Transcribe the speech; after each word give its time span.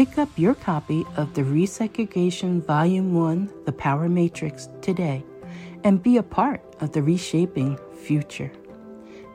Pick 0.00 0.16
up 0.16 0.30
your 0.38 0.54
copy 0.54 1.04
of 1.18 1.34
the 1.34 1.42
Resegregation 1.42 2.64
Volume 2.64 3.12
1 3.12 3.52
The 3.66 3.72
Power 3.72 4.08
Matrix 4.08 4.70
today 4.80 5.22
and 5.84 6.02
be 6.02 6.16
a 6.16 6.22
part 6.22 6.62
of 6.80 6.92
the 6.92 7.02
reshaping 7.02 7.78
future. 8.02 8.50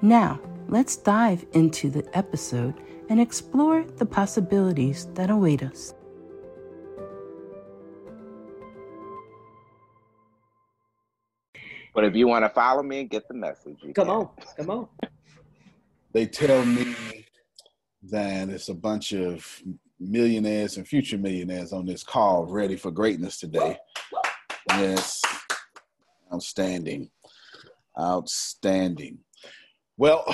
Now, 0.01 0.39
let's 0.67 0.95
dive 0.95 1.45
into 1.53 1.91
the 1.91 2.03
episode 2.17 2.73
and 3.09 3.21
explore 3.21 3.83
the 3.97 4.07
possibilities 4.07 5.05
that 5.13 5.29
await 5.29 5.61
us. 5.61 5.93
But 11.93 12.05
if 12.05 12.15
you 12.15 12.27
want 12.27 12.43
to 12.43 12.49
follow 12.49 12.81
me 12.81 13.01
and 13.01 13.09
get 13.11 13.27
the 13.27 13.35
message, 13.35 13.77
come 13.93 14.07
can. 14.07 14.09
on, 14.09 14.29
come 14.57 14.69
on. 14.71 14.87
They 16.11 16.25
tell 16.25 16.65
me 16.65 16.95
that 18.09 18.49
it's 18.49 18.69
a 18.69 18.73
bunch 18.73 19.11
of 19.11 19.61
millionaires 19.99 20.77
and 20.77 20.87
future 20.87 21.17
millionaires 21.17 21.73
on 21.73 21.85
this 21.85 22.03
call 22.03 22.45
ready 22.45 22.75
for 22.75 22.91
greatness 22.91 23.39
today. 23.39 23.77
Yes, 24.71 25.21
outstanding. 26.33 27.09
Outstanding. 27.99 29.19
Well, 29.97 30.25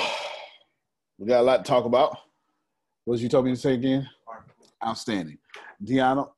we 1.18 1.28
got 1.28 1.42
a 1.42 1.44
lot 1.44 1.64
to 1.64 1.70
talk 1.70 1.86
about. 1.86 2.18
What 3.06 3.16
did 3.16 3.24
you 3.24 3.30
told 3.30 3.46
me 3.46 3.52
to 3.52 3.58
say 3.58 3.74
again? 3.74 4.10
Outstanding. 4.86 5.38
Deanna, 5.84 6.30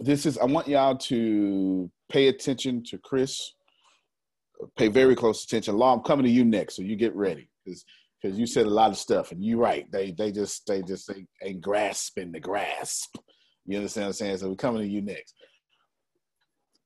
this 0.00 0.26
is, 0.26 0.36
I 0.38 0.44
want 0.44 0.68
y'all 0.68 0.96
to 0.96 1.90
pay 2.10 2.28
attention 2.28 2.84
to 2.84 2.98
Chris. 2.98 3.54
Pay 4.76 4.88
very 4.88 5.16
close 5.16 5.44
attention. 5.44 5.76
Law, 5.76 5.94
I'm 5.94 6.02
coming 6.02 6.24
to 6.24 6.30
you 6.30 6.44
next, 6.44 6.76
so 6.76 6.82
you 6.82 6.96
get 6.96 7.14
ready. 7.16 7.48
Because 7.64 7.84
because 8.22 8.38
you 8.38 8.46
said 8.46 8.66
a 8.66 8.70
lot 8.70 8.90
of 8.90 8.96
stuff, 8.96 9.32
and 9.32 9.44
you're 9.44 9.58
right. 9.58 9.90
They 9.90 10.12
they 10.12 10.30
just 10.30 10.66
they 10.66 10.82
just 10.82 11.08
they 11.08 11.26
ain't 11.42 11.60
grasping 11.60 12.32
the 12.32 12.40
grasp. 12.40 13.16
You 13.66 13.78
understand 13.78 14.04
what 14.04 14.08
I'm 14.08 14.12
saying? 14.14 14.38
So 14.38 14.48
we're 14.48 14.56
coming 14.56 14.82
to 14.82 14.88
you 14.88 15.02
next. 15.02 15.34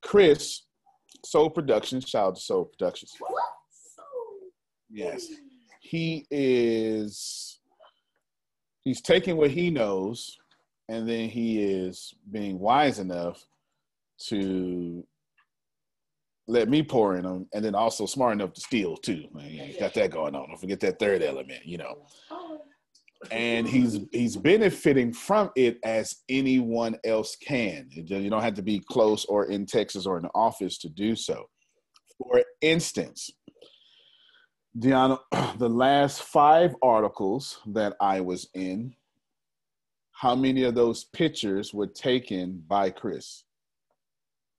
Chris, 0.02 0.62
Soul 1.24 1.50
Productions, 1.50 2.08
shout 2.08 2.28
out 2.28 2.36
to 2.36 2.40
Soul 2.40 2.70
Productions. 2.76 3.12
Yes. 4.90 5.28
He 5.80 6.26
is 6.30 7.60
he's 8.82 9.00
taking 9.00 9.36
what 9.36 9.50
he 9.50 9.70
knows 9.70 10.36
and 10.88 11.08
then 11.08 11.28
he 11.28 11.62
is 11.62 12.14
being 12.30 12.58
wise 12.58 12.98
enough 12.98 13.44
to 14.28 15.04
let 16.48 16.68
me 16.68 16.82
pour 16.82 17.16
in 17.16 17.22
them, 17.22 17.48
and 17.52 17.64
then 17.64 17.74
also 17.74 18.06
smart 18.06 18.34
enough 18.34 18.52
to 18.52 18.60
steal 18.60 18.96
too. 18.96 19.24
Man, 19.32 19.74
got 19.80 19.94
that 19.94 20.10
going 20.10 20.34
on. 20.34 20.48
Don't 20.48 20.60
forget 20.60 20.80
that 20.80 20.98
third 20.98 21.22
element, 21.22 21.64
you 21.64 21.78
know. 21.78 22.06
And 23.30 23.66
he's 23.66 23.98
he's 24.12 24.36
benefiting 24.36 25.12
from 25.12 25.50
it 25.56 25.78
as 25.84 26.22
anyone 26.28 26.96
else 27.04 27.36
can. 27.36 27.88
You 27.90 28.30
don't 28.30 28.42
have 28.42 28.54
to 28.54 28.62
be 28.62 28.80
close 28.80 29.24
or 29.24 29.46
in 29.46 29.66
Texas 29.66 30.06
or 30.06 30.18
in 30.18 30.24
the 30.24 30.30
office 30.34 30.78
to 30.78 30.88
do 30.88 31.16
so. 31.16 31.48
For 32.18 32.42
instance, 32.60 33.30
Deanna, 34.78 35.18
the 35.58 35.68
last 35.68 36.22
five 36.22 36.76
articles 36.82 37.60
that 37.68 37.94
I 38.00 38.20
was 38.20 38.48
in, 38.54 38.94
how 40.12 40.34
many 40.34 40.62
of 40.64 40.74
those 40.74 41.04
pictures 41.04 41.74
were 41.74 41.86
taken 41.86 42.62
by 42.66 42.90
Chris? 42.90 43.44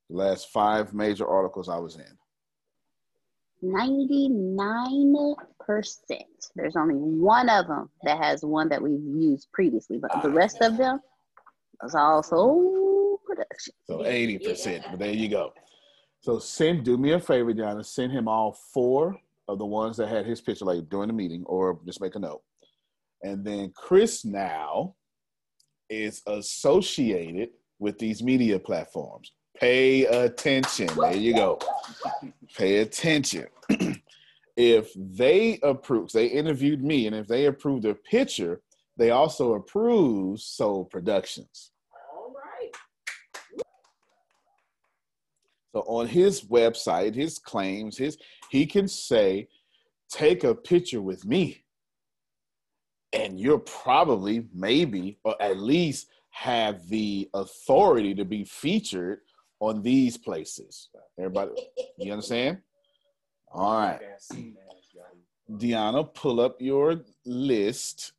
The 0.09 0.17
last 0.17 0.49
five 0.49 0.93
major 0.93 1.27
articles 1.27 1.69
I 1.69 1.77
was 1.77 1.95
in? 1.95 2.17
99%. 3.63 5.35
There's 6.55 6.75
only 6.75 6.95
one 6.95 7.49
of 7.49 7.67
them 7.67 7.89
that 8.03 8.17
has 8.17 8.43
one 8.43 8.69
that 8.69 8.81
we've 8.81 9.03
used 9.03 9.47
previously, 9.51 9.97
but 9.97 10.21
the 10.21 10.29
rest 10.29 10.61
of 10.61 10.77
them 10.77 10.99
is 11.83 11.95
also 11.95 13.19
production. 13.25 13.73
So 13.85 13.99
80%. 13.99 14.91
But 14.91 14.99
there 14.99 15.11
you 15.11 15.27
go. 15.27 15.53
So 16.21 16.39
send, 16.39 16.83
do 16.83 16.97
me 16.97 17.11
a 17.11 17.19
favor, 17.19 17.53
Diana, 17.53 17.83
send 17.83 18.11
him 18.11 18.27
all 18.27 18.57
four 18.73 19.19
of 19.47 19.59
the 19.59 19.65
ones 19.65 19.97
that 19.97 20.09
had 20.09 20.25
his 20.25 20.41
picture 20.41 20.65
like 20.65 20.89
during 20.89 21.07
the 21.07 21.13
meeting, 21.13 21.43
or 21.45 21.79
just 21.85 22.01
make 22.01 22.15
a 22.15 22.19
note. 22.19 22.41
And 23.23 23.45
then 23.45 23.71
Chris 23.75 24.25
now 24.25 24.95
is 25.89 26.21
associated 26.27 27.49
with 27.79 27.97
these 27.97 28.21
media 28.21 28.59
platforms. 28.59 29.31
Pay 29.59 30.05
attention. 30.05 30.89
There 30.95 31.15
you 31.15 31.33
go. 31.33 31.59
Pay 32.55 32.77
attention. 32.79 33.47
if 34.55 34.91
they 34.95 35.59
approve, 35.63 36.11
they 36.11 36.27
interviewed 36.27 36.83
me, 36.83 37.07
and 37.07 37.15
if 37.15 37.27
they 37.27 37.45
approve 37.45 37.81
their 37.81 37.95
picture, 37.95 38.61
they 38.97 39.11
also 39.11 39.53
approve 39.53 40.41
Soul 40.41 40.85
Productions. 40.85 41.71
All 42.11 42.33
right. 42.33 42.71
So 45.73 45.81
on 45.87 46.07
his 46.07 46.41
website, 46.41 47.13
his 47.13 47.37
claims, 47.37 47.97
his 47.97 48.17
he 48.49 48.65
can 48.65 48.87
say, 48.87 49.47
take 50.09 50.43
a 50.43 50.55
picture 50.55 51.01
with 51.01 51.25
me. 51.25 51.63
And 53.13 53.27
and 53.27 53.39
you're 53.39 53.59
probably, 53.59 54.47
maybe, 54.53 55.19
or 55.23 55.39
at 55.41 55.59
least 55.59 56.07
have 56.29 56.87
the 56.87 57.29
authority 57.33 58.15
to 58.15 58.25
be 58.25 58.43
featured 58.43 59.19
on 59.59 59.81
these 59.81 60.17
places. 60.17 60.89
Everybody, 61.17 61.51
you 61.97 62.11
understand? 62.11 62.59
All 63.51 63.79
right. 63.79 63.99
Deanna, 65.51 66.13
pull 66.13 66.39
up 66.39 66.61
your 66.61 67.01
list. 67.25 68.13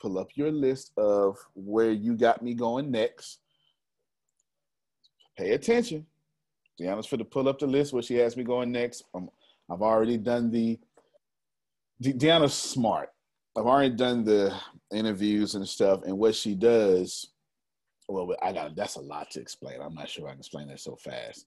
Pull 0.00 0.18
up 0.18 0.28
your 0.34 0.50
list 0.50 0.92
of 0.96 1.36
where 1.54 1.90
you 1.90 2.16
got 2.16 2.42
me 2.42 2.54
going 2.54 2.90
next. 2.90 3.40
Pay 5.36 5.52
attention. 5.52 6.06
Deanna's 6.80 7.06
for 7.06 7.16
to 7.16 7.24
pull 7.24 7.48
up 7.48 7.58
the 7.58 7.66
list 7.66 7.92
where 7.92 8.02
she 8.02 8.14
has 8.16 8.36
me 8.36 8.44
going 8.44 8.72
next. 8.72 9.04
Um, 9.14 9.30
I've 9.70 9.82
already 9.82 10.16
done 10.16 10.50
the. 10.50 10.78
De- 12.00 12.14
Deanna's 12.14 12.54
smart. 12.54 13.10
I've 13.56 13.66
already 13.66 13.94
done 13.94 14.24
the 14.24 14.54
interviews 14.92 15.54
and 15.54 15.68
stuff, 15.68 16.02
and 16.04 16.16
what 16.16 16.34
she 16.34 16.54
does. 16.54 17.30
Well, 18.10 18.34
I 18.42 18.52
got 18.52 18.74
that's 18.74 18.96
a 18.96 19.00
lot 19.00 19.30
to 19.32 19.40
explain. 19.40 19.80
I'm 19.80 19.94
not 19.94 20.08
sure 20.08 20.26
I 20.26 20.32
can 20.32 20.40
explain 20.40 20.68
that 20.68 20.80
so 20.80 20.96
fast 20.96 21.46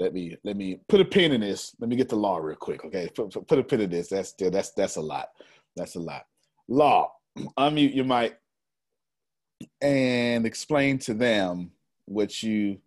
let 0.00 0.14
me 0.14 0.36
let 0.44 0.56
me 0.56 0.80
put 0.88 1.00
a 1.00 1.04
pin 1.04 1.32
in 1.32 1.42
this. 1.42 1.76
Let 1.78 1.90
me 1.90 1.96
get 1.96 2.08
the 2.08 2.16
law 2.16 2.38
real 2.38 2.56
quick, 2.56 2.84
okay? 2.84 3.08
Put, 3.14 3.46
put, 3.46 3.58
a 3.58 3.62
pin 3.62 3.82
in 3.82 3.90
this. 3.90 4.08
That's 4.08 4.32
that's 4.32 4.70
that's 4.70 4.96
a 4.96 5.00
lot. 5.00 5.28
That's 5.76 5.94
a 5.94 6.00
lot. 6.00 6.24
Law. 6.68 7.12
Unmute 7.58 7.94
your 7.94 8.06
mic 8.06 8.38
and 9.80 10.46
explain 10.46 10.98
to 11.00 11.14
them 11.14 11.70
what 12.06 12.42
you 12.42 12.78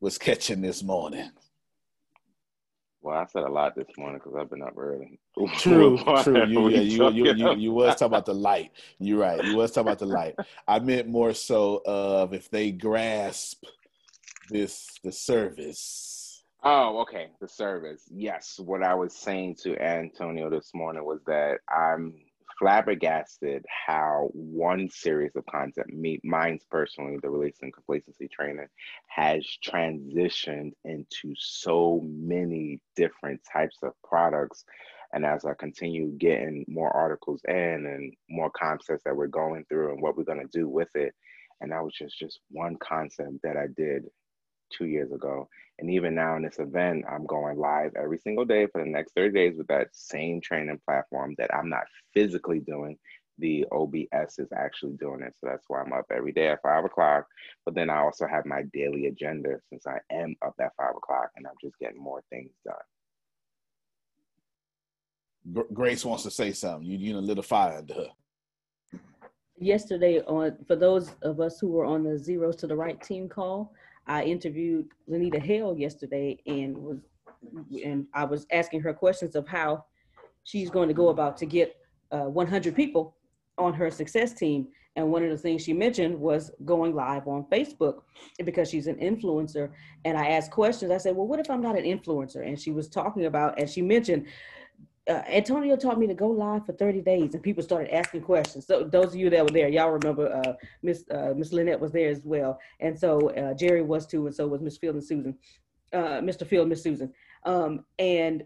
was 0.00 0.18
catching 0.18 0.62
this 0.62 0.82
morning. 0.82 1.30
Well, 3.02 3.16
I 3.16 3.26
said 3.26 3.42
a 3.42 3.48
lot 3.48 3.74
this 3.74 3.88
morning 3.98 4.20
because 4.22 4.38
I've 4.38 4.48
been 4.48 4.62
up 4.62 4.78
early. 4.78 5.18
True, 5.56 5.98
true. 6.22 6.46
You, 6.46 6.68
yeah, 6.68 6.80
you, 6.80 7.10
you, 7.10 7.34
you, 7.34 7.54
you, 7.56 7.72
was 7.72 7.94
talking 7.94 8.06
about 8.06 8.26
the 8.26 8.34
light. 8.34 8.70
You're 8.98 9.18
right. 9.18 9.42
You 9.42 9.56
was 9.56 9.72
talking 9.72 9.88
about 9.88 9.98
the 9.98 10.06
light. 10.06 10.36
I 10.68 10.78
meant 10.78 11.08
more 11.08 11.34
so 11.34 11.82
of 11.84 12.32
if 12.32 12.48
they 12.50 12.70
grasp 12.70 13.64
this 14.50 15.00
the 15.02 15.10
service 15.10 16.22
Oh, 16.64 17.00
okay. 17.00 17.28
The 17.40 17.48
service. 17.48 18.04
Yes. 18.10 18.60
What 18.60 18.82
I 18.82 18.94
was 18.94 19.14
saying 19.14 19.56
to 19.62 19.76
Antonio 19.82 20.48
this 20.48 20.70
morning 20.74 21.04
was 21.04 21.20
that 21.26 21.58
I'm 21.68 22.14
flabbergasted 22.62 23.64
how 23.86 24.30
one 24.34 24.88
series 24.88 25.34
of 25.34 25.44
content, 25.46 25.92
me, 25.92 26.20
mine's 26.22 26.62
personally, 26.70 27.18
the 27.20 27.28
release 27.28 27.56
and 27.60 27.72
complacency 27.74 28.28
training, 28.28 28.68
has 29.08 29.44
transitioned 29.68 30.70
into 30.84 31.34
so 31.36 32.00
many 32.04 32.80
different 32.94 33.40
types 33.52 33.78
of 33.82 33.90
products. 34.04 34.64
And 35.12 35.26
as 35.26 35.44
I 35.44 35.54
continue 35.54 36.12
getting 36.18 36.64
more 36.68 36.94
articles 36.96 37.40
in 37.48 37.54
and 37.54 38.14
more 38.30 38.50
concepts 38.50 39.02
that 39.04 39.16
we're 39.16 39.26
going 39.26 39.64
through 39.68 39.90
and 39.90 40.00
what 40.00 40.16
we're 40.16 40.22
going 40.22 40.46
to 40.48 40.58
do 40.58 40.68
with 40.68 40.94
it, 40.94 41.12
and 41.60 41.72
that 41.72 41.82
was 41.82 41.94
just 41.94 42.16
just 42.16 42.38
one 42.48 42.76
concept 42.76 43.42
that 43.42 43.56
I 43.56 43.66
did 43.76 44.04
two 44.72 44.86
years 44.86 45.10
ago. 45.10 45.48
And 45.82 45.90
even 45.90 46.14
now 46.14 46.36
in 46.36 46.42
this 46.44 46.60
event, 46.60 47.04
I'm 47.10 47.26
going 47.26 47.58
live 47.58 47.90
every 47.96 48.18
single 48.18 48.44
day 48.44 48.66
for 48.66 48.84
the 48.84 48.88
next 48.88 49.16
30 49.16 49.32
days 49.32 49.58
with 49.58 49.66
that 49.66 49.88
same 49.90 50.40
training 50.40 50.78
platform 50.86 51.34
that 51.38 51.52
I'm 51.52 51.68
not 51.68 51.82
physically 52.14 52.60
doing. 52.60 52.96
The 53.38 53.66
OBS 53.72 54.38
is 54.38 54.52
actually 54.56 54.92
doing 54.92 55.22
it. 55.22 55.34
So 55.40 55.48
that's 55.48 55.64
why 55.66 55.80
I'm 55.80 55.92
up 55.92 56.04
every 56.12 56.30
day 56.30 56.46
at 56.50 56.62
five 56.62 56.84
o'clock. 56.84 57.26
But 57.64 57.74
then 57.74 57.90
I 57.90 57.96
also 57.96 58.28
have 58.28 58.46
my 58.46 58.62
daily 58.72 59.08
agenda 59.08 59.56
since 59.70 59.84
I 59.84 59.98
am 60.12 60.36
up 60.46 60.54
at 60.60 60.70
five 60.76 60.94
o'clock 60.96 61.30
and 61.34 61.48
I'm 61.48 61.56
just 61.60 61.76
getting 61.80 62.00
more 62.00 62.22
things 62.30 62.52
done. 62.64 62.76
Grace 65.74 66.04
wants 66.04 66.22
to 66.22 66.30
say 66.30 66.52
something. 66.52 66.88
You 66.88 66.96
you 66.96 67.12
know 67.12 67.18
lit 67.18 67.38
a 67.38 67.42
fire 67.42 67.78
under 67.78 67.94
her. 67.94 68.10
Yesterday, 69.58 70.20
on 70.20 70.58
for 70.68 70.76
those 70.76 71.10
of 71.22 71.40
us 71.40 71.58
who 71.58 71.66
were 71.72 71.84
on 71.84 72.04
the 72.04 72.16
zeros 72.16 72.54
to 72.56 72.68
the 72.68 72.76
right 72.76 73.02
team 73.02 73.28
call, 73.28 73.74
I 74.06 74.24
interviewed 74.24 74.88
Lenita 75.08 75.40
Hale 75.40 75.76
yesterday 75.76 76.40
and 76.46 76.76
was 76.76 76.98
and 77.84 78.06
I 78.14 78.24
was 78.24 78.46
asking 78.52 78.82
her 78.82 78.94
questions 78.94 79.34
of 79.34 79.48
how 79.48 79.84
she's 80.44 80.70
going 80.70 80.88
to 80.88 80.94
go 80.94 81.08
about 81.08 81.36
to 81.38 81.46
get 81.46 81.76
uh, 82.10 82.24
100 82.24 82.74
people 82.74 83.16
on 83.58 83.74
her 83.74 83.90
success 83.90 84.32
team. 84.32 84.68
And 84.94 85.10
one 85.10 85.24
of 85.24 85.30
the 85.30 85.38
things 85.38 85.62
she 85.62 85.72
mentioned 85.72 86.18
was 86.18 86.50
going 86.64 86.94
live 86.94 87.26
on 87.26 87.46
Facebook 87.50 88.02
because 88.44 88.68
she's 88.68 88.86
an 88.86 88.96
influencer. 88.96 89.70
And 90.04 90.18
I 90.18 90.28
asked 90.28 90.50
questions. 90.50 90.90
I 90.90 90.98
said, 90.98 91.16
Well, 91.16 91.26
what 91.26 91.40
if 91.40 91.50
I'm 91.50 91.62
not 91.62 91.78
an 91.78 91.84
influencer? 91.84 92.46
And 92.46 92.60
she 92.60 92.72
was 92.72 92.88
talking 92.88 93.24
about, 93.24 93.58
and 93.58 93.68
she 93.68 93.80
mentioned 93.80 94.26
uh, 95.10 95.22
Antonio 95.28 95.76
taught 95.76 95.98
me 95.98 96.06
to 96.06 96.14
go 96.14 96.28
live 96.28 96.64
for 96.64 96.72
30 96.72 97.00
days, 97.00 97.34
and 97.34 97.42
people 97.42 97.62
started 97.62 97.92
asking 97.92 98.22
questions. 98.22 98.66
So 98.66 98.84
those 98.84 99.08
of 99.08 99.16
you 99.16 99.30
that 99.30 99.44
were 99.44 99.50
there, 99.50 99.68
y'all 99.68 99.90
remember 99.90 100.32
uh, 100.32 100.52
Miss 100.82 101.04
uh, 101.10 101.32
Miss 101.36 101.52
Lynette 101.52 101.80
was 101.80 101.90
there 101.92 102.08
as 102.08 102.22
well, 102.24 102.58
and 102.80 102.98
so 102.98 103.30
uh, 103.30 103.54
Jerry 103.54 103.82
was 103.82 104.06
too, 104.06 104.26
and 104.26 104.34
so 104.34 104.46
was 104.46 104.60
Miss 104.60 104.78
Field 104.78 104.94
and 104.94 105.04
Susan, 105.04 105.36
uh, 105.92 106.20
Mr. 106.20 106.46
Field, 106.46 106.68
Miss 106.68 106.82
Susan, 106.82 107.12
um, 107.44 107.84
and 107.98 108.44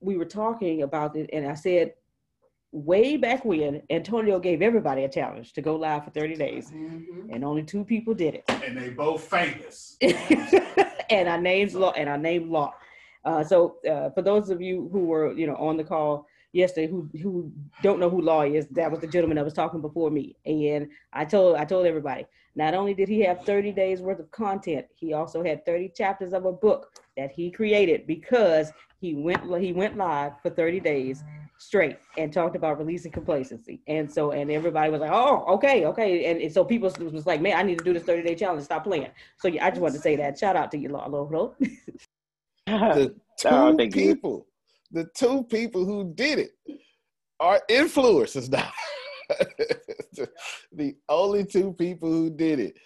we 0.00 0.16
were 0.16 0.24
talking 0.24 0.82
about 0.82 1.14
it, 1.14 1.30
and 1.32 1.46
I 1.46 1.54
said, 1.54 1.92
way 2.72 3.16
back 3.16 3.44
when, 3.44 3.82
Antonio 3.88 4.40
gave 4.40 4.60
everybody 4.60 5.04
a 5.04 5.08
challenge 5.08 5.52
to 5.52 5.62
go 5.62 5.76
live 5.76 6.04
for 6.04 6.10
30 6.10 6.34
days, 6.34 6.70
mm-hmm. 6.72 7.30
and 7.30 7.44
only 7.44 7.62
two 7.62 7.84
people 7.84 8.12
did 8.12 8.34
it, 8.34 8.44
and 8.48 8.76
they 8.76 8.90
both 8.90 9.22
famous, 9.22 9.96
and 11.10 11.28
our 11.28 11.40
names 11.40 11.76
law, 11.76 11.92
and 11.92 12.08
our 12.08 12.18
name 12.18 12.50
law. 12.50 12.74
Uh, 13.24 13.44
so 13.44 13.76
uh, 13.88 14.10
for 14.10 14.22
those 14.22 14.50
of 14.50 14.60
you 14.60 14.88
who 14.92 15.04
were, 15.04 15.32
you 15.32 15.46
know, 15.46 15.56
on 15.56 15.76
the 15.76 15.84
call 15.84 16.26
yesterday 16.52 16.86
who 16.86 17.08
who 17.22 17.50
don't 17.82 17.98
know 17.98 18.10
who 18.10 18.20
Law 18.20 18.42
is, 18.42 18.66
that 18.68 18.90
was 18.90 19.00
the 19.00 19.06
gentleman 19.06 19.36
that 19.36 19.44
was 19.44 19.54
talking 19.54 19.80
before 19.80 20.10
me. 20.10 20.36
And 20.44 20.88
I 21.12 21.24
told 21.24 21.56
I 21.56 21.64
told 21.64 21.86
everybody, 21.86 22.26
not 22.54 22.74
only 22.74 22.94
did 22.94 23.08
he 23.08 23.20
have 23.20 23.44
30 23.44 23.72
days 23.72 24.00
worth 24.00 24.18
of 24.18 24.30
content, 24.30 24.86
he 24.94 25.12
also 25.12 25.42
had 25.42 25.64
30 25.64 25.90
chapters 25.90 26.32
of 26.32 26.44
a 26.44 26.52
book 26.52 27.00
that 27.16 27.30
he 27.30 27.50
created 27.50 28.06
because 28.06 28.72
he 29.00 29.14
went 29.14 29.42
he 29.60 29.72
went 29.72 29.96
live 29.96 30.32
for 30.42 30.50
30 30.50 30.80
days 30.80 31.24
straight 31.58 31.98
and 32.18 32.32
talked 32.32 32.56
about 32.56 32.78
releasing 32.78 33.12
complacency. 33.12 33.80
And 33.86 34.10
so, 34.10 34.32
and 34.32 34.50
everybody 34.50 34.90
was 34.90 35.00
like, 35.00 35.12
oh, 35.12 35.44
okay, 35.54 35.86
okay. 35.86 36.24
And, 36.26 36.42
and 36.42 36.52
so 36.52 36.64
people 36.64 36.92
was 36.98 37.26
like, 37.26 37.40
man, 37.40 37.56
I 37.56 37.62
need 37.62 37.78
to 37.78 37.84
do 37.84 37.92
this 37.92 38.02
30 38.02 38.22
day 38.22 38.34
challenge. 38.34 38.64
Stop 38.64 38.84
playing. 38.84 39.10
So 39.36 39.48
yeah, 39.48 39.64
I 39.64 39.70
just 39.70 39.80
wanted 39.80 39.94
to 39.94 40.00
say 40.00 40.16
that. 40.16 40.38
Shout 40.38 40.56
out 40.56 40.72
to 40.72 40.78
you, 40.78 40.88
Law. 40.88 41.06
Law. 41.06 41.54
the 42.78 43.14
two 43.38 43.48
oh, 43.48 43.76
people, 43.76 44.46
you. 44.90 45.02
the 45.02 45.10
two 45.16 45.44
people 45.44 45.84
who 45.84 46.12
did 46.14 46.38
it 46.38 46.52
are 47.40 47.60
influencers 47.70 48.50
now. 48.50 48.72
the 50.72 50.94
only 51.08 51.44
two 51.44 51.72
people 51.72 52.10
who 52.10 52.30
did 52.30 52.60
it. 52.60 52.76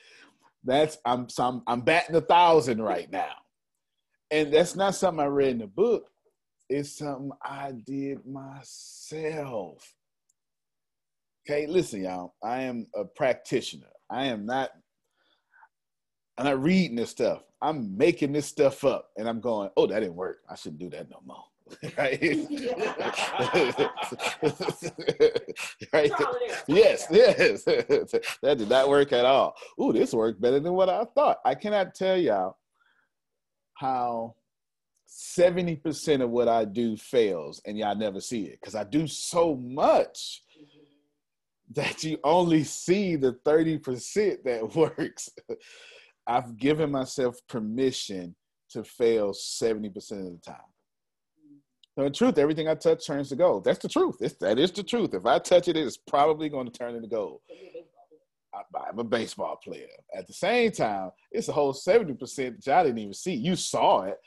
That's 0.64 0.98
I'm 1.04 1.28
so 1.28 1.44
I'm, 1.44 1.62
I'm 1.66 1.80
batting 1.80 2.16
a 2.16 2.20
thousand 2.20 2.82
right 2.82 3.10
now, 3.10 3.34
and 4.30 4.52
that's 4.52 4.74
not 4.74 4.94
something 4.94 5.22
I 5.22 5.26
read 5.26 5.50
in 5.50 5.58
the 5.58 5.66
book. 5.66 6.10
It's 6.68 6.98
something 6.98 7.30
I 7.44 7.72
did 7.84 8.26
myself. 8.26 9.94
Okay, 11.48 11.66
listen, 11.68 12.02
y'all. 12.02 12.34
I 12.42 12.62
am 12.62 12.88
a 12.96 13.04
practitioner. 13.04 13.86
I 14.10 14.24
am 14.26 14.46
not. 14.46 14.70
I'm 16.38 16.44
not 16.44 16.62
reading 16.62 16.96
this 16.96 17.10
stuff. 17.10 17.42
I'm 17.62 17.96
making 17.96 18.32
this 18.32 18.46
stuff 18.46 18.84
up 18.84 19.10
and 19.16 19.28
I'm 19.28 19.40
going, 19.40 19.70
oh, 19.76 19.86
that 19.86 20.00
didn't 20.00 20.16
work. 20.16 20.40
I 20.48 20.54
shouldn't 20.54 20.80
do 20.80 20.90
that 20.90 21.08
no 21.10 21.20
more. 21.24 21.44
right? 21.98 22.20
right? 25.92 26.12
Yes, 26.68 27.06
yes. 27.10 27.64
that 27.64 28.58
did 28.58 28.68
not 28.68 28.88
work 28.88 29.12
at 29.12 29.24
all. 29.24 29.56
Ooh, 29.80 29.92
this 29.92 30.12
worked 30.12 30.40
better 30.40 30.60
than 30.60 30.74
what 30.74 30.88
I 30.88 31.04
thought. 31.14 31.38
I 31.44 31.54
cannot 31.54 31.94
tell 31.94 32.16
y'all 32.16 32.56
how 33.74 34.34
70% 35.08 36.22
of 36.22 36.30
what 36.30 36.48
I 36.48 36.66
do 36.66 36.96
fails 36.96 37.60
and 37.64 37.78
y'all 37.78 37.96
never 37.96 38.20
see 38.20 38.44
it 38.44 38.60
because 38.60 38.74
I 38.74 38.84
do 38.84 39.06
so 39.06 39.56
much 39.56 40.42
that 41.74 42.04
you 42.04 42.18
only 42.22 42.64
see 42.64 43.16
the 43.16 43.32
30% 43.44 44.42
that 44.44 44.74
works. 44.74 45.30
I've 46.26 46.56
given 46.56 46.90
myself 46.90 47.38
permission 47.48 48.34
to 48.70 48.82
fail 48.84 49.32
70% 49.32 49.86
of 49.96 50.00
the 50.00 50.40
time. 50.44 50.56
So 51.96 52.04
in 52.04 52.12
truth, 52.12 52.36
everything 52.36 52.68
I 52.68 52.74
touch 52.74 53.06
turns 53.06 53.30
to 53.30 53.36
gold. 53.36 53.64
That's 53.64 53.78
the 53.78 53.88
truth. 53.88 54.16
It's, 54.20 54.34
that 54.36 54.58
is 54.58 54.70
the 54.70 54.82
truth. 54.82 55.14
If 55.14 55.24
I 55.24 55.38
touch 55.38 55.68
it, 55.68 55.76
it's 55.76 55.96
probably 55.96 56.48
going 56.48 56.66
to 56.66 56.78
turn 56.78 56.94
into 56.94 57.08
gold. 57.08 57.40
I'm 58.74 58.98
a 58.98 59.04
baseball 59.04 59.56
player. 59.62 59.86
At 60.14 60.26
the 60.26 60.32
same 60.32 60.72
time, 60.72 61.10
it's 61.30 61.48
a 61.48 61.52
whole 61.52 61.72
70% 61.72 62.64
that 62.64 62.78
I 62.78 62.82
didn't 62.84 62.98
even 62.98 63.14
see. 63.14 63.34
You 63.34 63.56
saw 63.56 64.02
it, 64.02 64.18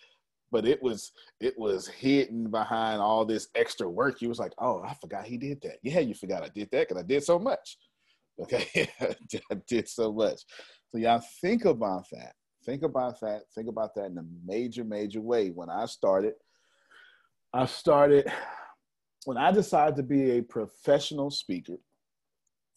but 0.51 0.65
it 0.65 0.81
was 0.81 1.11
it 1.39 1.57
was 1.57 1.87
hidden 1.87 2.49
behind 2.49 3.01
all 3.01 3.25
this 3.25 3.47
extra 3.55 3.89
work. 3.89 4.21
You 4.21 4.29
was 4.29 4.39
like, 4.39 4.53
oh, 4.59 4.81
I 4.83 4.93
forgot 4.95 5.25
he 5.25 5.37
did 5.37 5.61
that. 5.61 5.77
Yeah, 5.83 5.99
you 5.99 6.13
forgot 6.13 6.43
I 6.43 6.49
did 6.49 6.69
that 6.71 6.87
because 6.87 7.03
I 7.03 7.05
did 7.05 7.23
so 7.23 7.39
much. 7.39 7.77
Okay, 8.41 8.89
I 9.01 9.55
did 9.67 9.87
so 9.87 10.13
much. 10.13 10.41
So 10.91 10.97
y'all 10.97 11.23
think 11.41 11.65
about 11.65 12.05
that. 12.11 12.33
Think 12.65 12.83
about 12.83 13.19
that. 13.21 13.43
Think 13.55 13.67
about 13.67 13.95
that 13.95 14.05
in 14.05 14.17
a 14.17 14.25
major, 14.45 14.83
major 14.83 15.21
way. 15.21 15.49
When 15.49 15.69
I 15.69 15.85
started, 15.85 16.33
I 17.53 17.65
started 17.65 18.31
when 19.25 19.37
I 19.37 19.51
decided 19.51 19.95
to 19.97 20.03
be 20.03 20.31
a 20.31 20.41
professional 20.41 21.29
speaker, 21.29 21.75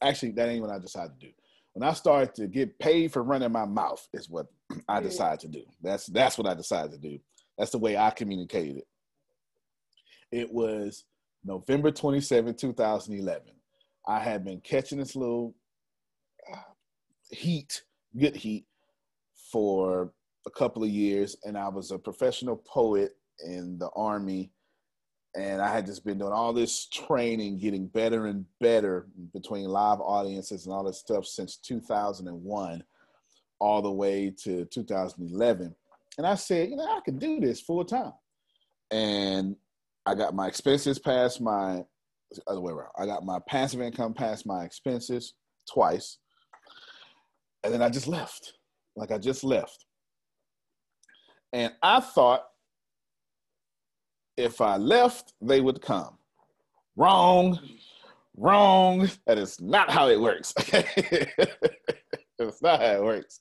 actually, 0.03 0.33
that 0.33 0.49
ain't 0.49 0.63
what 0.63 0.71
I 0.73 0.79
decided 0.79 1.19
to 1.21 1.27
do. 1.27 1.33
When 1.73 1.89
I 1.89 1.95
started 1.95 2.35
to 2.35 2.47
get 2.47 2.79
paid 2.79 3.13
for 3.13 3.23
running 3.23 3.53
my 3.53 3.65
mouth, 3.65 4.07
is 4.13 4.29
what 4.29 4.47
I 4.89 5.01
decided 5.01 5.41
to 5.41 5.49
do. 5.49 5.65
That's 5.81 6.07
that's 6.07 6.37
what 6.37 6.47
I 6.47 6.55
decided 6.55 6.93
to 6.93 6.99
do. 6.99 7.19
That's 7.57 7.71
the 7.71 7.79
way 7.79 7.97
I 7.97 8.11
communicated 8.11 8.79
it. 8.79 8.87
It 10.31 10.53
was 10.53 11.05
November 11.45 11.91
27, 11.91 12.55
2011. 12.55 13.43
I 14.07 14.19
had 14.19 14.45
been 14.45 14.61
catching 14.61 14.99
this 14.99 15.17
little 15.17 15.55
uh, 16.53 16.59
heat, 17.31 17.83
good 18.17 18.37
heat, 18.37 18.67
for 19.51 20.13
a 20.47 20.51
couple 20.51 20.83
of 20.83 20.89
years, 20.89 21.37
and 21.45 21.59
I 21.59 21.69
was 21.69 21.91
a 21.91 21.99
professional 21.99 22.57
poet 22.57 23.17
in 23.45 23.79
the 23.79 23.91
army 23.95 24.51
and 25.35 25.63
I 25.63 25.73
had 25.73 25.87
just 25.87 26.05
been 26.05 26.19
doing 26.19 26.33
all 26.33 26.53
this 26.53 26.87
training, 26.87 27.59
getting 27.59 27.87
better 27.87 28.27
and 28.27 28.45
better 28.61 29.07
between 29.33 29.65
live 29.67 30.01
audiences 30.01 30.67
and 30.67 30.75
all 30.75 30.85
this 30.85 30.99
stuff 30.99 31.27
since 31.27 31.57
2001, 31.57 32.85
all 33.59 33.83
the 33.83 33.91
way 33.91 34.33
to 34.43 34.67
2011. 34.67 35.75
And 36.19 36.27
I 36.27 36.35
said, 36.35 36.69
you 36.69 36.77
know, 36.77 36.85
I 36.85 37.01
could 37.01 37.19
do 37.19 37.41
this 37.41 37.63
full 37.63 37.85
time. 37.85 38.13
And 38.91 39.57
I 40.05 40.15
got 40.15 40.35
my 40.35 40.49
expenses 40.49 40.99
past 40.99 41.41
my 41.41 41.83
other 42.47 42.61
way 42.61 42.73
around. 42.73 42.91
I 42.99 43.07
got 43.07 43.25
my 43.25 43.39
passive 43.49 43.81
income 43.81 44.13
past 44.13 44.45
my 44.45 44.65
expenses 44.65 45.33
twice. 45.73 46.19
And 47.65 47.73
then 47.73 47.83
I 47.83 47.89
just 47.89 48.09
left. 48.09 48.55
Like 48.97 49.11
I 49.11 49.19
just 49.19 49.45
left. 49.45 49.87
And 51.53 51.73
I 51.83 52.01
thought 52.01 52.45
if 54.37 54.61
I 54.61 54.77
left, 54.77 55.35
they 55.41 55.61
would 55.61 55.81
come. 55.83 56.19
Wrong, 56.97 57.59
wrong. 58.37 59.11
That 59.27 59.39
is 59.39 59.61
not 59.61 59.91
how 59.91 60.09
it 60.09 60.21
works. 60.21 60.55
Okay, 62.41 62.49
it's 62.49 62.63
not 62.63 62.81
how 62.81 62.95
it 62.95 63.03
works. 63.05 63.39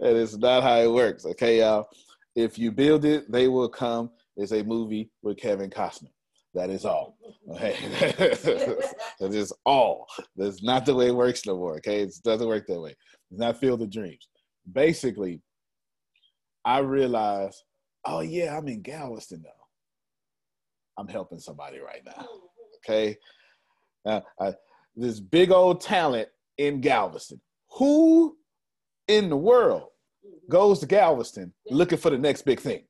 That 0.00 0.16
is 0.16 0.36
not 0.36 0.62
how 0.62 0.76
it 0.80 0.92
works. 0.92 1.24
Okay, 1.24 1.60
y'all. 1.60 1.88
If 2.36 2.58
you 2.58 2.72
build 2.72 3.06
it, 3.06 3.30
they 3.30 3.48
will 3.48 3.70
come. 3.70 4.10
It's 4.36 4.52
a 4.52 4.62
movie 4.62 5.10
with 5.22 5.38
Kevin 5.38 5.70
Costner. 5.70 6.10
That 6.52 6.68
is 6.68 6.84
all. 6.84 7.16
Okay, 7.52 7.76
that 8.18 9.32
is 9.32 9.52
all. 9.64 10.06
That's 10.36 10.62
not 10.62 10.84
the 10.84 10.94
way 10.94 11.06
it 11.06 11.14
works 11.14 11.46
no 11.46 11.56
more. 11.56 11.76
Okay, 11.76 12.02
it 12.02 12.12
doesn't 12.22 12.46
work 12.46 12.66
that 12.66 12.80
way. 12.80 12.94
It's 13.30 13.40
not 13.40 13.58
Field 13.58 13.82
of 13.82 13.90
Dreams. 13.90 14.28
Basically, 14.70 15.40
I 16.64 16.78
realized, 16.78 17.62
oh 18.04 18.20
yeah, 18.20 18.56
I'm 18.56 18.68
in 18.68 18.82
Galveston 18.82 19.42
though. 19.42 19.50
I'm 20.96 21.08
helping 21.08 21.40
somebody 21.40 21.78
right 21.78 22.02
now. 22.04 22.26
Okay. 22.78 23.16
Uh, 24.06 24.20
I, 24.40 24.54
this 24.96 25.20
big 25.20 25.50
old 25.50 25.80
talent 25.80 26.28
in 26.58 26.80
Galveston. 26.80 27.40
Who 27.78 28.36
in 29.08 29.28
the 29.28 29.36
world 29.36 29.88
goes 30.48 30.78
to 30.80 30.86
Galveston 30.86 31.52
looking 31.70 31.98
for 31.98 32.10
the 32.10 32.18
next 32.18 32.42
big 32.42 32.60
thing? 32.60 32.84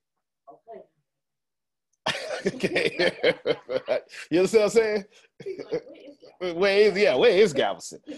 okay. 2.47 3.13
you 4.31 4.41
understand 4.41 4.63
what 4.63 4.63
I'm 4.63 4.71
saying? 4.71 5.05
Where 6.53 6.79
is 6.79 6.97
yeah? 6.97 7.15
Where 7.17 7.31
is 7.31 7.53
Galveston? 7.53 8.01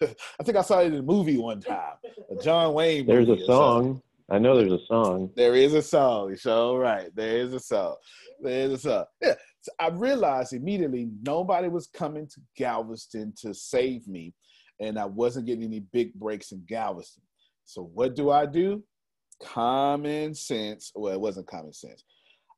I 0.00 0.42
think 0.44 0.56
I 0.56 0.62
saw 0.62 0.80
it 0.80 0.86
in 0.86 0.94
a 0.94 1.02
movie 1.02 1.38
one 1.38 1.60
time, 1.60 1.94
a 2.30 2.42
John 2.42 2.74
Wayne. 2.74 3.06
There's 3.06 3.28
a 3.28 3.44
song. 3.44 4.02
I 4.30 4.38
know 4.38 4.56
there's 4.56 4.72
a 4.72 4.86
song. 4.86 5.30
There 5.36 5.54
is 5.54 5.74
a 5.74 5.82
song. 5.82 6.30
You 6.30 6.36
So 6.36 6.76
right, 6.76 7.14
there 7.14 7.36
is 7.36 7.52
a 7.52 7.60
song. 7.60 7.96
There 8.40 8.66
is 8.66 8.72
a 8.72 8.78
song. 8.78 9.04
Yeah. 9.20 9.34
So 9.60 9.72
I 9.78 9.88
realized 9.90 10.54
immediately 10.54 11.08
nobody 11.22 11.68
was 11.68 11.86
coming 11.86 12.26
to 12.28 12.40
Galveston 12.56 13.34
to 13.42 13.52
save 13.52 14.08
me, 14.08 14.34
and 14.80 14.98
I 14.98 15.04
wasn't 15.04 15.46
getting 15.46 15.64
any 15.64 15.80
big 15.80 16.14
breaks 16.14 16.52
in 16.52 16.64
Galveston. 16.66 17.22
So 17.64 17.90
what 17.94 18.16
do 18.16 18.30
I 18.30 18.46
do? 18.46 18.82
Common 19.42 20.34
sense. 20.34 20.92
Well, 20.94 21.12
it 21.12 21.20
wasn't 21.20 21.46
common 21.46 21.72
sense. 21.72 22.04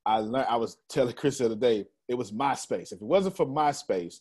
I 0.07 0.19
learned. 0.19 0.47
I 0.49 0.57
was 0.57 0.79
telling 0.89 1.15
Chris 1.15 1.39
the 1.39 1.47
other 1.47 1.57
day. 1.57 1.87
It 2.09 2.15
was 2.15 2.33
MySpace. 2.33 2.93
If 2.93 3.01
it 3.01 3.03
wasn't 3.03 3.37
for 3.37 3.47
MySpace, 3.47 4.17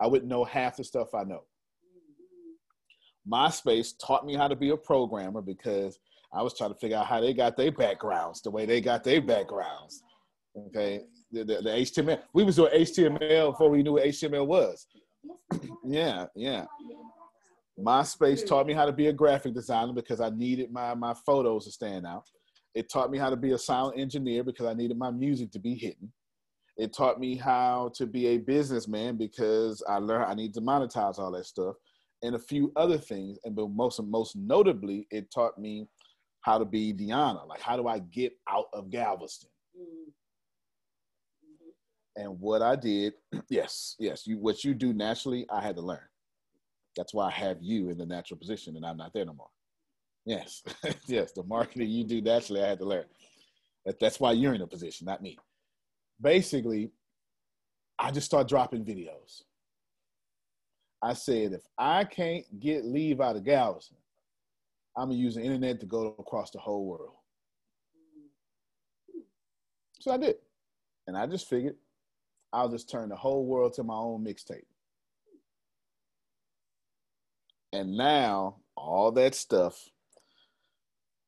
I 0.00 0.06
wouldn't 0.06 0.30
know 0.30 0.44
half 0.44 0.76
the 0.76 0.84
stuff 0.84 1.14
I 1.14 1.24
know. 1.24 1.42
MySpace 3.30 3.94
taught 4.04 4.26
me 4.26 4.34
how 4.34 4.48
to 4.48 4.56
be 4.56 4.70
a 4.70 4.76
programmer 4.76 5.40
because 5.40 5.98
I 6.32 6.42
was 6.42 6.56
trying 6.56 6.72
to 6.72 6.78
figure 6.78 6.96
out 6.96 7.06
how 7.06 7.20
they 7.20 7.32
got 7.32 7.56
their 7.56 7.72
backgrounds, 7.72 8.42
the 8.42 8.50
way 8.50 8.66
they 8.66 8.80
got 8.80 9.02
their 9.02 9.22
backgrounds. 9.22 10.02
Okay, 10.56 11.00
the, 11.32 11.44
the, 11.44 11.54
the 11.62 11.70
HTML. 11.70 12.20
We 12.32 12.44
was 12.44 12.56
doing 12.56 12.72
HTML 12.72 13.52
before 13.52 13.70
we 13.70 13.82
knew 13.82 13.94
what 13.94 14.04
HTML 14.04 14.46
was. 14.46 14.86
yeah, 15.84 16.26
yeah. 16.36 16.66
MySpace 17.78 18.46
taught 18.46 18.66
me 18.66 18.72
how 18.72 18.86
to 18.86 18.92
be 18.92 19.08
a 19.08 19.12
graphic 19.12 19.54
designer 19.54 19.92
because 19.92 20.20
I 20.20 20.30
needed 20.30 20.70
my 20.70 20.94
my 20.94 21.14
photos 21.26 21.64
to 21.64 21.72
stand 21.72 22.06
out. 22.06 22.24
It 22.74 22.90
taught 22.90 23.10
me 23.10 23.18
how 23.18 23.30
to 23.30 23.36
be 23.36 23.52
a 23.52 23.58
sound 23.58 23.98
engineer 23.98 24.42
because 24.42 24.66
I 24.66 24.74
needed 24.74 24.98
my 24.98 25.10
music 25.10 25.52
to 25.52 25.58
be 25.58 25.74
hidden. 25.74 26.12
It 26.76 26.92
taught 26.92 27.20
me 27.20 27.36
how 27.36 27.92
to 27.94 28.06
be 28.06 28.26
a 28.28 28.38
businessman 28.38 29.16
because 29.16 29.82
I 29.88 29.98
learned 29.98 30.24
I 30.24 30.34
need 30.34 30.54
to 30.54 30.60
monetize 30.60 31.18
all 31.18 31.30
that 31.32 31.46
stuff 31.46 31.76
and 32.22 32.34
a 32.34 32.38
few 32.38 32.72
other 32.74 32.98
things. 32.98 33.38
And 33.44 33.54
but 33.54 33.70
most 33.70 34.02
most 34.02 34.34
notably, 34.34 35.06
it 35.10 35.30
taught 35.32 35.56
me 35.56 35.86
how 36.40 36.58
to 36.58 36.64
be 36.64 36.92
Deanna. 36.92 37.46
Like, 37.46 37.60
how 37.60 37.76
do 37.76 37.86
I 37.86 38.00
get 38.00 38.32
out 38.48 38.66
of 38.72 38.90
Galveston? 38.90 39.50
Mm-hmm. 39.76 40.10
And 42.22 42.40
what 42.40 42.60
I 42.60 42.74
did, 42.74 43.14
yes, 43.48 43.94
yes, 44.00 44.26
you 44.26 44.38
what 44.38 44.64
you 44.64 44.74
do 44.74 44.92
naturally, 44.92 45.46
I 45.50 45.62
had 45.62 45.76
to 45.76 45.82
learn. 45.82 46.00
That's 46.96 47.14
why 47.14 47.28
I 47.28 47.32
have 47.32 47.58
you 47.60 47.90
in 47.90 47.98
the 47.98 48.06
natural 48.06 48.38
position, 48.38 48.76
and 48.76 48.84
I'm 48.84 48.96
not 48.96 49.12
there 49.14 49.24
no 49.24 49.34
more. 49.34 49.48
Yes, 50.24 50.62
yes, 51.06 51.32
the 51.32 51.42
marketing 51.42 51.90
you 51.90 52.04
do 52.04 52.20
naturally, 52.20 52.62
I 52.62 52.68
had 52.68 52.78
to 52.78 52.84
learn. 52.84 53.04
That, 53.84 54.00
that's 54.00 54.18
why 54.18 54.32
you're 54.32 54.54
in 54.54 54.62
a 54.62 54.66
position, 54.66 55.04
not 55.04 55.22
me. 55.22 55.38
Basically, 56.20 56.90
I 57.98 58.10
just 58.10 58.26
start 58.26 58.48
dropping 58.48 58.84
videos. 58.84 59.42
I 61.02 61.12
said, 61.12 61.52
if 61.52 61.60
I 61.76 62.04
can't 62.04 62.44
get 62.58 62.84
leave 62.84 63.20
out 63.20 63.36
of 63.36 63.44
Galveston, 63.44 63.98
I'm 64.96 65.08
gonna 65.08 65.20
use 65.20 65.34
the 65.34 65.42
internet 65.42 65.80
to 65.80 65.86
go 65.86 66.14
across 66.18 66.50
the 66.50 66.58
whole 66.58 66.86
world. 66.86 67.14
So 70.00 70.12
I 70.12 70.16
did. 70.16 70.36
And 71.06 71.16
I 71.16 71.26
just 71.26 71.48
figured 71.48 71.76
I'll 72.52 72.70
just 72.70 72.88
turn 72.88 73.10
the 73.10 73.16
whole 73.16 73.44
world 73.44 73.74
to 73.74 73.82
my 73.82 73.94
own 73.94 74.24
mixtape. 74.24 74.64
And 77.72 77.96
now 77.96 78.56
all 78.76 79.10
that 79.12 79.34
stuff 79.34 79.90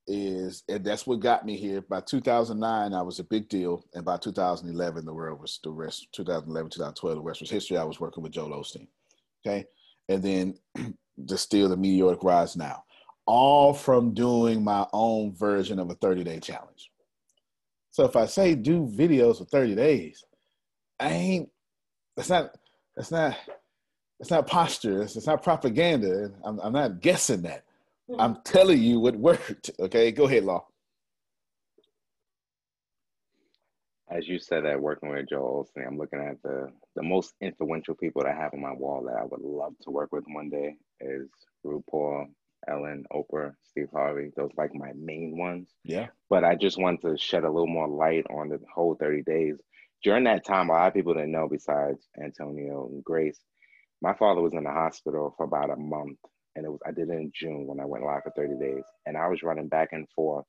is, 0.07 0.63
and 0.69 0.83
that's 0.83 1.05
what 1.05 1.19
got 1.19 1.45
me 1.45 1.57
here. 1.57 1.81
By 1.81 2.01
2009, 2.01 2.93
I 2.93 3.01
was 3.01 3.19
a 3.19 3.23
big 3.23 3.49
deal. 3.49 3.85
And 3.93 4.05
by 4.05 4.17
2011, 4.17 5.05
the 5.05 5.13
world 5.13 5.41
was 5.41 5.59
the 5.63 5.71
rest, 5.71 6.07
2011, 6.13 6.71
2012, 6.71 7.15
the 7.15 7.21
rest 7.21 7.41
was 7.41 7.49
history. 7.49 7.77
I 7.77 7.83
was 7.83 7.99
working 7.99 8.23
with 8.23 8.31
Joel 8.31 8.51
Osteen. 8.51 8.87
Okay. 9.45 9.65
And 10.09 10.23
then 10.23 10.55
just 11.25 11.43
still 11.43 11.69
the 11.69 11.77
meteoric 11.77 12.23
rise 12.23 12.55
now 12.55 12.83
all 13.27 13.73
from 13.73 14.13
doing 14.13 14.63
my 14.63 14.87
own 14.93 15.35
version 15.35 15.79
of 15.79 15.91
a 15.91 15.95
30 15.95 16.23
day 16.23 16.39
challenge. 16.39 16.89
So 17.91 18.05
if 18.05 18.15
I 18.15 18.25
say 18.25 18.55
do 18.55 18.87
videos 18.87 19.39
for 19.39 19.45
30 19.45 19.75
days, 19.75 20.23
I 20.99 21.09
ain't, 21.09 21.49
that's 22.15 22.29
not, 22.29 22.55
that's 22.95 23.11
not, 23.11 23.35
it's 24.19 24.31
not 24.31 24.47
posture. 24.47 25.03
It's, 25.03 25.15
it's 25.15 25.27
not 25.27 25.43
propaganda. 25.43 26.31
I'm, 26.43 26.59
I'm 26.59 26.73
not 26.73 27.01
guessing 27.01 27.43
that. 27.43 27.65
Mm-hmm. 28.09 28.21
I'm 28.21 28.37
telling 28.43 28.81
you 28.81 28.99
what 28.99 29.15
worked. 29.15 29.71
Okay, 29.79 30.11
go 30.11 30.25
ahead, 30.25 30.45
Law. 30.45 30.65
As 34.09 34.27
you 34.27 34.39
said 34.39 34.63
that 34.63 34.81
working 34.81 35.09
with 35.09 35.27
Joel 35.29 35.67
Osteen, 35.67 35.85
I'm 35.85 35.97
looking 35.97 36.21
at 36.21 36.41
the 36.41 36.71
the 36.95 37.03
most 37.03 37.33
influential 37.41 37.93
people 37.95 38.23
that 38.23 38.31
I 38.31 38.35
have 38.41 38.53
on 38.53 38.61
my 38.61 38.71
wall 38.71 39.03
that 39.05 39.19
I 39.19 39.25
would 39.25 39.41
love 39.41 39.73
to 39.81 39.91
work 39.91 40.13
with 40.13 40.23
one 40.27 40.49
day 40.49 40.77
is 41.01 41.29
RuPaul, 41.65 42.27
Ellen, 42.69 43.05
Oprah, 43.11 43.53
Steve 43.63 43.89
Harvey. 43.91 44.31
Those 44.35 44.51
like 44.57 44.73
my 44.73 44.91
main 44.95 45.37
ones. 45.37 45.69
Yeah. 45.83 46.07
But 46.29 46.45
I 46.45 46.55
just 46.55 46.79
want 46.79 47.01
to 47.01 47.17
shed 47.17 47.43
a 47.43 47.51
little 47.51 47.67
more 47.67 47.87
light 47.87 48.25
on 48.29 48.49
the 48.49 48.59
whole 48.73 48.95
30 48.95 49.23
days. 49.23 49.55
During 50.03 50.23
that 50.25 50.45
time, 50.45 50.69
a 50.69 50.73
lot 50.73 50.87
of 50.87 50.93
people 50.93 51.13
didn't 51.13 51.31
know 51.31 51.47
besides 51.49 52.07
Antonio 52.21 52.87
and 52.87 53.03
Grace. 53.03 53.39
My 54.01 54.13
father 54.13 54.41
was 54.41 54.53
in 54.53 54.63
the 54.63 54.71
hospital 54.71 55.33
for 55.35 55.43
about 55.43 55.71
a 55.71 55.75
month. 55.75 56.19
And 56.57 56.65
it 56.65 56.69
was 56.69 56.79
I 56.85 56.91
did 56.91 57.09
it 57.09 57.13
in 57.13 57.31
June 57.33 57.67
when 57.67 57.79
I 57.79 57.85
went 57.85 58.03
live 58.03 58.23
for 58.23 58.33
30 58.35 58.59
days. 58.59 58.83
And 59.05 59.15
I 59.15 59.27
was 59.27 59.43
running 59.43 59.69
back 59.69 59.89
and 59.93 60.09
forth 60.09 60.45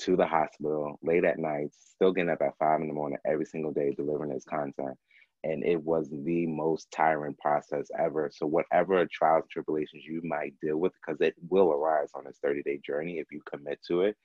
to 0.00 0.16
the 0.16 0.26
hospital 0.26 0.98
late 1.02 1.24
at 1.24 1.38
night, 1.38 1.68
still 1.72 2.12
getting 2.12 2.30
up 2.30 2.42
at 2.42 2.58
five 2.58 2.80
in 2.80 2.88
the 2.88 2.94
morning 2.94 3.18
every 3.26 3.46
single 3.46 3.72
day 3.72 3.94
delivering 3.96 4.32
this 4.32 4.44
content 4.44 4.96
and 5.44 5.64
it 5.64 5.82
was 5.82 6.08
the 6.10 6.46
most 6.46 6.90
tiring 6.90 7.34
process 7.40 7.88
ever. 7.98 8.30
So 8.32 8.46
whatever 8.46 9.06
trials 9.06 9.42
and 9.42 9.50
tribulations 9.50 10.04
you 10.04 10.20
might 10.24 10.54
deal 10.60 10.78
with, 10.78 10.92
because 10.94 11.20
it 11.20 11.34
will 11.48 11.70
arise 11.70 12.10
on 12.14 12.24
this 12.24 12.38
30 12.42 12.62
day 12.62 12.80
journey 12.84 13.18
if 13.18 13.26
you 13.30 13.40
commit 13.50 13.80
to 13.88 14.02
it, 14.02 14.16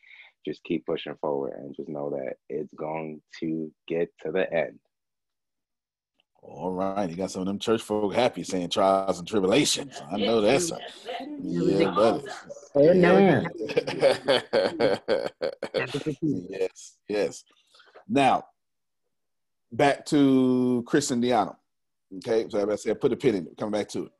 just 0.46 0.64
keep 0.64 0.86
pushing 0.86 1.16
forward 1.22 1.54
and 1.58 1.76
just 1.76 1.90
know 1.90 2.10
that 2.10 2.36
it's 2.50 2.74
going 2.74 3.22
to 3.40 3.72
get 3.88 4.10
to 4.24 4.32
the 4.32 4.52
end. 4.52 4.80
All 6.44 6.72
right, 6.72 7.10
you 7.10 7.16
got 7.16 7.32
some 7.32 7.42
of 7.42 7.48
them 7.48 7.58
church 7.58 7.82
folk 7.82 8.14
happy 8.14 8.44
saying 8.44 8.70
trials 8.70 9.18
and 9.18 9.28
tribulations. 9.28 10.00
I 10.12 10.18
know 10.18 10.42
that's 10.42 10.72
a, 10.72 10.80
yeah, 11.42 11.92
buddy. 11.92 12.26
Amen. 12.76 13.50
yes, 16.50 16.98
yes. 17.08 17.44
Now, 18.10 18.46
back 19.72 20.06
to 20.08 20.84
Chris 20.86 21.12
and 21.12 21.24
Deanna. 21.24 21.56
Okay, 22.18 22.46
so 22.50 22.70
I 22.70 22.76
said, 22.76 23.00
put 23.00 23.14
a 23.14 23.16
pin 23.16 23.36
in 23.36 23.48
it. 23.48 23.58
Coming 23.58 23.80
back 23.80 23.88
to 23.90 24.06
it. 24.06 24.12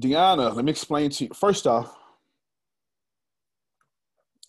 Deanna, 0.00 0.54
let 0.54 0.64
me 0.64 0.70
explain 0.70 1.10
to 1.10 1.24
you. 1.24 1.30
First 1.34 1.66
off, 1.66 1.96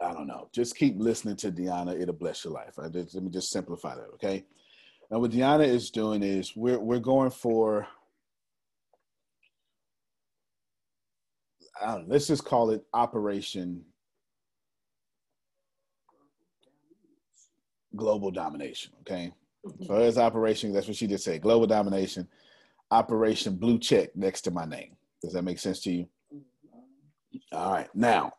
I 0.02 0.14
don't 0.14 0.28
know. 0.28 0.50
Just 0.52 0.76
keep 0.76 1.00
listening 1.00 1.38
to 1.38 1.52
Deanna. 1.52 2.00
It'll 2.00 2.14
bless 2.14 2.44
your 2.44 2.54
life. 2.54 2.78
I 2.78 2.84
let 2.84 3.16
me 3.16 3.32
just 3.32 3.52
simplify 3.52 3.96
that. 3.96 4.10
Okay. 4.16 4.46
Now, 5.10 5.20
what 5.20 5.32
Deanna 5.32 5.66
is 5.66 5.90
doing 5.90 6.22
is 6.22 6.54
we're 6.56 6.80
we're 6.80 7.00
going 7.00 7.32
for. 7.32 7.88
I 11.82 11.92
don't 11.94 12.08
know, 12.08 12.14
let's 12.14 12.28
just 12.28 12.44
call 12.44 12.72
it 12.72 12.84
Operation 12.94 13.84
Global 17.96 18.32
Domination. 18.32 18.94
Okay. 19.02 19.32
So 19.64 19.70
mm-hmm. 19.70 20.02
as 20.02 20.18
Operation, 20.18 20.74
that's 20.74 20.88
what 20.88 20.96
she 20.96 21.08
just 21.08 21.24
said. 21.24 21.42
Global 21.42 21.68
Domination, 21.68 22.28
Operation 22.90 23.56
Blue 23.56 23.78
Check 23.78 24.16
next 24.16 24.42
to 24.42 24.52
my 24.52 24.66
name. 24.66 24.96
Does 25.22 25.34
that 25.34 25.44
make 25.44 25.60
sense 25.60 25.82
to 25.82 25.92
you? 25.92 26.08
Mm-hmm. 26.34 27.56
All 27.56 27.72
right. 27.74 27.90
Now, 27.94 28.34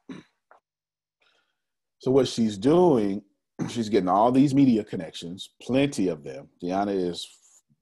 so 1.99 2.11
what 2.11 2.29
she's 2.29 2.57
doing, 2.57 3.23
she's 3.67 3.89
getting 3.89 4.09
all 4.09 4.31
these 4.31 4.55
media 4.55 4.85
connections, 4.85 5.51
plenty 5.61 6.09
of 6.09 6.23
them. 6.23 6.49
Deanna 6.63 6.95
is 6.95 7.27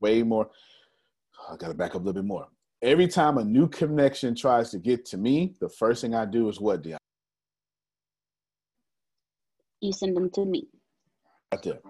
way 0.01 0.23
more. 0.23 0.49
I 1.51 1.57
got 1.57 1.69
to 1.69 1.75
back 1.75 1.91
up 1.91 1.97
a 1.97 1.99
little 1.99 2.15
bit 2.15 2.25
more. 2.25 2.49
Every 2.83 3.09
time 3.09 3.39
a 3.39 3.45
new 3.45 3.69
connection 3.69 4.35
tries 4.35 4.71
to 4.71 4.79
get 4.79 5.05
to 5.07 5.17
me, 5.17 5.55
the 5.61 5.69
first 5.69 6.01
thing 6.01 6.15
I 6.15 6.25
do 6.25 6.49
is 6.49 6.61
what, 6.61 6.83
Deanna? 6.83 6.97
You 9.81 9.93
send 9.93 10.17
them 10.17 10.31
to 10.31 10.45
me. 10.45 10.69
Right 11.53 11.63
there. 11.63 11.81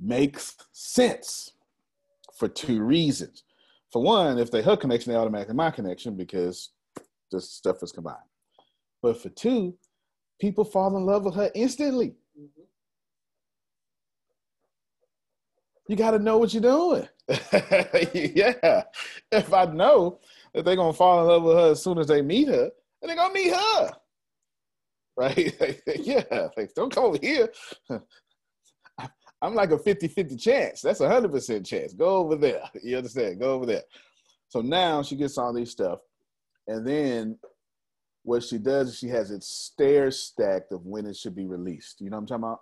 Makes 0.00 0.56
sense 0.72 1.52
for 2.36 2.48
two 2.48 2.82
reasons. 2.82 3.44
For 3.90 4.02
one, 4.02 4.38
if 4.38 4.50
they 4.50 4.60
her 4.62 4.76
connection, 4.76 5.12
they 5.12 5.18
automatically 5.18 5.54
my 5.54 5.70
connection 5.70 6.16
because 6.16 6.70
this 7.30 7.48
stuff 7.50 7.82
is 7.82 7.92
combined. 7.92 8.16
But 9.02 9.20
for 9.20 9.28
two, 9.28 9.76
people 10.40 10.64
fall 10.64 10.96
in 10.96 11.06
love 11.06 11.24
with 11.24 11.34
her 11.36 11.50
instantly. 11.54 12.14
You 15.88 15.96
got 15.96 16.12
to 16.12 16.18
know 16.18 16.38
what 16.38 16.54
you're 16.54 16.62
doing. 16.62 17.08
yeah. 17.28 18.84
If 19.30 19.52
I 19.52 19.66
know 19.66 20.20
that 20.54 20.64
they're 20.64 20.76
going 20.76 20.92
to 20.92 20.96
fall 20.96 21.20
in 21.20 21.28
love 21.28 21.42
with 21.42 21.56
her 21.56 21.70
as 21.72 21.82
soon 21.82 21.98
as 21.98 22.06
they 22.06 22.22
meet 22.22 22.48
her, 22.48 22.70
then 23.00 23.08
they're 23.08 23.16
going 23.16 23.34
to 23.34 23.34
meet 23.34 23.54
her. 23.54 23.90
Right? 25.16 25.80
yeah. 25.96 26.48
Like, 26.56 26.74
don't 26.74 26.92
come 26.92 27.04
over 27.04 27.18
here. 27.20 27.52
I'm 29.42 29.54
like 29.54 29.72
a 29.72 29.78
50 29.78 30.08
50 30.08 30.36
chance. 30.36 30.80
That's 30.80 31.00
a 31.00 31.08
100% 31.08 31.66
chance. 31.66 31.92
Go 31.92 32.16
over 32.16 32.36
there. 32.36 32.62
You 32.82 32.96
understand? 32.96 33.40
Go 33.40 33.52
over 33.52 33.66
there. 33.66 33.82
So 34.48 34.62
now 34.62 35.02
she 35.02 35.16
gets 35.16 35.36
all 35.36 35.52
these 35.52 35.70
stuff. 35.70 35.98
And 36.66 36.86
then 36.86 37.38
what 38.22 38.42
she 38.42 38.56
does 38.56 38.88
is 38.88 38.98
she 38.98 39.08
has 39.08 39.30
it 39.30 39.42
stair 39.42 40.10
stacked 40.10 40.72
of 40.72 40.86
when 40.86 41.04
it 41.04 41.16
should 41.16 41.34
be 41.34 41.46
released. 41.46 42.00
You 42.00 42.08
know 42.08 42.16
what 42.16 42.22
I'm 42.22 42.26
talking 42.26 42.44
about? 42.44 42.60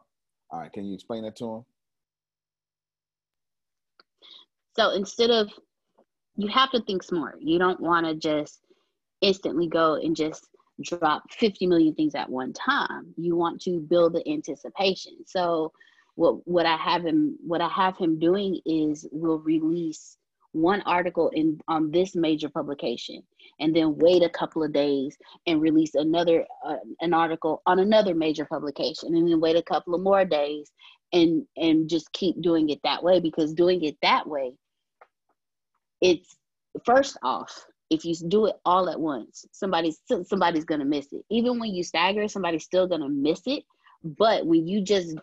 All 0.51 0.61
right, 0.61 0.73
can 0.73 0.85
you 0.85 0.95
explain 0.95 1.23
that 1.23 1.37
to 1.37 1.55
him? 1.55 1.65
So 4.75 4.91
instead 4.91 5.31
of, 5.31 5.51
you 6.37 6.49
have 6.49 6.71
to 6.71 6.83
think 6.83 7.03
smart. 7.03 7.39
You 7.41 7.59
don't 7.59 7.81
want 7.81 8.07
to 8.07 8.15
just 8.15 8.61
instantly 9.21 9.69
go 9.69 9.95
and 9.95 10.17
just 10.17 10.49
drop 10.83 11.31
50 11.31 11.67
million 11.67 11.95
things 11.95 12.15
at 12.15 12.29
one 12.29 12.53
time. 12.53 13.13
You 13.17 13.37
want 13.37 13.61
to 13.63 13.81
build 13.81 14.15
the 14.15 14.29
anticipation. 14.29 15.13
So 15.27 15.73
what 16.15 16.47
what 16.47 16.67
I 16.67 16.77
have 16.77 17.05
him 17.05 17.39
what 17.43 17.61
I 17.61 17.69
have 17.69 17.97
him 17.97 18.19
doing 18.19 18.61
is 18.67 19.07
we'll 19.13 19.39
release 19.39 20.17
one 20.53 20.83
article 20.83 21.31
in 21.31 21.59
on 21.69 21.91
this 21.91 22.15
major 22.15 22.49
publication 22.49 23.23
and 23.61 23.75
then 23.75 23.97
wait 23.97 24.23
a 24.23 24.29
couple 24.29 24.63
of 24.63 24.73
days 24.73 25.17
and 25.47 25.63
release 25.63 25.95
another 25.95 26.45
uh, 26.67 26.77
an 27.01 27.15
article 27.15 27.63
on 27.65 27.79
another 27.79 28.15
major 28.15 28.45
publication 28.45 29.15
and 29.15 29.29
then 29.29 29.41
wait 29.41 29.57
a 29.57 29.63
couple 29.63 29.95
of 29.95 30.03
more 30.03 30.25
days 30.27 30.71
and 31.15 31.47
and 31.57 31.89
just 31.89 32.13
keep 32.13 32.41
doing 32.43 32.69
it 32.69 32.81
that 32.85 33.03
way 33.03 33.19
because 33.19 33.55
doing 33.55 33.83
it 33.83 33.97
that 34.03 34.27
way 34.27 34.53
it's 36.03 36.37
first 36.85 37.17
off 37.23 37.67
if 37.89 38.05
you 38.05 38.15
do 38.29 38.47
it 38.47 38.57
all 38.67 38.91
at 38.91 39.01
once 39.01 39.47
somebody's 39.53 40.01
somebody's 40.25 40.65
going 40.65 40.81
to 40.81 40.87
miss 40.87 41.07
it 41.13 41.25
even 41.31 41.59
when 41.59 41.75
you 41.75 41.83
stagger 41.83 42.29
somebody's 42.29 42.65
still 42.65 42.87
going 42.87 43.01
to 43.01 43.09
miss 43.09 43.41
it 43.47 43.65
but 44.05 44.47
when 44.47 44.67
you 44.67 44.83
just 44.83 45.17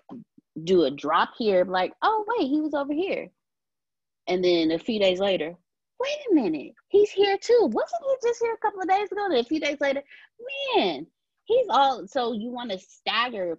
do 0.63 0.83
a 0.83 0.91
drop 0.91 1.29
here 1.37 1.63
like 1.65 1.93
oh 2.01 2.25
wait 2.27 2.47
he 2.47 2.59
was 2.61 2.73
over 2.73 2.93
here 2.93 3.29
and 4.29 4.43
then 4.43 4.71
a 4.71 4.79
few 4.79 4.99
days 4.99 5.19
later, 5.19 5.55
wait 5.99 6.17
a 6.31 6.35
minute, 6.35 6.73
he's 6.87 7.09
here 7.09 7.37
too. 7.37 7.61
Wasn't 7.63 8.03
he 8.03 8.27
just 8.27 8.41
here 8.41 8.53
a 8.53 8.57
couple 8.57 8.79
of 8.81 8.87
days 8.87 9.11
ago? 9.11 9.25
And 9.25 9.35
a 9.35 9.43
few 9.43 9.59
days 9.59 9.81
later, 9.81 10.03
man, 10.75 11.07
he's 11.45 11.65
all. 11.69 12.07
So 12.07 12.33
you 12.33 12.51
want 12.51 12.71
to 12.71 12.77
stagger 12.77 13.57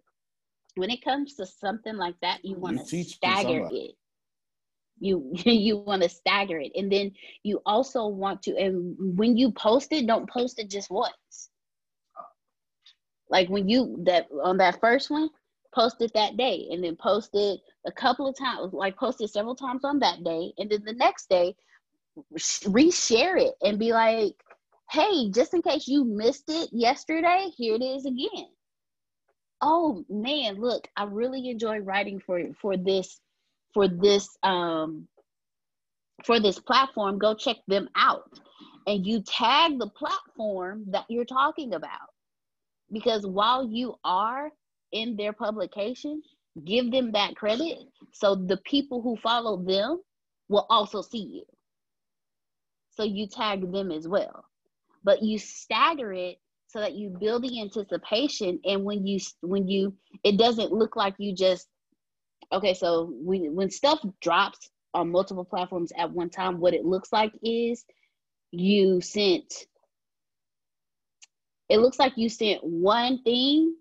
when 0.76 0.90
it 0.90 1.04
comes 1.04 1.34
to 1.34 1.46
something 1.46 1.96
like 1.96 2.14
that. 2.22 2.44
You 2.44 2.54
want 2.54 2.86
to 2.86 3.04
stagger 3.04 3.68
it. 3.72 3.96
You 5.00 5.30
you 5.32 5.78
want 5.78 6.02
to 6.02 6.08
stagger 6.08 6.58
it, 6.58 6.72
and 6.76 6.92
then 6.92 7.12
you 7.42 7.60
also 7.66 8.06
want 8.06 8.42
to. 8.42 8.56
And 8.56 9.18
when 9.18 9.36
you 9.36 9.50
post 9.50 9.92
it, 9.92 10.06
don't 10.06 10.30
post 10.30 10.58
it 10.58 10.70
just 10.70 10.90
once. 10.90 11.50
Like 13.30 13.48
when 13.48 13.68
you 13.68 14.02
that 14.06 14.28
on 14.44 14.58
that 14.58 14.80
first 14.80 15.10
one, 15.10 15.30
post 15.74 15.96
it 16.00 16.12
that 16.14 16.36
day, 16.36 16.68
and 16.70 16.84
then 16.84 16.96
post 16.96 17.30
it 17.34 17.60
a 17.86 17.92
couple 17.92 18.28
of 18.28 18.36
times, 18.38 18.72
like 18.72 18.96
posted 18.96 19.30
several 19.30 19.56
times 19.56 19.84
on 19.84 19.98
that 20.00 20.22
day, 20.22 20.52
and 20.58 20.70
then 20.70 20.82
the 20.84 20.92
next 20.92 21.28
day, 21.28 21.54
reshare 22.34 23.40
it 23.40 23.54
and 23.62 23.78
be 23.78 23.92
like, 23.92 24.34
"Hey, 24.90 25.30
just 25.30 25.54
in 25.54 25.62
case 25.62 25.88
you 25.88 26.04
missed 26.04 26.48
it 26.48 26.70
yesterday, 26.72 27.48
here 27.56 27.74
it 27.74 27.82
is 27.82 28.04
again." 28.04 28.48
Oh 29.62 30.04
man, 30.08 30.60
look, 30.60 30.88
I 30.96 31.04
really 31.04 31.48
enjoy 31.48 31.78
writing 31.78 32.20
for 32.20 32.40
for 32.60 32.76
this 32.76 33.20
for 33.74 33.88
this 33.88 34.28
um 34.42 35.08
for 36.24 36.40
this 36.40 36.58
platform. 36.58 37.18
Go 37.18 37.34
check 37.34 37.56
them 37.68 37.88
out, 37.96 38.30
and 38.86 39.06
you 39.06 39.22
tag 39.22 39.78
the 39.78 39.88
platform 39.88 40.84
that 40.88 41.06
you're 41.08 41.24
talking 41.24 41.74
about 41.74 42.08
because 42.92 43.26
while 43.26 43.66
you 43.66 43.94
are 44.04 44.50
in 44.92 45.16
their 45.16 45.32
publication, 45.32 46.22
give 46.64 46.90
them 46.90 47.12
that 47.12 47.36
credit 47.36 47.78
so 48.12 48.34
the 48.34 48.56
people 48.58 49.02
who 49.02 49.16
follow 49.16 49.62
them 49.62 50.00
will 50.48 50.66
also 50.68 51.02
see 51.02 51.22
you. 51.22 51.44
So 52.90 53.04
you 53.04 53.28
tag 53.28 53.72
them 53.72 53.90
as 53.92 54.08
well. 54.08 54.44
But 55.04 55.22
you 55.22 55.38
stagger 55.38 56.12
it 56.12 56.38
so 56.66 56.80
that 56.80 56.94
you 56.94 57.10
build 57.10 57.42
the 57.42 57.60
anticipation 57.60 58.60
and 58.64 58.84
when 58.84 59.06
you 59.06 59.18
when 59.40 59.68
you 59.68 59.94
it 60.24 60.36
doesn't 60.38 60.72
look 60.72 60.96
like 60.96 61.14
you 61.18 61.34
just 61.34 61.68
okay 62.52 62.74
so 62.74 63.12
when 63.12 63.54
when 63.54 63.70
stuff 63.70 64.00
drops 64.20 64.70
on 64.92 65.10
multiple 65.10 65.44
platforms 65.44 65.92
at 65.96 66.10
one 66.10 66.30
time 66.30 66.58
what 66.60 66.74
it 66.74 66.84
looks 66.84 67.12
like 67.12 67.32
is 67.42 67.84
you 68.50 69.00
sent 69.00 69.66
it 71.70 71.78
looks 71.78 72.00
like 72.00 72.14
you 72.16 72.28
sent 72.28 72.64
one 72.64 73.22
thing 73.22 73.76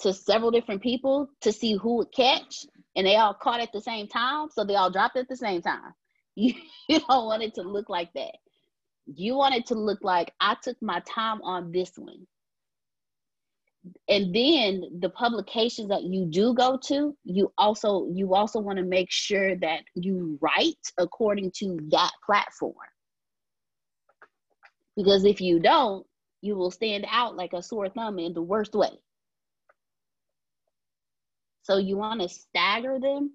to 0.00 0.12
several 0.12 0.50
different 0.50 0.82
people 0.82 1.30
to 1.40 1.52
see 1.52 1.74
who 1.74 1.96
would 1.96 2.12
catch, 2.12 2.66
and 2.96 3.06
they 3.06 3.16
all 3.16 3.34
caught 3.34 3.60
at 3.60 3.72
the 3.72 3.80
same 3.80 4.08
time, 4.08 4.48
so 4.50 4.64
they 4.64 4.74
all 4.74 4.90
dropped 4.90 5.16
at 5.16 5.28
the 5.28 5.36
same 5.36 5.62
time. 5.62 5.94
You, 6.34 6.54
you 6.88 7.00
don't 7.00 7.26
want 7.26 7.42
it 7.42 7.54
to 7.54 7.62
look 7.62 7.88
like 7.88 8.12
that. 8.14 8.36
You 9.06 9.36
want 9.36 9.54
it 9.54 9.66
to 9.66 9.74
look 9.74 10.00
like 10.02 10.32
I 10.40 10.56
took 10.62 10.80
my 10.82 11.00
time 11.00 11.40
on 11.42 11.72
this 11.72 11.92
one. 11.96 12.26
And 14.08 14.34
then 14.34 14.82
the 15.00 15.10
publications 15.10 15.88
that 15.88 16.02
you 16.02 16.26
do 16.26 16.54
go 16.54 16.78
to, 16.84 17.16
you 17.24 17.52
also 17.56 18.08
you 18.12 18.34
also 18.34 18.60
want 18.60 18.78
to 18.78 18.84
make 18.84 19.10
sure 19.10 19.56
that 19.56 19.80
you 19.94 20.38
write 20.42 20.92
according 20.98 21.52
to 21.56 21.78
that 21.90 22.10
platform. 22.24 22.74
Because 24.96 25.24
if 25.24 25.40
you 25.40 25.60
don't, 25.60 26.06
you 26.42 26.56
will 26.56 26.70
stand 26.70 27.06
out 27.10 27.36
like 27.36 27.52
a 27.54 27.62
sore 27.62 27.88
thumb 27.88 28.18
in 28.18 28.34
the 28.34 28.42
worst 28.42 28.74
way. 28.74 28.98
So 31.62 31.78
you 31.78 31.96
want 31.96 32.20
to 32.20 32.28
stagger 32.28 32.98
them 32.98 33.32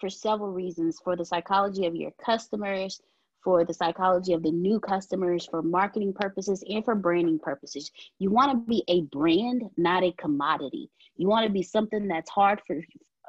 for 0.00 0.08
several 0.08 0.52
reasons 0.52 0.98
for 1.02 1.16
the 1.16 1.24
psychology 1.24 1.86
of 1.86 1.94
your 1.94 2.12
customers, 2.24 3.00
for 3.46 3.64
the 3.64 3.72
psychology 3.72 4.32
of 4.32 4.42
the 4.42 4.50
new 4.50 4.80
customers, 4.80 5.46
for 5.48 5.62
marketing 5.62 6.12
purposes, 6.12 6.64
and 6.68 6.84
for 6.84 6.96
branding 6.96 7.38
purposes. 7.38 7.92
You 8.18 8.28
want 8.28 8.50
to 8.50 8.68
be 8.68 8.82
a 8.88 9.02
brand, 9.02 9.62
not 9.76 10.02
a 10.02 10.10
commodity. 10.18 10.90
You 11.16 11.28
want 11.28 11.46
to 11.46 11.52
be 11.52 11.62
something 11.62 12.08
that's 12.08 12.28
hard 12.28 12.60
for 12.66 12.74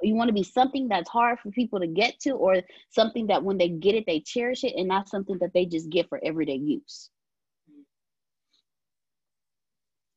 You 0.02 0.16
want 0.16 0.30
to 0.30 0.34
be 0.34 0.42
something 0.42 0.88
that's 0.88 1.08
hard 1.08 1.40
for 1.40 1.52
people 1.52 1.80
to 1.80 1.86
get 1.86 2.20
to, 2.22 2.32
or 2.32 2.64
something 2.90 3.28
that 3.28 3.44
when 3.44 3.60
they 3.60 3.70
get 3.70 3.94
it, 3.94 4.06
they 4.08 4.20
cherish 4.20 4.64
it, 4.64 4.74
and 4.76 4.88
not 4.88 5.08
something 5.08 5.38
that 5.40 5.54
they 5.54 5.68
just 5.68 5.92
get 5.92 6.10
for 6.10 6.20
everyday 6.24 6.56
use. 6.56 7.12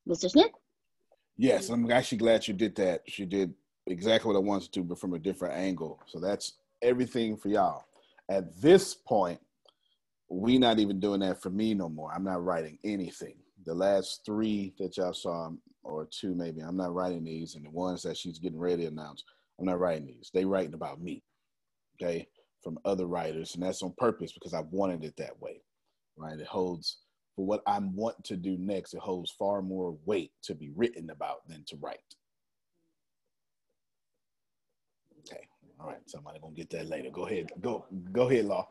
Mr. 0.09 0.31
Smith? 0.31 0.51
Yes, 1.37 1.69
I'm 1.69 1.91
actually 1.91 2.17
glad 2.17 2.47
you 2.47 2.55
did 2.55 2.75
that. 2.77 3.03
She 3.07 3.25
did 3.25 3.53
exactly 3.85 4.27
what 4.27 4.35
I 4.35 4.41
wanted 4.41 4.73
to, 4.73 4.83
but 4.83 4.99
from 4.99 5.13
a 5.13 5.19
different 5.19 5.53
angle. 5.53 5.99
So 6.07 6.19
that's 6.19 6.53
everything 6.81 7.37
for 7.37 7.49
y'all. 7.49 7.85
At 8.29 8.59
this 8.59 8.95
point, 8.95 9.39
we 10.31 10.57
not 10.57 10.79
even 10.79 10.99
doing 10.99 11.19
that 11.19 11.41
for 11.41 11.49
me 11.49 11.73
no 11.73 11.89
more. 11.89 12.11
I'm 12.13 12.23
not 12.23 12.43
writing 12.43 12.79
anything. 12.85 13.35
The 13.65 13.73
last 13.73 14.21
three 14.25 14.73
that 14.79 14.95
y'all 14.95 15.13
saw, 15.13 15.47
um, 15.47 15.59
or 15.83 16.07
two 16.09 16.33
maybe, 16.33 16.61
I'm 16.61 16.77
not 16.77 16.93
writing 16.93 17.25
these, 17.25 17.55
and 17.55 17.65
the 17.65 17.69
ones 17.69 18.01
that 18.03 18.17
she's 18.17 18.39
getting 18.39 18.59
ready 18.59 18.83
to 18.83 18.87
announce, 18.87 19.23
I'm 19.59 19.65
not 19.65 19.79
writing 19.79 20.07
these. 20.07 20.31
They 20.33 20.45
writing 20.45 20.73
about 20.73 21.01
me, 21.01 21.21
okay, 22.01 22.27
from 22.63 22.79
other 22.85 23.07
writers, 23.07 23.55
and 23.55 23.63
that's 23.63 23.83
on 23.83 23.93
purpose 23.97 24.31
because 24.31 24.53
I 24.53 24.61
wanted 24.71 25.03
it 25.03 25.15
that 25.17 25.39
way, 25.41 25.61
right? 26.15 26.39
It 26.39 26.47
holds 26.47 26.99
for 27.35 27.45
what 27.45 27.61
I 27.67 27.79
want 27.79 28.23
to 28.23 28.37
do 28.37 28.57
next. 28.57 28.93
It 28.93 29.01
holds 29.01 29.31
far 29.31 29.61
more 29.61 29.97
weight 30.05 30.31
to 30.43 30.55
be 30.55 30.71
written 30.75 31.09
about 31.09 31.47
than 31.47 31.65
to 31.67 31.75
write. 31.81 31.99
Okay, 35.19 35.45
all 35.79 35.87
right. 35.87 35.99
Somebody 36.05 36.39
gonna 36.39 36.55
get 36.55 36.69
that 36.71 36.87
later. 36.87 37.09
Go 37.11 37.27
ahead. 37.27 37.51
Go. 37.61 37.85
Go 38.11 38.29
ahead, 38.29 38.45
Law 38.45 38.67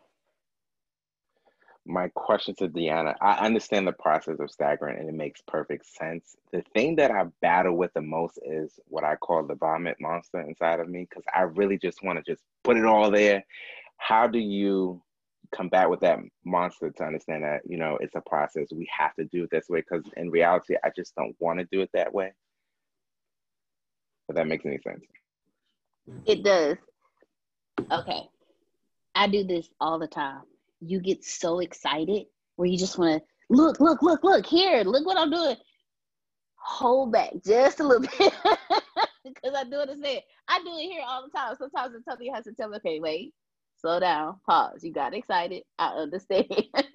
my 1.87 2.09
question 2.09 2.55
to 2.57 2.69
Deanna, 2.69 3.15
I 3.21 3.45
understand 3.45 3.87
the 3.87 3.93
process 3.93 4.39
of 4.39 4.51
staggering 4.51 4.99
and 4.99 5.09
it 5.09 5.15
makes 5.15 5.41
perfect 5.47 5.87
sense. 5.87 6.37
The 6.53 6.63
thing 6.75 6.97
that 6.97 7.11
I 7.11 7.25
battle 7.41 7.77
with 7.77 7.93
the 7.95 8.03
most 8.03 8.39
is 8.45 8.79
what 8.87 9.05
I 9.05 9.17
call 9.17 9.45
the 9.45 9.55
vomit 9.55 9.97
monster 10.01 10.41
inside 10.41 10.81
of 10.81 10.89
me 10.89 11.07
because 11.09 11.25
I 11.35 11.43
really 11.43 11.79
just 11.79 12.03
want 12.03 12.19
to 12.19 12.31
just 12.31 12.43
put 12.65 12.77
it 12.77 12.85
all 12.85 13.11
there. 13.11 13.45
How 13.97 14.27
do 14.27 14.39
you 14.39 15.03
combat 15.53 15.91
with 15.91 16.01
that 16.01 16.19
monster 16.45 16.91
to 16.91 17.05
understand 17.05 17.43
that, 17.45 17.63
you 17.67 17.79
know, 17.79 17.99
it's 18.01 18.15
a 18.15 18.21
process. 18.21 18.69
We 18.73 18.89
have 18.97 19.15
to 19.17 19.25
do 19.25 19.45
it 19.45 19.51
this 19.51 19.69
way 19.69 19.81
because 19.81 20.05
in 20.17 20.31
reality, 20.31 20.77
I 20.85 20.91
just 20.95 21.15
don't 21.17 21.35
want 21.41 21.59
to 21.59 21.69
do 21.73 21.81
it 21.81 21.91
that 21.95 22.13
way. 22.13 22.33
If 24.29 24.37
that 24.37 24.47
makes 24.47 24.65
any 24.65 24.79
sense. 24.79 25.05
It 26.25 26.45
does. 26.45 26.77
Okay. 27.91 28.23
I 29.15 29.27
do 29.27 29.43
this 29.43 29.69
all 29.81 29.99
the 29.99 30.07
time 30.07 30.43
you 30.81 31.01
get 31.01 31.25
so 31.25 31.61
excited 31.61 32.27
where 32.57 32.69
you 32.69 32.79
just 32.79 32.99
want 32.99 33.23
to 33.23 33.55
look, 33.55 33.81
look, 33.81 34.03
look, 34.03 34.23
look 34.23 34.47
here, 34.47 34.83
look 34.83 35.07
what 35.07 35.19
I'm 35.19 35.31
doing. 35.31 35.57
Hold 36.57 37.13
back 37.13 37.31
just 37.45 37.81
a 37.81 37.85
little 37.85 38.03
bit 38.19 38.33
because 39.25 39.55
I 39.57 39.65
do 39.65 39.77
understand. 39.77 40.21
I 40.49 40.59
do 40.61 40.77
it 40.77 40.91
here 40.91 41.03
all 41.07 41.25
the 41.25 41.37
time. 41.37 41.57
Sometimes 41.57 41.95
Antonio 41.95 42.35
has 42.35 42.45
to 42.45 42.53
tell 42.53 42.69
me, 42.69 42.77
okay, 42.77 43.01
wait, 43.01 43.33
slow 43.81 44.01
down, 44.01 44.41
pause. 44.47 44.83
You 44.83 44.93
got 44.93 45.15
excited. 45.15 45.63
I 45.79 45.89
understand. 45.89 46.47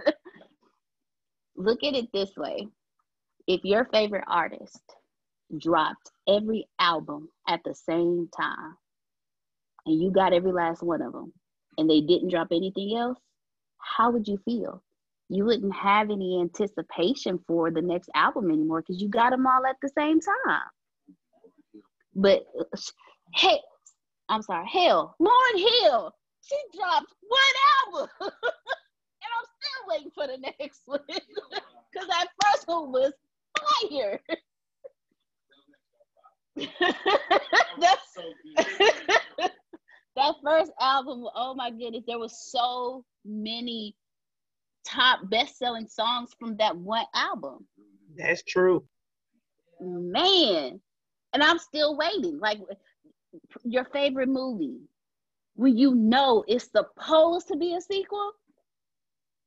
look 1.56 1.84
at 1.84 1.94
it 1.94 2.12
this 2.14 2.36
way 2.38 2.68
if 3.48 3.64
your 3.64 3.86
favorite 3.86 4.24
artist 4.28 4.82
dropped 5.58 6.12
every 6.28 6.68
album 6.80 7.30
at 7.48 7.62
the 7.64 7.74
same 7.74 8.28
time 8.36 8.76
and 9.86 10.02
you 10.02 10.12
got 10.12 10.34
every 10.34 10.52
last 10.52 10.82
one 10.82 11.02
of 11.02 11.14
them 11.14 11.32
and 11.78 11.90
they 11.90 12.02
didn't 12.02 12.30
drop 12.30 12.48
anything 12.52 12.98
else 12.98 13.20
how 13.86 14.12
would 14.12 14.28
you 14.28 14.38
feel? 14.46 14.84
You 15.30 15.46
wouldn't 15.46 15.74
have 15.74 16.10
any 16.12 16.40
anticipation 16.42 17.40
for 17.48 17.72
the 17.72 17.82
next 17.82 18.10
album 18.16 18.52
anymore 18.52 18.82
because 18.82 19.02
you 19.02 19.10
got 19.10 19.32
them 19.32 19.48
all 19.48 19.66
at 19.66 19.78
the 19.82 19.90
same 19.98 20.20
time. 20.20 20.70
But 22.16 22.44
hey, 23.36 23.60
I'm 24.30 24.42
sorry, 24.42 24.68
hell, 24.68 25.16
Lauryn 25.20 25.58
Hill, 25.58 26.14
she 26.42 26.56
dropped 26.78 27.14
one 27.28 27.42
album, 27.96 28.10
and 28.22 28.32
I'm 28.32 29.48
still 29.56 29.88
waiting 29.88 30.12
for 30.16 30.28
the 30.28 30.38
next 30.38 30.82
one 30.86 31.00
because 31.08 32.08
that 32.08 32.28
first 32.44 32.68
one 32.68 32.92
was 32.92 33.14
fire. 33.90 34.20
That's 37.80 38.18
that 40.16 40.36
first 40.44 40.72
album, 40.80 41.26
oh 41.36 41.54
my 41.56 41.72
goodness, 41.72 42.04
there 42.08 42.20
was 42.20 42.52
so 42.52 43.04
many 43.26 43.96
top 44.86 45.30
best-selling 45.30 45.88
songs 45.88 46.32
from 46.40 46.58
that 46.58 46.76
one 46.78 47.06
album. 47.14 47.66
That's 48.16 48.44
true. 48.44 48.86
Man, 49.82 50.80
and 51.34 51.44
I'm 51.44 51.60
still 51.60 51.98
waiting. 51.98 52.40
Like 52.40 52.60
your 53.64 53.86
favorite 53.86 54.30
movie, 54.30 54.80
when 55.56 55.78
you 55.78 55.96
know 55.96 56.44
it's 56.48 56.70
supposed 56.72 57.48
to 57.50 57.58
be 57.58 57.76
a 57.76 57.82
sequel, 57.82 58.32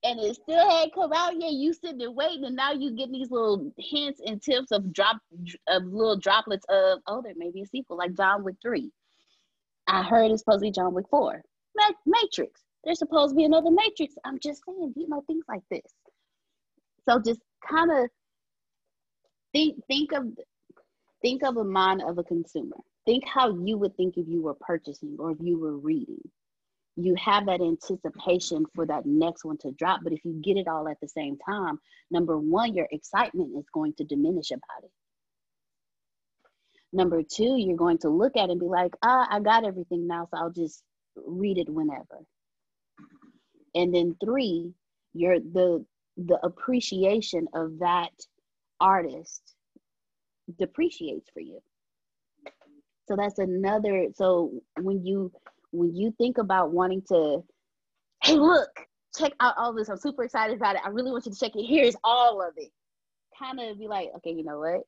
and 0.05 0.21
it 0.21 0.37
still 0.37 0.69
hadn't 0.71 0.95
come 0.95 1.13
out 1.13 1.41
yet, 1.41 1.53
you 1.53 1.73
sitting 1.73 1.99
there 1.99 2.11
waiting, 2.11 2.45
and 2.45 2.57
now 2.57 2.73
you 2.73 2.95
get 2.95 3.11
these 3.11 3.31
little 3.31 3.73
hints 3.79 4.21
and 4.25 4.41
tips 4.41 4.71
of 4.71 4.93
drop 4.93 5.19
of 5.67 5.85
little 5.85 6.17
droplets 6.19 6.67
of 6.69 7.01
oh, 7.07 7.23
there 7.23 7.35
may 7.37 7.51
be 7.51 7.63
a 7.63 7.67
sequel, 7.67 7.97
like 7.97 8.15
John 8.15 8.45
Wick 8.45 8.57
Three. 8.63 8.93
I 9.89 10.03
heard 10.03 10.31
it's 10.31 10.43
supposed 10.43 10.61
to 10.61 10.67
be 10.67 10.71
John 10.71 10.95
Wick 10.95 11.07
4. 11.11 11.43
Matrix. 12.07 12.61
There's 12.85 12.99
supposed 12.99 13.33
to 13.33 13.37
be 13.37 13.45
another 13.45 13.71
Matrix. 13.71 14.15
I'm 14.25 14.39
just 14.39 14.63
saying, 14.67 14.93
you 14.97 15.09
know, 15.09 15.23
things 15.27 15.45
like 15.49 15.63
this. 15.71 15.93
So 17.09 17.19
just 17.21 17.41
kind 17.69 17.91
of 17.91 18.11
think 19.53 19.77
think 19.87 20.13
of 20.13 20.27
think 21.23 21.43
of 21.43 21.57
a 21.57 21.65
mind 21.65 22.03
of 22.03 22.19
a 22.19 22.25
consumer. 22.25 22.77
Think 23.07 23.25
how 23.27 23.57
you 23.65 23.79
would 23.79 23.97
think 23.97 24.17
if 24.17 24.29
you 24.29 24.43
were 24.43 24.55
purchasing 24.55 25.17
or 25.19 25.31
if 25.31 25.39
you 25.41 25.59
were 25.59 25.77
reading. 25.77 26.21
You 26.97 27.15
have 27.15 27.47
that 27.47 27.61
anticipation 27.61 28.67
for 28.75 28.85
that 28.87 29.07
next 29.07 29.45
one 29.45 29.57
to 29.59 29.71
drop, 29.71 30.01
but 30.03 30.13
if 30.13 30.21
you 30.25 30.41
get 30.43 30.57
it 30.57 30.67
all 30.67 30.89
at 30.89 31.01
the 31.01 31.09
same 31.09 31.39
time, 31.49 31.79
number 32.11 32.37
one, 32.37 32.75
your 32.75 32.89
excitement 32.91 33.57
is 33.57 33.65
going 33.73 33.95
to 33.95 34.05
diminish 34.05 34.51
about 34.51 34.85
it. 34.85 34.91
Number 36.93 37.23
two, 37.23 37.57
you're 37.59 37.77
going 37.77 37.99
to 37.99 38.09
look 38.09 38.37
at 38.37 38.49
it 38.49 38.53
and 38.53 38.61
be 38.61 38.67
like, 38.67 38.95
ah, 39.03 39.27
I 39.31 39.41
got 39.41 39.65
everything 39.65 40.07
now, 40.07 40.27
so 40.31 40.39
I'll 40.39 40.51
just 40.51 40.83
read 41.17 41.59
it 41.59 41.69
whenever. 41.69 42.25
And 43.75 43.95
then 43.95 44.17
three, 44.23 44.73
you're 45.13 45.41
the 45.41 45.85
the 46.17 46.39
appreciation 46.45 47.47
of 47.55 47.79
that 47.79 48.11
artist 48.81 49.55
depreciates 50.59 51.31
for 51.33 51.41
you. 51.41 51.61
So 53.07 53.17
that's 53.17 53.39
another 53.39 54.07
so 54.15 54.53
when 54.81 55.05
you 55.05 55.33
when 55.71 55.95
you 55.95 56.15
think 56.19 56.39
about 56.39 56.73
wanting 56.73 57.03
to, 57.09 57.45
hey, 58.23 58.35
look, 58.37 58.71
check 59.17 59.33
out 59.41 59.55
all 59.59 59.73
this. 59.73 59.89
I'm 59.89 59.99
super 59.99 60.25
excited 60.25 60.57
about 60.57 60.77
it. 60.77 60.83
I 60.85 60.89
really 60.89 61.11
want 61.11 61.27
you 61.27 61.33
to 61.33 61.39
check 61.39 61.55
it. 61.55 61.67
Here's 61.67 61.97
all 62.05 62.41
of 62.43 62.55
it. 62.57 62.71
Kind 63.39 63.61
of 63.61 63.79
be 63.79 63.87
like, 63.87 64.09
okay, 64.17 64.33
you 64.33 64.45
know 64.45 64.59
what? 64.59 64.83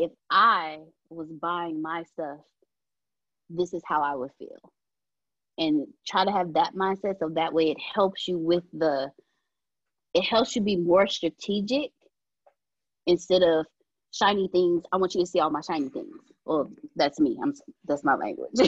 If 0.00 0.10
I 0.30 0.78
was 1.10 1.28
buying 1.28 1.82
my 1.82 2.04
stuff, 2.04 2.38
this 3.50 3.74
is 3.74 3.82
how 3.84 4.00
I 4.02 4.14
would 4.14 4.30
feel. 4.38 4.72
And 5.58 5.86
try 6.06 6.24
to 6.24 6.32
have 6.32 6.54
that 6.54 6.74
mindset 6.74 7.18
so 7.18 7.28
that 7.34 7.52
way 7.52 7.70
it 7.70 7.76
helps 7.94 8.26
you 8.26 8.38
with 8.38 8.64
the, 8.72 9.10
it 10.14 10.22
helps 10.22 10.56
you 10.56 10.62
be 10.62 10.76
more 10.76 11.06
strategic 11.06 11.90
instead 13.06 13.42
of 13.42 13.66
shiny 14.10 14.48
things. 14.48 14.84
I 14.90 14.96
want 14.96 15.14
you 15.14 15.20
to 15.20 15.26
see 15.26 15.40
all 15.40 15.50
my 15.50 15.60
shiny 15.60 15.90
things. 15.90 16.14
Well, 16.46 16.72
that's 16.96 17.20
me. 17.20 17.38
I'm 17.42 17.52
that's 17.84 18.02
my 18.02 18.14
language. 18.14 18.52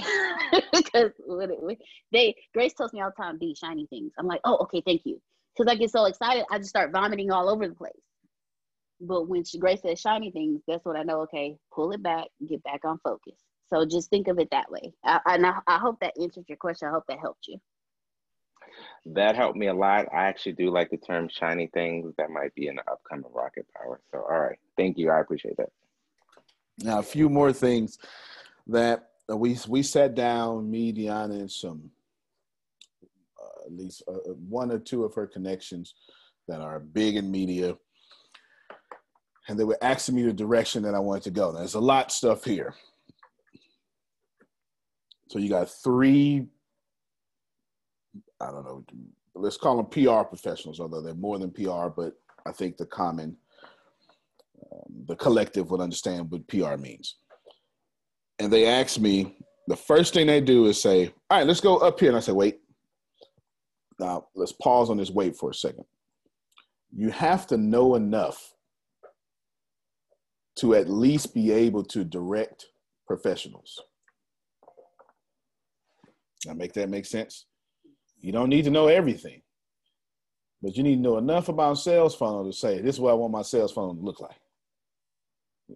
because 0.72 1.12
they 2.12 2.34
Grace 2.52 2.74
tells 2.74 2.92
me 2.92 3.00
all 3.00 3.10
the 3.16 3.22
time, 3.22 3.38
"Be 3.38 3.54
shiny 3.54 3.86
things." 3.86 4.12
I'm 4.18 4.26
like, 4.26 4.40
"Oh, 4.44 4.58
okay, 4.64 4.82
thank 4.84 5.02
you." 5.04 5.20
Because 5.56 5.72
I 5.72 5.76
get 5.76 5.90
so 5.90 6.04
excited, 6.04 6.44
I 6.50 6.58
just 6.58 6.68
start 6.70 6.92
vomiting 6.92 7.30
all 7.32 7.48
over 7.48 7.66
the 7.66 7.74
place. 7.74 7.92
But 9.04 9.28
when 9.28 9.42
Grace 9.58 9.82
says 9.82 10.00
shiny 10.00 10.30
things, 10.30 10.62
that's 10.68 10.84
what 10.84 10.96
I 10.96 11.02
know. 11.02 11.22
Okay, 11.22 11.56
pull 11.74 11.90
it 11.90 12.02
back, 12.02 12.28
get 12.48 12.62
back 12.62 12.84
on 12.84 12.98
focus. 13.02 13.34
So 13.68 13.84
just 13.84 14.10
think 14.10 14.28
of 14.28 14.38
it 14.38 14.48
that 14.52 14.70
way. 14.70 14.92
I, 15.04 15.18
and 15.26 15.44
I, 15.44 15.58
I 15.66 15.78
hope 15.78 15.98
that 16.00 16.14
answered 16.20 16.44
your 16.48 16.58
question. 16.58 16.88
I 16.88 16.92
hope 16.92 17.04
that 17.08 17.18
helped 17.18 17.48
you. 17.48 17.58
That 19.06 19.34
helped 19.34 19.58
me 19.58 19.66
a 19.66 19.74
lot. 19.74 20.06
I 20.12 20.24
actually 20.24 20.52
do 20.52 20.70
like 20.70 20.90
the 20.90 20.98
term 20.98 21.28
shiny 21.28 21.68
things. 21.74 22.14
That 22.16 22.30
might 22.30 22.54
be 22.54 22.68
an 22.68 22.78
upcoming 22.90 23.30
Rocket 23.34 23.66
Power. 23.76 24.00
So, 24.12 24.18
all 24.18 24.38
right. 24.38 24.58
Thank 24.76 24.98
you. 24.98 25.10
I 25.10 25.20
appreciate 25.20 25.56
that. 25.56 25.70
Now, 26.78 27.00
a 27.00 27.02
few 27.02 27.28
more 27.28 27.52
things 27.52 27.98
that 28.68 29.08
we 29.28 29.58
we 29.68 29.82
sat 29.82 30.14
down, 30.14 30.70
me, 30.70 30.92
Deanna, 30.92 31.40
and 31.40 31.50
some 31.50 31.90
uh, 33.42 33.66
at 33.66 33.72
least 33.72 34.02
uh, 34.06 34.32
one 34.48 34.70
or 34.70 34.78
two 34.78 35.04
of 35.04 35.14
her 35.14 35.26
connections 35.26 35.94
that 36.46 36.60
are 36.60 36.78
big 36.78 37.16
in 37.16 37.30
media 37.30 37.76
and 39.48 39.58
they 39.58 39.64
were 39.64 39.78
asking 39.82 40.14
me 40.14 40.22
the 40.22 40.32
direction 40.32 40.82
that 40.82 40.94
I 40.94 41.00
wanted 41.00 41.24
to 41.24 41.30
go. 41.30 41.50
Now, 41.50 41.58
there's 41.58 41.74
a 41.74 41.80
lot 41.80 42.06
of 42.06 42.12
stuff 42.12 42.44
here. 42.44 42.74
So 45.28 45.38
you 45.38 45.48
got 45.48 45.70
three, 45.70 46.46
I 48.40 48.50
don't 48.50 48.64
know, 48.64 48.84
let's 49.34 49.56
call 49.56 49.76
them 49.76 49.86
PR 49.86 50.22
professionals, 50.24 50.78
although 50.78 51.00
they're 51.00 51.14
more 51.14 51.38
than 51.38 51.50
PR, 51.50 51.88
but 51.88 52.14
I 52.44 52.52
think 52.52 52.76
the 52.76 52.86
common, 52.86 53.36
um, 54.70 55.04
the 55.06 55.16
collective 55.16 55.70
would 55.70 55.80
understand 55.80 56.30
what 56.30 56.46
PR 56.48 56.76
means. 56.76 57.16
And 58.38 58.52
they 58.52 58.66
asked 58.66 59.00
me 59.00 59.36
the 59.68 59.76
first 59.76 60.14
thing 60.14 60.26
they 60.26 60.40
do 60.40 60.66
is 60.66 60.80
say, 60.80 61.06
"All 61.30 61.38
right, 61.38 61.46
let's 61.46 61.60
go 61.60 61.78
up 61.78 61.98
here." 61.98 62.08
And 62.08 62.16
I 62.16 62.20
say, 62.20 62.32
"Wait." 62.32 62.60
Now 63.98 64.26
let's 64.34 64.52
pause 64.52 64.90
on 64.90 64.96
this 64.96 65.10
wait 65.10 65.36
for 65.36 65.50
a 65.50 65.54
second. 65.54 65.84
You 66.94 67.10
have 67.10 67.46
to 67.48 67.56
know 67.56 67.94
enough 67.94 68.51
to 70.56 70.74
at 70.74 70.88
least 70.88 71.34
be 71.34 71.50
able 71.50 71.84
to 71.84 72.04
direct 72.04 72.66
professionals. 73.06 73.80
Now, 76.46 76.54
make 76.54 76.72
that 76.74 76.90
make 76.90 77.06
sense? 77.06 77.46
You 78.20 78.32
don't 78.32 78.48
need 78.48 78.64
to 78.64 78.70
know 78.70 78.88
everything, 78.88 79.42
but 80.60 80.76
you 80.76 80.82
need 80.82 80.96
to 80.96 81.02
know 81.02 81.18
enough 81.18 81.48
about 81.48 81.78
sales 81.78 82.14
funnel 82.14 82.44
to 82.44 82.52
say, 82.52 82.80
"This 82.80 82.96
is 82.96 83.00
what 83.00 83.10
I 83.10 83.14
want 83.14 83.32
my 83.32 83.42
sales 83.42 83.72
funnel 83.72 83.94
to 83.94 84.00
look 84.00 84.20
like." 84.20 84.36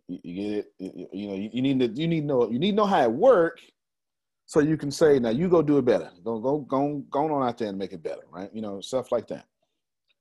You, 0.09 0.35
get 0.35 0.59
it? 0.59 0.73
You, 1.13 1.29
know, 1.29 1.35
you, 1.35 1.51
you, 1.53 1.63
need 1.63 1.81
to 1.81 1.87
you 1.89 2.09
need 2.09 2.21
to 2.21 2.27
know 2.27 2.51
you 2.51 2.59
need 2.59 2.73
to 2.73 2.77
know 2.77 2.87
how 2.87 3.03
it 3.03 3.13
work, 3.13 3.61
so 4.45 4.61
you 4.61 4.77
can 4.77 4.91
say, 4.91 5.19
"Now 5.19 5.31
you 5.31 5.49
go 5.49 5.63
do 5.63 5.79
it 5.79 5.85
better. 5.85 6.11
Go 6.25 6.39
go 6.39 6.59
go 6.59 7.05
go 7.11 7.35
on 7.35 7.49
out 7.49 7.59
there 7.59 7.69
and 7.69 7.79
make 7.79 7.93
it 7.93 8.03
better." 8.03 8.23
Right? 8.31 8.51
You 8.53 8.63
know, 8.63 8.81
stuff 8.81 9.13
like 9.13 9.29
that. 9.29 9.47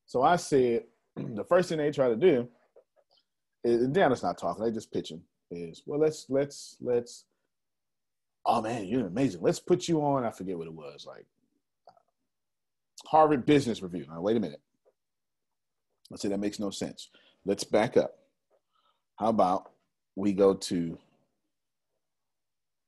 So 0.06 0.22
I 0.22 0.36
said, 0.36 0.84
the 1.16 1.44
first 1.44 1.70
thing 1.70 1.80
they 1.80 1.92
try 1.92 2.10
to 2.10 2.16
do 2.16 2.48
and 3.66 3.96
Deanna's 3.96 4.24
not 4.24 4.38
talking, 4.38 4.64
they 4.64 4.72
just 4.72 4.92
pitching 4.92 5.22
is 5.52 5.84
well 5.86 6.00
let's 6.00 6.26
let's 6.30 6.78
let's 6.82 7.26
oh 8.46 8.62
man, 8.62 8.86
you're 8.86 9.08
amazing. 9.08 9.42
Let's 9.42 9.60
put 9.60 9.88
you 9.88 10.02
on, 10.02 10.24
I 10.24 10.32
forget 10.32 10.58
what 10.58 10.68
it 10.68 10.74
was, 10.74 11.06
like 11.08 11.26
Harvard 13.06 13.46
Business 13.46 13.82
Review. 13.82 14.06
Now 14.08 14.22
wait 14.22 14.38
a 14.38 14.40
minute. 14.40 14.62
I 16.14 16.18
say 16.18 16.30
that 16.30 16.40
makes 16.40 16.60
no 16.60 16.70
sense. 16.70 17.10
Let's 17.46 17.64
back 17.64 17.98
up. 17.98 18.16
How 19.18 19.30
about 19.30 19.72
we 20.16 20.34
go 20.34 20.54
to 20.54 20.98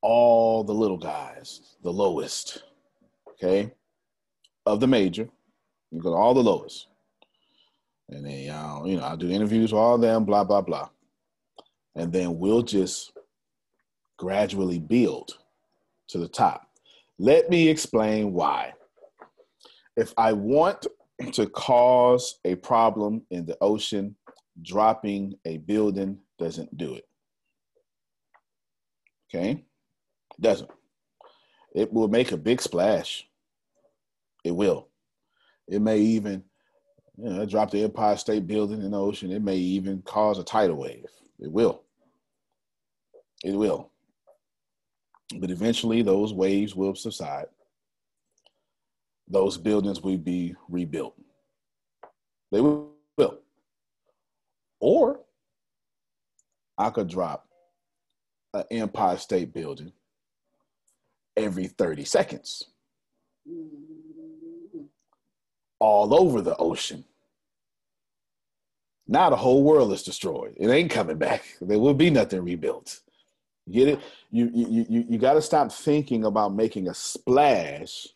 all 0.02 0.63
the 0.63 0.74
little 0.74 0.98
guys, 0.98 1.76
the 1.84 1.92
lowest, 1.92 2.63
okay, 3.32 3.72
of 4.66 4.80
the 4.80 4.88
major. 4.88 5.28
You 5.92 6.02
go 6.02 6.12
to 6.12 6.16
all 6.16 6.34
the 6.34 6.44
lowest 6.44 6.88
and 8.10 8.26
then 8.26 8.39
y'all, 8.39 8.88
you 8.88 8.98
know, 8.98 9.04
I'll 9.04 9.17
do 9.17 9.30
interviews 9.30 9.72
with 9.72 9.80
all 9.80 9.96
of 9.96 10.02
them, 10.02 10.26
blah 10.26 10.43
blah 10.43 10.62
blah, 10.62 10.89
and 11.96 12.12
then 12.12 12.38
we'll 12.38 12.63
just 12.63 13.12
gradually 14.17 14.80
build 14.80 15.38
to 16.10 16.17
the 16.17 16.28
top. 16.28 16.70
Let 17.20 17.50
me 17.50 17.67
explain 17.67 18.34
why. 18.34 18.74
If 19.96 20.13
I 20.17 20.34
want 20.34 20.86
to 21.34 21.48
cause 21.48 22.39
a 22.46 22.56
problem 22.56 23.24
in 23.32 23.46
the 23.46 23.58
ocean, 23.62 24.15
dropping 24.62 25.36
a 25.46 25.58
building 25.58 26.20
doesn't 26.38 26.76
do 26.78 26.96
it. 26.96 27.08
Okay? 29.30 29.52
It 29.52 30.41
Doesn't. 30.41 30.70
It 31.74 31.91
will 31.91 32.08
make 32.08 32.32
a 32.32 32.38
big 32.38 32.62
splash. 32.62 33.28
It 34.43 34.52
will. 34.52 34.88
It 35.67 35.82
may 35.82 36.00
even 36.00 36.43
you 37.18 37.30
know, 37.30 37.46
drop 37.46 37.72
the 37.72 37.84
Empire 37.84 38.16
State 38.16 38.48
Building 38.48 38.82
in 38.82 38.92
the 38.92 39.00
ocean. 39.00 39.32
It 39.32 39.42
may 39.42 39.58
even 39.58 40.02
cause 40.04 40.38
a 40.38 40.44
tidal 40.44 40.78
wave. 40.78 41.06
It 41.40 41.52
will. 41.52 41.84
It 43.44 43.54
will. 43.54 43.92
But 45.40 45.52
eventually, 45.52 46.02
those 46.02 46.34
waves 46.34 46.76
will 46.76 46.96
subside. 46.96 47.48
Those 49.28 49.58
buildings 49.58 50.02
will 50.02 50.18
be 50.18 50.56
rebuilt. 50.70 51.16
They 52.52 52.62
will. 52.62 52.94
Or 54.80 55.20
I 56.78 56.92
could 56.92 57.08
drop 57.08 57.48
an 58.54 58.64
Empire 58.72 59.18
State 59.18 59.54
Building 59.54 59.92
every 61.36 61.68
30 61.68 62.06
seconds 62.06 62.66
mm-hmm. 63.48 63.97
All 65.80 66.13
over 66.13 66.42
the 66.42 66.56
ocean. 66.58 67.04
Now 69.08 69.30
the 69.30 69.36
whole 69.36 69.63
world 69.63 69.94
is 69.94 70.04
destroyed. 70.04 70.54
It 70.58 70.70
ain't 70.70 70.92
coming 70.92 71.18
back. 71.18 71.44
There 71.62 71.80
will 71.80 71.94
be 71.94 72.10
nothing 72.10 72.44
rebuilt. 72.44 73.00
Get 73.70 73.88
it? 73.90 74.00
You 74.32 74.50
you 74.54 74.86
you 74.90 75.06
you 75.10 75.18
got 75.18 75.34
to 75.34 75.42
stop 75.42 75.72
thinking 75.72 76.24
about 76.24 76.56
making 76.56 76.88
a 76.88 76.94
splash 76.94 78.08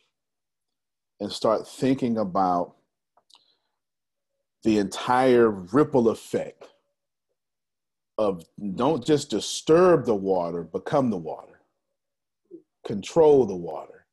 and 1.20 1.32
start 1.32 1.68
thinking 1.68 2.18
about 2.18 2.76
the 4.64 4.78
entire 4.78 5.50
ripple 5.50 6.10
effect 6.10 6.68
of 8.18 8.46
don't 8.76 9.06
just 9.06 9.30
disturb 9.30 10.06
the 10.06 10.16
water, 10.16 10.64
become 10.64 11.10
the 11.10 11.18
water. 11.18 11.60
Control 12.86 13.46
the 13.46 13.56
water. 13.56 14.06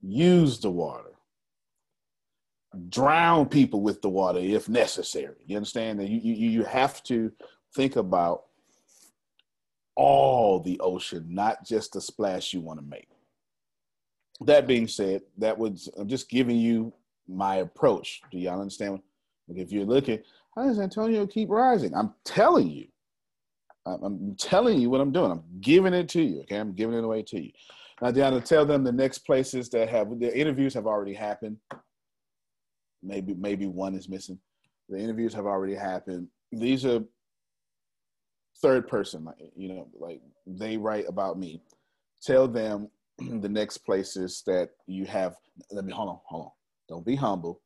Use 0.00 0.60
the 0.60 0.70
water 0.70 1.17
drown 2.88 3.46
people 3.48 3.80
with 3.80 4.02
the 4.02 4.08
water 4.08 4.38
if 4.38 4.68
necessary. 4.68 5.36
You 5.46 5.56
understand 5.56 6.00
that 6.00 6.08
you, 6.08 6.18
you, 6.20 6.50
you 6.50 6.64
have 6.64 7.02
to 7.04 7.32
think 7.74 7.96
about 7.96 8.44
all 9.96 10.60
the 10.60 10.78
ocean, 10.80 11.26
not 11.28 11.66
just 11.66 11.92
the 11.92 12.00
splash 12.00 12.52
you 12.52 12.60
want 12.60 12.78
to 12.78 12.86
make. 12.86 13.08
That 14.42 14.66
being 14.66 14.86
said, 14.86 15.22
that 15.38 15.58
was 15.58 15.88
I'm 15.98 16.08
just 16.08 16.28
giving 16.28 16.56
you 16.56 16.92
my 17.26 17.56
approach. 17.56 18.22
Do 18.30 18.38
y'all 18.38 18.60
understand? 18.60 19.00
Like 19.48 19.58
if 19.58 19.72
you're 19.72 19.84
looking, 19.84 20.20
how 20.54 20.64
does 20.64 20.78
Antonio 20.78 21.26
keep 21.26 21.48
rising? 21.50 21.94
I'm 21.94 22.14
telling 22.24 22.68
you. 22.68 22.86
I'm 23.86 24.36
telling 24.38 24.78
you 24.78 24.90
what 24.90 25.00
I'm 25.00 25.12
doing. 25.12 25.30
I'm 25.30 25.42
giving 25.60 25.94
it 25.94 26.10
to 26.10 26.22
you. 26.22 26.40
Okay, 26.42 26.56
I'm 26.56 26.74
giving 26.74 26.98
it 26.98 27.04
away 27.04 27.22
to 27.22 27.40
you. 27.40 27.50
Now, 28.02 28.10
Deanna, 28.10 28.44
tell 28.44 28.66
them 28.66 28.84
the 28.84 28.92
next 28.92 29.20
places 29.20 29.70
that 29.70 29.88
have 29.88 30.20
the 30.20 30.36
interviews 30.36 30.74
have 30.74 30.86
already 30.86 31.14
happened 31.14 31.56
maybe 33.02 33.34
maybe 33.34 33.66
one 33.66 33.94
is 33.94 34.08
missing. 34.08 34.38
The 34.88 34.98
interviews 34.98 35.34
have 35.34 35.46
already 35.46 35.74
happened. 35.74 36.28
These 36.52 36.86
are 36.86 37.02
third 38.60 38.88
person, 38.88 39.26
you 39.54 39.68
know, 39.68 39.88
like 39.98 40.20
they 40.46 40.76
write 40.76 41.04
about 41.08 41.38
me. 41.38 41.62
Tell 42.22 42.48
them 42.48 42.88
the 43.18 43.48
next 43.48 43.78
places 43.78 44.42
that 44.46 44.70
you 44.86 45.04
have. 45.06 45.36
Let 45.70 45.84
me 45.84 45.92
hold 45.92 46.08
on, 46.08 46.18
hold 46.24 46.44
on. 46.46 46.50
Don't 46.88 47.06
be 47.06 47.16
humble. 47.16 47.60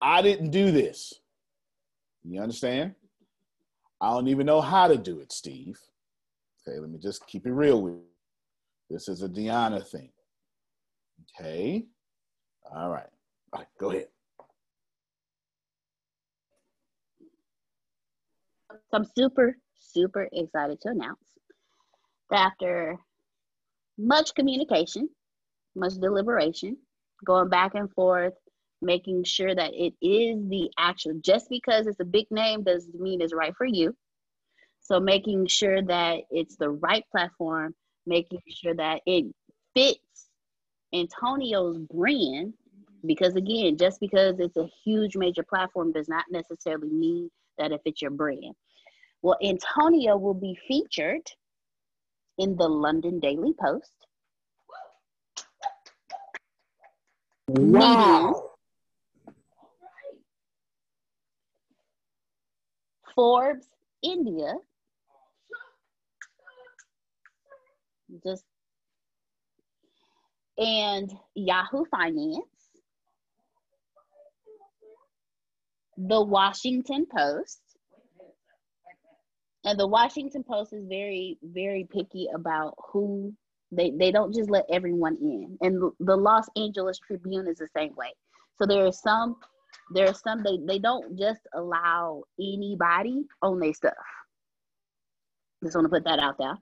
I 0.00 0.22
didn't 0.22 0.50
do 0.50 0.70
this. 0.70 1.14
You 2.24 2.42
understand? 2.42 2.94
I 4.00 4.10
don't 4.10 4.28
even 4.28 4.46
know 4.46 4.60
how 4.60 4.88
to 4.88 4.96
do 4.98 5.20
it, 5.20 5.32
Steve. 5.32 5.78
Okay, 6.68 6.78
let 6.78 6.90
me 6.90 6.98
just 6.98 7.26
keep 7.26 7.46
it 7.46 7.52
real 7.52 7.80
with 7.80 7.94
you. 7.94 8.02
This 8.90 9.08
is 9.08 9.22
a 9.22 9.28
Deanna 9.28 9.86
thing. 9.86 10.10
Okay. 11.40 11.86
All 12.74 12.90
right. 12.90 13.06
All 13.52 13.60
right, 13.60 13.68
go 13.78 13.90
ahead. 13.90 14.08
So 18.90 18.98
I'm 18.98 19.04
super, 19.04 19.56
super 19.78 20.28
excited 20.32 20.80
to 20.82 20.90
announce 20.90 21.18
that 22.30 22.52
after 22.52 22.98
much 23.98 24.34
communication, 24.34 25.08
much 25.74 25.94
deliberation, 25.94 26.76
going 27.24 27.48
back 27.48 27.74
and 27.74 27.90
forth, 27.92 28.34
making 28.82 29.24
sure 29.24 29.54
that 29.54 29.72
it 29.74 29.94
is 30.02 30.48
the 30.48 30.70
actual, 30.78 31.14
just 31.20 31.48
because 31.48 31.86
it's 31.86 32.00
a 32.00 32.04
big 32.04 32.26
name 32.30 32.62
doesn't 32.62 33.00
mean 33.00 33.20
it's 33.20 33.34
right 33.34 33.54
for 33.56 33.66
you. 33.66 33.94
So 34.80 35.00
making 35.00 35.46
sure 35.46 35.82
that 35.82 36.20
it's 36.30 36.56
the 36.56 36.70
right 36.70 37.04
platform, 37.10 37.74
making 38.06 38.40
sure 38.48 38.74
that 38.74 39.00
it 39.06 39.26
fits 39.74 40.28
Antonio's 40.92 41.78
brand, 41.78 42.54
because 43.04 43.34
again, 43.34 43.76
just 43.76 44.00
because 44.00 44.38
it's 44.38 44.56
a 44.56 44.68
huge 44.84 45.16
major 45.16 45.42
platform 45.42 45.92
does 45.92 46.08
not 46.08 46.24
necessarily 46.30 46.88
mean 46.88 47.30
that 47.58 47.72
if 47.72 47.80
it's 47.84 48.02
your 48.02 48.10
brand. 48.10 48.54
Well, 49.22 49.38
Antonio 49.42 50.16
will 50.16 50.34
be 50.34 50.58
featured 50.68 51.30
in 52.38 52.56
the 52.56 52.68
London 52.68 53.18
Daily 53.18 53.52
Post. 53.58 54.06
Wow. 57.48 58.50
Forbes 63.14 63.66
India. 64.02 64.54
Just 68.24 68.44
and 70.58 71.12
Yahoo 71.34 71.84
Finance. 71.90 72.55
The 75.96 76.22
Washington 76.22 77.06
Post 77.14 77.60
and 79.64 79.78
the 79.78 79.86
Washington 79.86 80.44
Post 80.44 80.72
is 80.72 80.84
very, 80.86 81.38
very 81.42 81.88
picky 81.90 82.28
about 82.34 82.74
who 82.92 83.34
they 83.72 83.90
they 83.98 84.12
don't 84.12 84.34
just 84.34 84.50
let 84.50 84.64
everyone 84.70 85.16
in. 85.20 85.58
And 85.60 85.90
the 85.98 86.16
Los 86.16 86.46
Angeles 86.56 86.98
Tribune 86.98 87.48
is 87.48 87.58
the 87.58 87.68
same 87.76 87.94
way. 87.96 88.12
So 88.60 88.66
there 88.66 88.86
are 88.86 88.92
some 88.92 89.36
there 89.94 90.08
are 90.08 90.14
some 90.14 90.42
they, 90.42 90.58
they 90.66 90.78
don't 90.78 91.18
just 91.18 91.40
allow 91.54 92.22
anybody 92.38 93.24
on 93.42 93.58
their 93.58 93.74
stuff. 93.74 93.94
Just 95.64 95.74
want 95.74 95.86
to 95.86 95.88
put 95.88 96.04
that 96.04 96.18
out 96.18 96.38
there. 96.38 96.56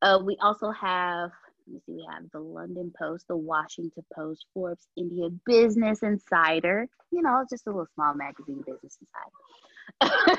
Uh, 0.00 0.20
we 0.24 0.36
also 0.40 0.70
have, 0.70 1.30
let 1.68 1.74
me 1.74 1.80
see, 1.86 1.92
we 1.92 2.06
have 2.10 2.24
the 2.32 2.40
London 2.40 2.92
Post, 2.98 3.26
the 3.28 3.36
Washington 3.36 4.04
Post, 4.14 4.46
Forbes, 4.54 4.86
India 4.96 5.28
Business 5.44 6.02
Insider. 6.02 6.88
You 7.10 7.22
know, 7.22 7.44
just 7.48 7.66
a 7.66 7.70
little 7.70 7.86
small 7.94 8.14
magazine, 8.14 8.64
Business 8.66 8.98
Insider. 10.00 10.34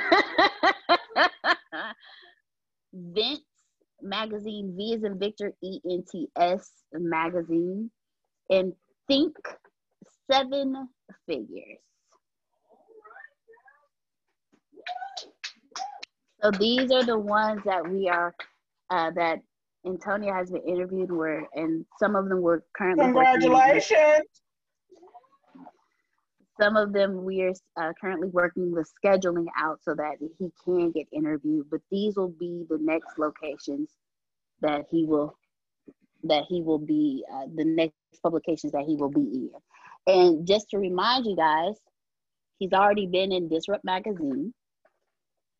Vents 2.93 3.41
magazine, 4.01 4.73
V 4.75 4.93
is 4.93 5.03
in 5.03 5.19
Victor, 5.19 5.53
E 5.61 5.79
N 5.85 6.03
T 6.11 6.27
S 6.35 6.71
magazine, 6.93 7.91
and 8.49 8.73
Think 9.07 9.35
Seven 10.31 10.89
Figures. 11.27 11.77
So 16.41 16.51
these 16.51 16.91
are 16.91 17.03
the 17.03 17.19
ones 17.19 17.61
that 17.65 17.87
we 17.87 18.09
are 18.09 18.33
uh, 18.89 19.11
that 19.11 19.39
Antonio 19.89 20.33
has 20.33 20.51
been 20.51 20.61
interviewed 20.63 21.11
where, 21.11 21.47
and 21.53 21.85
some 21.97 22.15
of 22.15 22.29
them 22.29 22.41
were 22.41 22.63
currently 22.75 23.05
Congratulations. 23.05 24.27
some 26.59 26.75
of 26.77 26.93
them 26.93 27.23
we 27.23 27.41
are 27.41 27.53
uh, 27.77 27.93
currently 27.99 28.27
working 28.29 28.71
the 28.71 28.85
scheduling 29.03 29.47
out 29.57 29.79
so 29.83 29.95
that 29.95 30.17
he 30.19 30.51
can 30.63 30.91
get 30.91 31.07
interviewed. 31.11 31.65
But 31.69 31.81
these 31.91 32.15
will 32.15 32.33
be 32.39 32.65
the 32.69 32.77
next 32.79 33.17
locations 33.17 33.89
that 34.61 34.85
he 34.89 35.05
will 35.05 35.35
that 36.23 36.43
he 36.49 36.61
will 36.61 36.79
be 36.79 37.23
uh, 37.33 37.45
the 37.55 37.63
next 37.63 37.95
publications 38.21 38.73
that 38.73 38.83
he 38.85 38.95
will 38.95 39.09
be 39.09 39.21
in. 39.21 39.51
And 40.05 40.47
just 40.47 40.69
to 40.71 40.77
remind 40.77 41.25
you 41.25 41.35
guys, 41.35 41.75
he's 42.57 42.73
already 42.73 43.07
been 43.07 43.31
in 43.31 43.47
Disrupt 43.47 43.85
Magazine, 43.85 44.53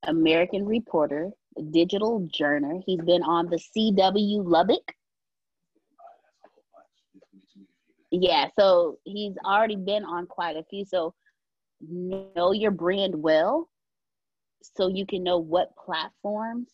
American 0.04 0.66
Reporter, 0.66 1.30
Digital 1.62 2.28
Journal. 2.32 2.84
He's 2.86 3.02
been 3.02 3.24
on 3.24 3.50
the 3.50 3.58
CW 3.58 4.44
Lubbock. 4.46 4.94
Yeah, 8.12 8.48
so 8.58 8.98
he's 9.04 9.36
already 9.46 9.76
been 9.76 10.04
on 10.04 10.26
quite 10.26 10.58
a 10.58 10.64
few. 10.64 10.84
So 10.86 11.14
know 11.82 12.52
your 12.52 12.72
brand 12.72 13.16
well 13.16 13.70
so 14.62 14.88
you 14.88 15.06
can 15.06 15.24
know 15.24 15.38
what 15.38 15.76
platforms 15.76 16.70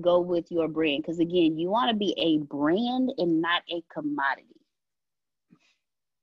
go 0.00 0.20
with 0.20 0.50
your 0.50 0.68
brand. 0.68 1.02
Because 1.02 1.18
again, 1.18 1.58
you 1.58 1.70
want 1.70 1.90
to 1.90 1.96
be 1.96 2.14
a 2.18 2.44
brand 2.44 3.12
and 3.18 3.40
not 3.40 3.62
a 3.70 3.82
commodity. 3.92 4.48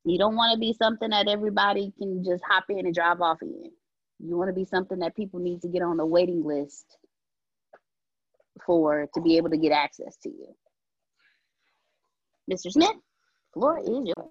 You 0.04 0.18
don't 0.18 0.36
want 0.36 0.54
to 0.54 0.60
be 0.60 0.74
something 0.74 1.10
that 1.12 1.28
everybody 1.28 1.94
can 1.98 2.24
just 2.24 2.44
hop 2.48 2.66
in 2.70 2.86
and 2.86 2.94
drive 2.94 3.22
off 3.22 3.42
in. 3.42 3.72
You 4.20 4.38
want 4.38 4.50
to 4.50 4.54
be 4.54 4.66
something 4.66 5.00
that 5.00 5.16
people 5.16 5.40
need 5.40 5.62
to 5.62 5.68
get 5.68 5.82
on 5.82 5.98
the 5.98 6.06
waiting 6.06 6.44
list 6.44 6.86
for 8.66 9.08
to 9.14 9.22
be 9.22 9.38
able 9.38 9.50
to 9.50 9.58
get 9.58 9.72
access 9.72 10.18
to 10.24 10.30
you. 10.30 10.48
Mr. 12.52 12.72
Smith, 12.72 12.96
floor 13.54 13.80
is 13.80 13.88
yours. 13.88 14.30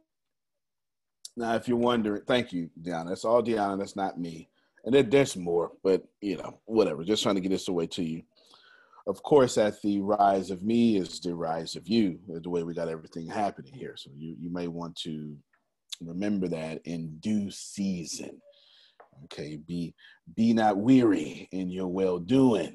Now, 1.36 1.54
if 1.54 1.68
you're 1.68 1.76
wondering, 1.76 2.22
thank 2.26 2.52
you, 2.52 2.68
Deanna. 2.82 3.08
That's 3.08 3.24
all 3.24 3.42
Deanna. 3.42 3.78
That's 3.78 3.96
not 3.96 4.18
me. 4.18 4.48
And 4.84 4.94
there, 4.94 5.02
there's 5.02 5.36
more, 5.36 5.72
but 5.82 6.02
you 6.20 6.36
know, 6.36 6.58
whatever. 6.64 7.04
Just 7.04 7.22
trying 7.22 7.36
to 7.36 7.40
get 7.40 7.50
this 7.50 7.68
away 7.68 7.86
to 7.88 8.02
you. 8.02 8.22
Of 9.06 9.22
course, 9.22 9.56
at 9.58 9.80
the 9.82 10.00
rise 10.00 10.50
of 10.50 10.62
me 10.62 10.96
is 10.96 11.20
the 11.20 11.34
rise 11.34 11.76
of 11.76 11.88
you. 11.88 12.18
Uh, 12.34 12.40
the 12.42 12.50
way 12.50 12.62
we 12.62 12.74
got 12.74 12.88
everything 12.88 13.26
happening 13.26 13.72
here. 13.72 13.94
So 13.96 14.10
you 14.14 14.36
you 14.38 14.52
may 14.52 14.68
want 14.68 14.96
to 14.96 15.36
remember 16.00 16.48
that 16.48 16.80
in 16.84 17.16
due 17.20 17.50
season. 17.50 18.40
Okay, 19.24 19.56
be 19.56 19.94
be 20.36 20.52
not 20.52 20.76
weary 20.76 21.48
in 21.52 21.70
your 21.70 21.88
well 21.88 22.18
doing. 22.18 22.74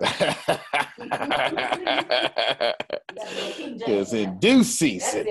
Because 3.78 4.12
in 4.12 4.38
due 4.38 4.64
season, 4.64 5.26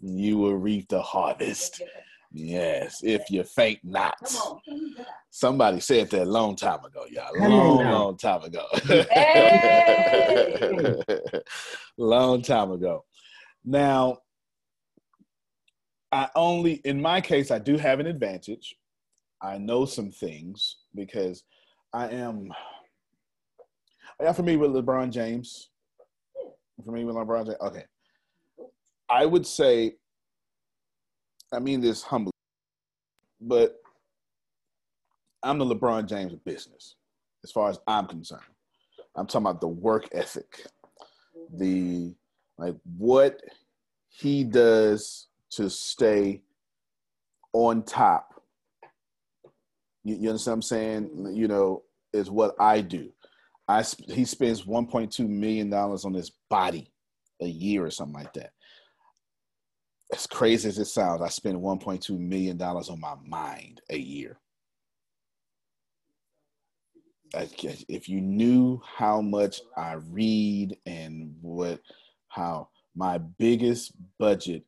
you 0.00 0.38
will 0.38 0.56
reap 0.56 0.88
the 0.88 1.02
harvest. 1.02 1.82
Yes, 2.32 3.00
if 3.02 3.30
you 3.30 3.44
faint 3.44 3.80
not. 3.82 4.14
Somebody 5.30 5.80
said 5.80 6.10
that 6.10 6.22
a 6.22 6.24
long 6.24 6.56
time 6.56 6.84
ago, 6.84 7.04
y'all. 7.10 7.48
Long, 7.48 7.78
long 7.78 8.16
time 8.16 8.42
ago. 8.42 8.64
Hey! 9.10 10.94
long 11.98 12.42
time 12.42 12.72
ago. 12.72 13.04
Now, 13.64 14.18
I 16.10 16.28
only, 16.34 16.74
in 16.84 17.00
my 17.00 17.20
case, 17.20 17.50
I 17.50 17.58
do 17.58 17.76
have 17.76 18.00
an 18.00 18.06
advantage. 18.06 18.74
I 19.42 19.58
know 19.58 19.84
some 19.84 20.10
things 20.10 20.78
because 20.94 21.44
I 21.92 22.08
am. 22.08 22.48
Are 24.20 24.24
y'all 24.24 24.34
familiar 24.34 24.58
with 24.58 24.72
LeBron 24.72 25.10
James? 25.10 25.70
Familiar 26.84 27.06
with 27.06 27.16
LeBron 27.16 27.46
James? 27.46 27.58
Okay. 27.60 27.84
I 29.08 29.24
would 29.24 29.46
say, 29.46 29.94
I 31.52 31.60
mean 31.60 31.80
this 31.80 32.02
humbly, 32.02 32.32
but 33.40 33.76
I'm 35.42 35.58
the 35.58 35.64
LeBron 35.64 36.06
James 36.08 36.32
of 36.32 36.44
business, 36.44 36.96
as 37.44 37.52
far 37.52 37.70
as 37.70 37.78
I'm 37.86 38.06
concerned. 38.06 38.42
I'm 39.14 39.26
talking 39.26 39.46
about 39.46 39.60
the 39.60 39.68
work 39.68 40.08
ethic, 40.12 40.66
the 41.54 42.12
like 42.58 42.74
what 42.96 43.40
he 44.08 44.42
does 44.42 45.28
to 45.50 45.70
stay 45.70 46.42
on 47.52 47.84
top. 47.84 48.42
You, 50.02 50.16
you 50.16 50.28
understand 50.28 50.50
what 50.50 50.56
I'm 50.56 50.62
saying? 50.62 51.36
You 51.36 51.46
know, 51.46 51.84
is 52.12 52.30
what 52.30 52.56
I 52.58 52.80
do. 52.80 53.12
I 53.68 53.84
he 54.06 54.24
spends 54.24 54.64
1.2 54.64 55.28
million 55.28 55.68
dollars 55.68 56.04
on 56.04 56.14
his 56.14 56.32
body 56.48 56.90
a 57.40 57.46
year 57.46 57.84
or 57.84 57.90
something 57.90 58.14
like 58.14 58.32
that. 58.32 58.50
As 60.12 60.26
crazy 60.26 60.68
as 60.68 60.78
it 60.78 60.86
sounds, 60.86 61.20
I 61.20 61.28
spend 61.28 61.58
1.2 61.58 62.18
million 62.18 62.56
dollars 62.56 62.88
on 62.88 62.98
my 62.98 63.14
mind 63.26 63.82
a 63.90 63.98
year. 63.98 64.38
If 67.34 68.08
you 68.08 68.22
knew 68.22 68.80
how 68.96 69.20
much 69.20 69.60
I 69.76 69.94
read 70.10 70.78
and 70.86 71.34
what 71.42 71.80
how 72.28 72.68
my 72.96 73.18
biggest 73.18 73.92
budget 74.18 74.64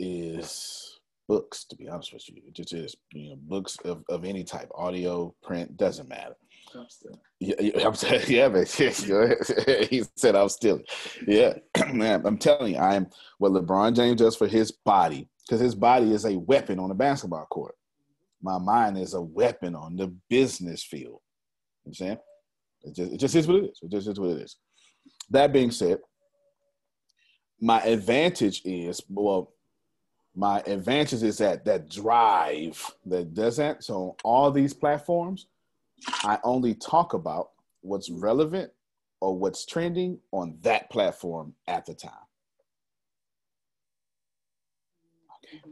is 0.00 0.98
books 1.28 1.64
to 1.64 1.76
be 1.76 1.88
honest 1.88 2.12
with 2.12 2.28
you 2.28 2.42
it 2.46 2.52
just 2.54 2.74
is 2.74 2.94
you 3.12 3.30
know 3.30 3.36
books 3.36 3.78
of, 3.84 4.04
of 4.10 4.24
any 4.24 4.44
type 4.44 4.68
audio 4.74 5.34
print 5.42 5.74
doesn't 5.76 6.08
matter 6.08 6.36
yeah, 7.40 7.54
yeah, 7.60 7.86
I'm 7.86 7.94
yeah, 8.28 8.48
man. 8.48 8.66
he 9.90 10.02
said 10.16 10.34
I'm 10.36 10.48
still, 10.48 10.80
yeah, 11.26 11.54
man. 11.92 12.26
I'm 12.26 12.38
telling 12.38 12.74
you, 12.74 12.80
I'm 12.80 13.08
what 13.38 13.52
LeBron 13.52 13.94
James 13.94 14.20
does 14.20 14.36
for 14.36 14.48
his 14.48 14.72
body 14.72 15.28
because 15.46 15.60
his 15.60 15.74
body 15.74 16.12
is 16.12 16.24
a 16.24 16.38
weapon 16.38 16.78
on 16.78 16.88
the 16.88 16.94
basketball 16.94 17.46
court. 17.46 17.74
My 18.42 18.58
mind 18.58 18.98
is 18.98 19.14
a 19.14 19.22
weapon 19.22 19.74
on 19.74 19.96
the 19.96 20.14
business 20.28 20.82
field. 20.82 21.20
You 21.84 21.86
know 21.86 21.88
I'm 21.88 21.94
saying 21.94 22.18
it 22.82 22.94
just, 22.94 23.12
it 23.12 23.16
just 23.18 23.34
is 23.34 23.46
what 23.46 23.56
it 23.56 23.70
is. 23.70 23.80
It 23.82 23.90
just 23.90 24.08
is 24.08 24.20
what 24.20 24.30
it 24.30 24.42
is. 24.42 24.56
That 25.30 25.52
being 25.52 25.70
said, 25.70 25.98
my 27.60 27.80
advantage 27.82 28.62
is 28.64 29.00
well, 29.08 29.52
my 30.34 30.60
advantage 30.66 31.22
is 31.22 31.38
that 31.38 31.64
that 31.64 31.88
drive 31.88 32.94
that 33.06 33.34
does 33.34 33.56
that. 33.56 33.84
So 33.84 34.16
all 34.24 34.50
these 34.50 34.74
platforms, 34.74 35.46
I 36.22 36.38
only 36.44 36.74
talk 36.74 37.14
about 37.14 37.50
what's 37.80 38.10
relevant 38.10 38.72
or 39.20 39.36
what's 39.36 39.64
trending 39.64 40.18
on 40.32 40.58
that 40.62 40.90
platform 40.90 41.54
at 41.66 41.86
the 41.86 41.94
time. 41.94 42.12
Okay. 45.36 45.62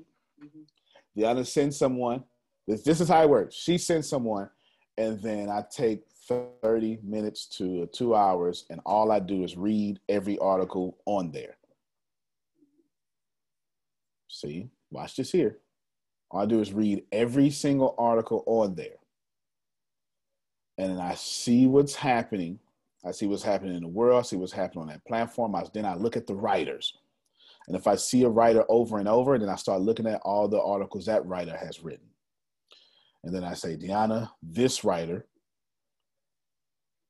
The 1.15 1.25
other 1.25 1.45
send 1.45 1.75
someone. 1.75 2.25
This, 2.67 2.83
this 2.83 3.01
is 3.01 3.09
how 3.09 3.23
it 3.23 3.29
works. 3.29 3.55
She 3.55 3.77
sends 3.77 4.09
someone, 4.09 4.49
and 4.97 5.21
then 5.21 5.51
I 5.51 5.65
take 5.71 6.03
30 6.29 7.01
minutes 7.03 7.47
to 7.59 7.87
two 7.93 8.15
hours, 8.15 8.65
and 8.71 8.81
all 8.87 9.11
I 9.11 9.19
do 9.19 9.43
is 9.43 9.57
read 9.57 9.99
every 10.09 10.39
article 10.39 10.99
on 11.07 11.33
there. 11.33 11.57
See, 14.29 14.69
watch 14.91 15.17
this 15.17 15.33
here. 15.33 15.59
All 16.31 16.41
I 16.41 16.47
do 16.47 16.61
is 16.61 16.73
read 16.73 17.03
every 17.13 17.51
single 17.51 17.95
article 17.99 18.45
on 18.47 18.75
there. 18.75 19.02
And 20.79 21.01
I 21.01 21.15
see 21.15 21.67
what's 21.67 21.95
happening. 21.95 22.59
I 23.05 23.11
see 23.11 23.27
what's 23.27 23.43
happening 23.43 23.75
in 23.75 23.83
the 23.83 23.89
world. 23.89 24.21
I 24.21 24.23
see 24.23 24.37
what's 24.37 24.53
happening 24.53 24.83
on 24.83 24.89
that 24.89 25.05
platform. 25.05 25.55
I, 25.55 25.65
then 25.73 25.85
I 25.85 25.95
look 25.95 26.17
at 26.17 26.27
the 26.27 26.35
writers. 26.35 26.97
And 27.69 27.77
if 27.77 27.87
I 27.87 27.97
see 27.97 28.25
a 28.25 28.29
writer 28.29 28.65
over 28.69 28.99
and 28.99 29.09
over, 29.09 29.39
then 29.39 29.49
I 29.49 29.57
start 29.57 29.83
looking 29.83 30.07
at 30.07 30.21
all 30.23 30.49
the 30.49 30.61
articles 30.61 31.07
that 31.07 31.27
writer 31.27 31.57
has 31.57 31.83
written. 31.83 32.07
And 33.25 33.35
then 33.35 33.45
I 33.45 33.55
say, 33.55 33.77
Deanna, 33.77 34.31
this 34.43 34.83
writer, 34.85 35.27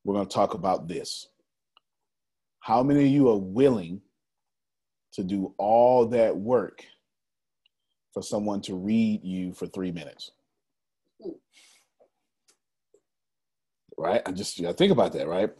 we're 0.05 0.15
going 0.15 0.27
to 0.27 0.35
talk 0.35 0.55
about 0.55 0.89
this. 0.89 1.29
How 2.61 2.83
many 2.83 3.05
of 3.05 3.11
you 3.11 3.29
are 3.29 3.39
willing 3.39 4.03
to 5.13 5.25
do 5.25 5.55
all 5.59 6.07
that 6.07 6.37
work 6.37 6.85
for 8.13 8.23
someone 8.23 8.61
to 8.63 8.75
read 8.75 9.25
you 9.25 9.53
for 9.53 9.67
three 9.67 9.91
minutes? 9.91 10.33
Right? 13.99 14.23
I 14.27 14.33
just 14.33 14.63
I 14.65 14.73
think 14.73 14.93
about 14.93 15.13
that, 15.13 15.29
right? 15.29 15.51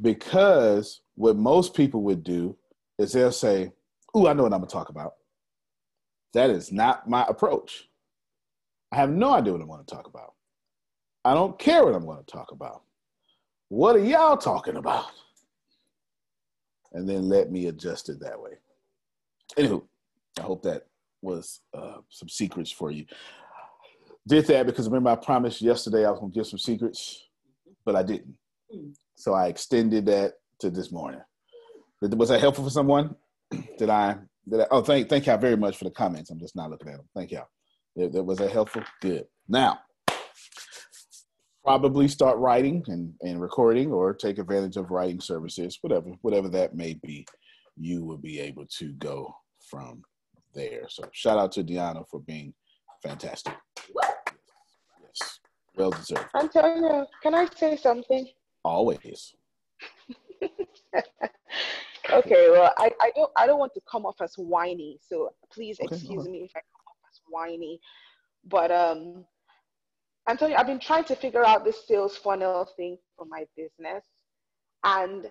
Because 0.00 1.00
what 1.14 1.36
most 1.36 1.74
people 1.74 2.02
would 2.02 2.24
do 2.24 2.56
is 2.98 3.12
they'll 3.12 3.32
say, 3.32 3.72
Ooh, 4.16 4.26
I 4.26 4.32
know 4.32 4.44
what 4.44 4.52
I'm 4.52 4.60
gonna 4.60 4.70
talk 4.70 4.88
about. 4.88 5.14
That 6.32 6.50
is 6.50 6.72
not 6.72 7.08
my 7.08 7.24
approach. 7.28 7.88
I 8.92 8.96
have 8.96 9.10
no 9.10 9.32
idea 9.32 9.52
what 9.52 9.62
I'm 9.62 9.68
gonna 9.68 9.84
talk 9.84 10.06
about. 10.06 10.34
I 11.24 11.34
don't 11.34 11.58
care 11.58 11.84
what 11.84 11.94
I'm 11.94 12.06
gonna 12.06 12.22
talk 12.22 12.52
about. 12.52 12.82
What 13.68 13.96
are 13.96 14.04
y'all 14.04 14.36
talking 14.36 14.76
about? 14.76 15.06
And 16.92 17.08
then 17.08 17.28
let 17.28 17.50
me 17.50 17.66
adjust 17.66 18.08
it 18.08 18.20
that 18.20 18.40
way. 18.40 18.52
Anywho, 19.58 19.82
I 20.38 20.42
hope 20.42 20.62
that 20.62 20.86
was 21.20 21.60
uh, 21.74 21.98
some 22.08 22.28
secrets 22.28 22.70
for 22.70 22.90
you. 22.90 23.04
Did 24.26 24.46
that 24.46 24.66
because 24.66 24.86
remember 24.86 25.10
I 25.10 25.16
promised 25.16 25.62
yesterday 25.62 26.04
I 26.04 26.10
was 26.10 26.20
gonna 26.20 26.32
give 26.32 26.46
some 26.46 26.58
secrets, 26.58 27.25
but 27.86 27.96
I 27.96 28.02
didn't. 28.02 28.34
Hmm. 28.70 28.90
So 29.14 29.32
I 29.32 29.46
extended 29.46 30.04
that 30.06 30.34
to 30.60 30.68
this 30.68 30.92
morning. 30.92 31.20
Was 32.02 32.28
that 32.28 32.40
helpful 32.40 32.64
for 32.64 32.70
someone? 32.70 33.14
Did 33.78 33.88
I? 33.88 34.16
Did 34.50 34.60
I? 34.60 34.66
Oh, 34.70 34.82
thank 34.82 35.08
thank 35.08 35.26
y'all 35.26 35.38
very 35.38 35.56
much 35.56 35.78
for 35.78 35.84
the 35.84 35.90
comments. 35.90 36.28
I'm 36.30 36.40
just 36.40 36.56
not 36.56 36.70
looking 36.70 36.88
at 36.88 36.98
them. 36.98 37.08
Thank 37.14 37.30
y'all. 37.30 37.46
That, 37.94 38.22
was 38.22 38.38
that 38.38 38.50
helpful. 38.50 38.82
Good. 39.00 39.24
Now, 39.48 39.78
probably 41.64 42.08
start 42.08 42.36
writing 42.36 42.84
and, 42.88 43.14
and 43.22 43.40
recording, 43.40 43.90
or 43.90 44.12
take 44.12 44.38
advantage 44.38 44.76
of 44.76 44.90
writing 44.90 45.20
services, 45.20 45.78
whatever 45.80 46.10
whatever 46.20 46.48
that 46.48 46.74
may 46.74 46.94
be. 47.02 47.26
You 47.78 48.04
will 48.04 48.18
be 48.18 48.40
able 48.40 48.66
to 48.78 48.92
go 48.94 49.34
from 49.70 50.02
there. 50.54 50.86
So 50.88 51.04
shout 51.12 51.38
out 51.38 51.52
to 51.52 51.64
Deanna 51.64 52.04
for 52.10 52.20
being 52.20 52.52
fantastic. 53.02 53.54
Well 55.76 55.90
deserved. 55.90 56.28
Antonio, 56.34 57.06
can 57.22 57.34
I 57.34 57.46
say 57.54 57.76
something? 57.76 58.26
Always. 58.64 59.34
okay, 62.10 62.48
well, 62.50 62.72
I, 62.78 62.90
I 63.00 63.10
don't 63.14 63.30
I 63.36 63.46
don't 63.46 63.58
want 63.58 63.74
to 63.74 63.80
come 63.90 64.06
off 64.06 64.20
as 64.20 64.34
whiny, 64.36 64.98
so 65.06 65.30
please 65.52 65.78
Okay, 65.80 65.94
excuse 65.94 66.22
okay. 66.22 66.30
me 66.30 66.38
if 66.44 66.50
I 66.56 66.60
come 66.60 66.86
off 66.88 66.96
as 67.10 67.20
whiny. 67.28 67.80
But 68.44 68.70
um, 68.70 69.24
Antonio, 70.28 70.56
I've 70.56 70.66
been 70.66 70.80
trying 70.80 71.04
to 71.04 71.16
figure 71.16 71.44
out 71.44 71.64
this 71.64 71.86
sales 71.86 72.16
funnel 72.16 72.68
thing 72.76 72.98
for 73.16 73.26
my 73.26 73.44
business, 73.56 74.04
and 74.84 75.30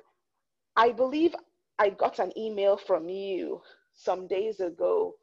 I 0.75 0.91
believe 0.91 1.35
I 1.79 1.89
got 1.89 2.19
an 2.19 2.31
email 2.37 2.77
from 2.77 3.09
you 3.09 3.61
some 3.93 4.27
days 4.27 4.59
ago 4.59 5.15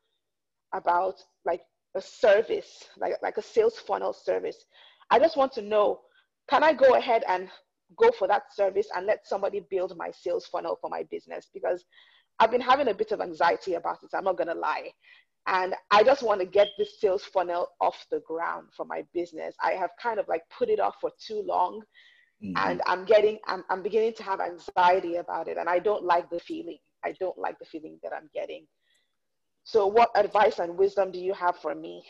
about 0.75 1.17
like 1.45 1.63
a 1.95 2.01
service, 2.03 2.85
like 2.99 3.15
like 3.23 3.37
a 3.37 3.43
sales 3.43 3.79
funnel 3.79 4.13
service. 4.13 4.65
I 5.13 5.19
just 5.21 5.37
want 5.37 5.53
to 5.53 5.63
know, 5.63 6.01
can 6.49 6.65
I 6.65 6.73
go 6.73 6.95
ahead 6.95 7.23
and 7.29 7.49
go 7.97 8.11
for 8.19 8.27
that 8.29 8.45
service 8.55 8.89
and 8.97 9.07
let 9.07 9.27
somebody 9.27 9.61
build 9.71 9.97
my 9.97 10.11
sales 10.11 10.47
funnel 10.47 10.79
for 10.81 10.89
my 10.89 11.05
business? 11.11 11.49
Because 11.53 11.85
I've 12.41 12.51
been 12.51 12.63
having 12.63 12.89
a 12.89 12.95
bit 12.95 13.13
of 13.13 13.21
anxiety 13.21 13.75
about 13.75 14.03
it. 14.03 14.11
I'm 14.15 14.25
not 14.25 14.39
gonna 14.39 14.55
lie. 14.55 14.91
And 15.47 15.75
I 15.91 16.03
just 16.03 16.23
want 16.23 16.41
to 16.41 16.47
get 16.47 16.69
this 16.79 17.01
sales 17.01 17.25
funnel 17.25 17.69
off 17.81 18.07
the 18.11 18.21
ground 18.21 18.69
for 18.77 18.87
my 18.87 19.05
business. 19.13 19.55
I 19.63 19.73
have 19.73 19.91
kind 20.03 20.19
of 20.19 20.27
like 20.29 20.43
put 20.57 20.71
it 20.71 20.81
off 20.81 20.97
for 21.01 21.11
too 21.25 21.43
long 21.47 21.83
Mhm. 22.43 22.55
and 22.57 22.83
I'm 22.87 23.05
getting 23.05 23.39
I'm, 23.47 23.65
I'm 23.69 23.83
beginning 23.83 24.15
to 24.15 24.23
have 24.23 24.41
anxiety 24.41 25.17
about 25.17 25.49
it 25.49 25.59
and 25.59 25.69
I 25.69 25.79
don't 25.79 26.05
like 26.05 26.31
the 26.31 26.41
feeling. 26.41 26.79
I 27.05 27.13
don't 27.21 27.39
like 27.39 27.59
the 27.59 27.67
feeling 27.67 27.99
that 28.03 28.13
I'm 28.15 28.31
getting. 28.33 28.67
So 29.65 29.87
what 29.87 30.11
advice 30.17 30.59
and 30.59 30.79
wisdom 30.79 31.11
do 31.13 31.19
you 31.21 31.35
have 31.35 31.57
for 31.59 31.75
me? 31.75 32.05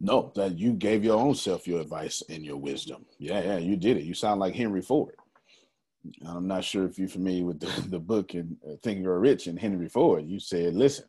No, 0.00 0.32
that 0.36 0.58
you 0.58 0.72
gave 0.72 1.04
your 1.04 1.18
own 1.18 1.34
self 1.34 1.66
your 1.66 1.80
advice 1.80 2.22
and 2.28 2.44
your 2.44 2.58
wisdom. 2.58 3.06
Yeah, 3.18 3.40
yeah, 3.40 3.58
you 3.58 3.76
did 3.76 3.96
it. 3.96 4.04
You 4.04 4.14
sound 4.14 4.40
like 4.40 4.54
Henry 4.54 4.82
Ford. 4.82 5.14
I'm 6.26 6.46
not 6.46 6.64
sure 6.64 6.84
if 6.84 6.98
you're 6.98 7.08
familiar 7.08 7.44
with 7.44 7.60
the, 7.60 7.88
the 7.88 7.98
book 7.98 8.34
and 8.34 8.56
uh, 8.66 8.76
Think 8.82 8.96
and 8.96 9.04
Grow 9.06 9.16
Rich 9.16 9.46
and 9.46 9.58
Henry 9.58 9.88
Ford. 9.88 10.26
You 10.26 10.38
said, 10.38 10.74
listen, 10.74 11.06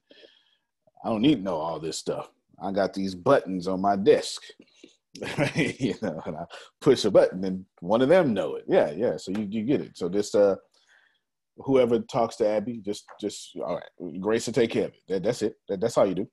I 1.03 1.09
don't 1.09 1.21
need 1.21 1.35
to 1.35 1.41
know 1.41 1.57
all 1.57 1.79
this 1.79 1.97
stuff. 1.97 2.29
I 2.61 2.71
got 2.71 2.93
these 2.93 3.15
buttons 3.15 3.67
on 3.67 3.81
my 3.81 3.95
desk. 3.95 4.41
you 5.55 5.95
know, 6.01 6.21
and 6.25 6.37
I 6.37 6.43
push 6.81 7.05
a 7.05 7.11
button 7.11 7.43
and 7.43 7.65
one 7.79 8.01
of 8.01 8.09
them 8.09 8.33
know 8.33 8.55
it. 8.55 8.65
Yeah, 8.67 8.91
yeah. 8.91 9.17
So 9.17 9.31
you, 9.31 9.47
you 9.49 9.63
get 9.63 9.81
it. 9.81 9.97
So 9.97 10.09
this 10.09 10.35
uh 10.35 10.55
whoever 11.57 11.99
talks 11.99 12.35
to 12.37 12.47
Abby, 12.47 12.79
just 12.85 13.05
just 13.19 13.51
all 13.57 13.75
right. 13.75 14.21
Grace 14.21 14.45
to 14.45 14.51
take 14.51 14.71
care 14.71 14.85
of 14.85 14.91
it. 14.91 15.01
That, 15.07 15.23
that's 15.23 15.41
it. 15.41 15.55
That, 15.69 15.81
that's 15.81 15.97
all 15.97 16.05
you 16.07 16.15
do. 16.15 16.27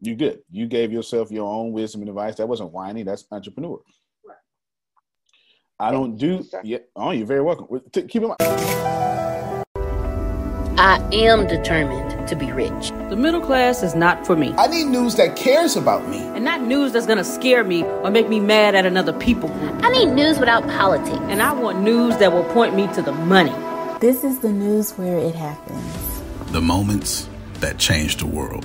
You 0.00 0.14
good. 0.14 0.40
You 0.50 0.66
gave 0.66 0.92
yourself 0.92 1.30
your 1.30 1.52
own 1.52 1.72
wisdom 1.72 2.02
and 2.02 2.10
advice. 2.10 2.36
That 2.36 2.48
wasn't 2.48 2.72
whiny. 2.72 3.02
That's 3.02 3.24
entrepreneur. 3.30 3.80
I 5.80 5.90
don't 5.90 6.16
do. 6.16 6.44
Yeah. 6.64 6.78
Oh, 6.96 7.10
you're 7.10 7.26
very 7.26 7.42
welcome. 7.42 7.80
Keep 7.92 8.22
in 8.22 8.28
mind. 8.28 8.36
I 10.80 11.02
am 11.12 11.48
determined 11.48 12.28
to 12.28 12.36
be 12.36 12.52
rich. 12.52 12.90
The 13.10 13.16
middle 13.16 13.40
class 13.40 13.82
is 13.82 13.96
not 13.96 14.24
for 14.24 14.36
me. 14.36 14.54
I 14.56 14.68
need 14.68 14.84
news 14.84 15.16
that 15.16 15.34
cares 15.34 15.74
about 15.76 16.08
me. 16.08 16.18
And 16.18 16.44
not 16.44 16.62
news 16.62 16.92
that's 16.92 17.06
gonna 17.06 17.24
scare 17.24 17.64
me 17.64 17.82
or 17.82 18.10
make 18.10 18.28
me 18.28 18.38
mad 18.38 18.76
at 18.76 18.86
another 18.86 19.12
people 19.12 19.48
group. 19.48 19.84
I 19.84 19.90
need 19.90 20.12
news 20.12 20.38
without 20.38 20.62
politics. 20.68 21.18
And 21.22 21.42
I 21.42 21.52
want 21.52 21.80
news 21.80 22.16
that 22.18 22.32
will 22.32 22.44
point 22.44 22.76
me 22.76 22.86
to 22.94 23.02
the 23.02 23.12
money. 23.12 23.54
This 24.00 24.22
is 24.22 24.38
the 24.38 24.52
news 24.52 24.92
where 24.92 25.18
it 25.18 25.34
happens. 25.34 26.52
The 26.52 26.60
moments 26.60 27.28
that 27.54 27.78
change 27.78 28.18
the 28.18 28.26
world. 28.26 28.64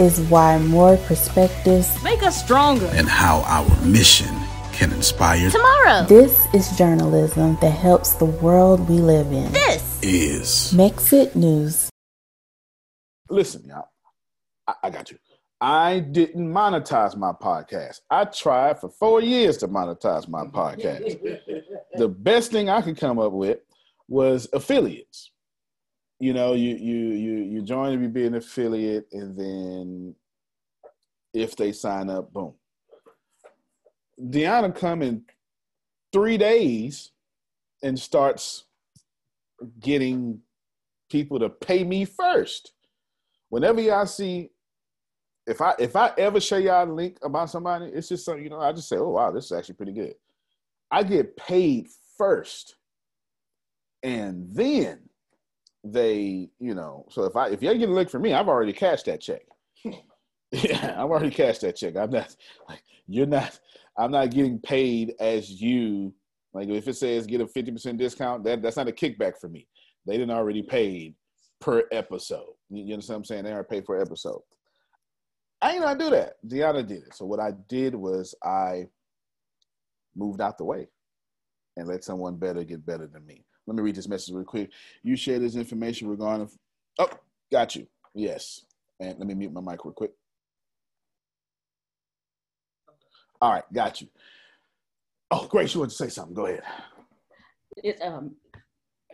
is 0.00 0.20
why 0.22 0.58
more 0.58 0.96
perspectives. 0.96 2.02
Make 2.02 2.22
us 2.22 2.42
stronger. 2.42 2.86
and 2.94 3.08
how 3.08 3.42
our 3.46 3.84
mission 3.84 4.34
can 4.72 4.92
inspire 4.92 5.50
Tomorrow. 5.50 6.04
This 6.06 6.46
is 6.54 6.76
journalism 6.78 7.58
that 7.60 7.70
helps 7.70 8.12
the 8.14 8.26
world 8.26 8.88
we 8.88 8.98
live 8.98 9.32
in. 9.32 9.50
This. 9.52 9.98
is 10.02 10.72
Mexit 10.72 11.34
News. 11.34 11.90
Listen, 13.28 13.64
y'all. 13.66 13.88
I, 14.66 14.74
I 14.84 14.90
got 14.90 15.10
you. 15.10 15.18
I 15.60 15.98
didn't 15.98 16.48
monetize 16.52 17.16
my 17.16 17.32
podcast. 17.32 18.00
I 18.08 18.26
tried 18.26 18.80
for 18.80 18.88
four 18.88 19.20
years 19.20 19.56
to 19.58 19.68
monetize 19.68 20.28
my 20.28 20.44
podcast. 20.44 21.18
the 21.96 22.08
best 22.08 22.52
thing 22.52 22.70
I 22.70 22.80
could 22.80 22.96
come 22.96 23.18
up 23.18 23.32
with 23.32 23.58
was 24.06 24.48
affiliates. 24.52 25.32
You 26.20 26.32
know, 26.32 26.54
you 26.54 26.74
you 26.74 26.96
you 27.10 27.36
you 27.44 27.62
join 27.62 28.00
to 28.00 28.08
be 28.08 28.26
an 28.26 28.34
affiliate, 28.34 29.06
and 29.12 29.38
then 29.38 30.14
if 31.32 31.54
they 31.54 31.72
sign 31.72 32.10
up, 32.10 32.32
boom. 32.32 32.54
Deanna 34.20 34.74
come 34.74 35.02
in 35.02 35.22
three 36.12 36.36
days 36.36 37.12
and 37.82 37.98
starts 37.98 38.64
getting 39.78 40.40
people 41.08 41.38
to 41.38 41.48
pay 41.48 41.84
me 41.84 42.04
first. 42.04 42.72
Whenever 43.50 43.80
y'all 43.80 44.06
see, 44.06 44.50
if 45.46 45.60
I 45.60 45.74
if 45.78 45.94
I 45.94 46.12
ever 46.18 46.40
show 46.40 46.56
y'all 46.58 46.90
a 46.90 46.92
link 46.92 47.18
about 47.22 47.50
somebody, 47.50 47.86
it's 47.86 48.08
just 48.08 48.24
something 48.24 48.42
you 48.42 48.50
know. 48.50 48.60
I 48.60 48.72
just 48.72 48.88
say, 48.88 48.96
oh 48.96 49.10
wow, 49.10 49.30
this 49.30 49.46
is 49.46 49.52
actually 49.52 49.76
pretty 49.76 49.92
good. 49.92 50.14
I 50.90 51.04
get 51.04 51.36
paid 51.36 51.88
first, 52.16 52.74
and 54.02 54.48
then 54.52 55.07
they, 55.84 56.50
you 56.58 56.74
know. 56.74 57.06
So 57.10 57.24
if 57.24 57.36
I 57.36 57.48
if 57.48 57.62
y'all 57.62 57.76
get 57.76 57.88
a 57.88 57.92
link 57.92 58.10
from 58.10 58.22
me, 58.22 58.32
I've 58.32 58.48
already 58.48 58.72
cashed 58.72 59.06
that 59.06 59.20
check. 59.20 59.42
yeah, 60.52 60.94
I've 60.96 61.10
already 61.10 61.30
cashed 61.30 61.62
that 61.62 61.76
check. 61.76 61.96
I'm 61.96 62.10
not 62.10 62.34
like 62.68 62.82
you're 63.06 63.26
not. 63.26 63.58
I'm 63.96 64.10
not 64.10 64.30
getting 64.30 64.58
paid 64.60 65.14
as 65.20 65.50
you. 65.50 66.14
Like 66.54 66.68
if 66.68 66.88
it 66.88 66.96
says 66.96 67.26
get 67.26 67.40
a 67.40 67.46
fifty 67.46 67.70
percent 67.70 67.98
discount, 67.98 68.44
that 68.44 68.62
that's 68.62 68.76
not 68.76 68.88
a 68.88 68.92
kickback 68.92 69.38
for 69.40 69.48
me. 69.48 69.66
They 70.06 70.14
didn't 70.16 70.30
already 70.30 70.62
paid 70.62 71.14
per 71.60 71.84
episode. 71.92 72.54
You, 72.70 72.84
you 72.84 72.94
understand 72.94 73.16
what 73.16 73.18
I'm 73.18 73.24
saying? 73.24 73.44
They 73.44 73.52
are 73.52 73.64
paid 73.64 73.84
per 73.84 74.00
episode. 74.00 74.40
I 75.60 75.72
ain't 75.72 75.82
gonna 75.82 75.98
do 75.98 76.10
that. 76.10 76.34
Deanna 76.46 76.86
did 76.86 77.02
it. 77.02 77.14
So 77.14 77.24
what 77.26 77.40
I 77.40 77.52
did 77.68 77.94
was 77.94 78.34
I 78.42 78.86
moved 80.16 80.40
out 80.40 80.58
the 80.58 80.64
way 80.64 80.88
and 81.76 81.88
let 81.88 82.04
someone 82.04 82.36
better 82.36 82.64
get 82.64 82.84
better 82.84 83.06
than 83.06 83.24
me. 83.26 83.44
Let 83.68 83.76
me 83.76 83.82
read 83.82 83.96
this 83.96 84.08
message 84.08 84.34
real 84.34 84.44
quick. 84.44 84.70
You 85.02 85.14
share 85.14 85.38
this 85.38 85.54
information 85.54 86.08
regarding. 86.08 86.48
Oh, 86.98 87.10
got 87.52 87.76
you. 87.76 87.86
Yes. 88.14 88.62
And 88.98 89.18
let 89.18 89.28
me 89.28 89.34
mute 89.34 89.52
my 89.52 89.60
mic 89.60 89.84
real 89.84 89.92
quick. 89.92 90.12
All 93.42 93.52
right, 93.52 93.64
got 93.72 94.00
you. 94.00 94.08
Oh, 95.30 95.46
Grace, 95.46 95.74
you 95.74 95.80
want 95.80 95.90
to 95.90 95.96
say 95.96 96.08
something? 96.08 96.34
Go 96.34 96.46
ahead. 96.46 96.62
It, 97.76 98.00
um, 98.02 98.34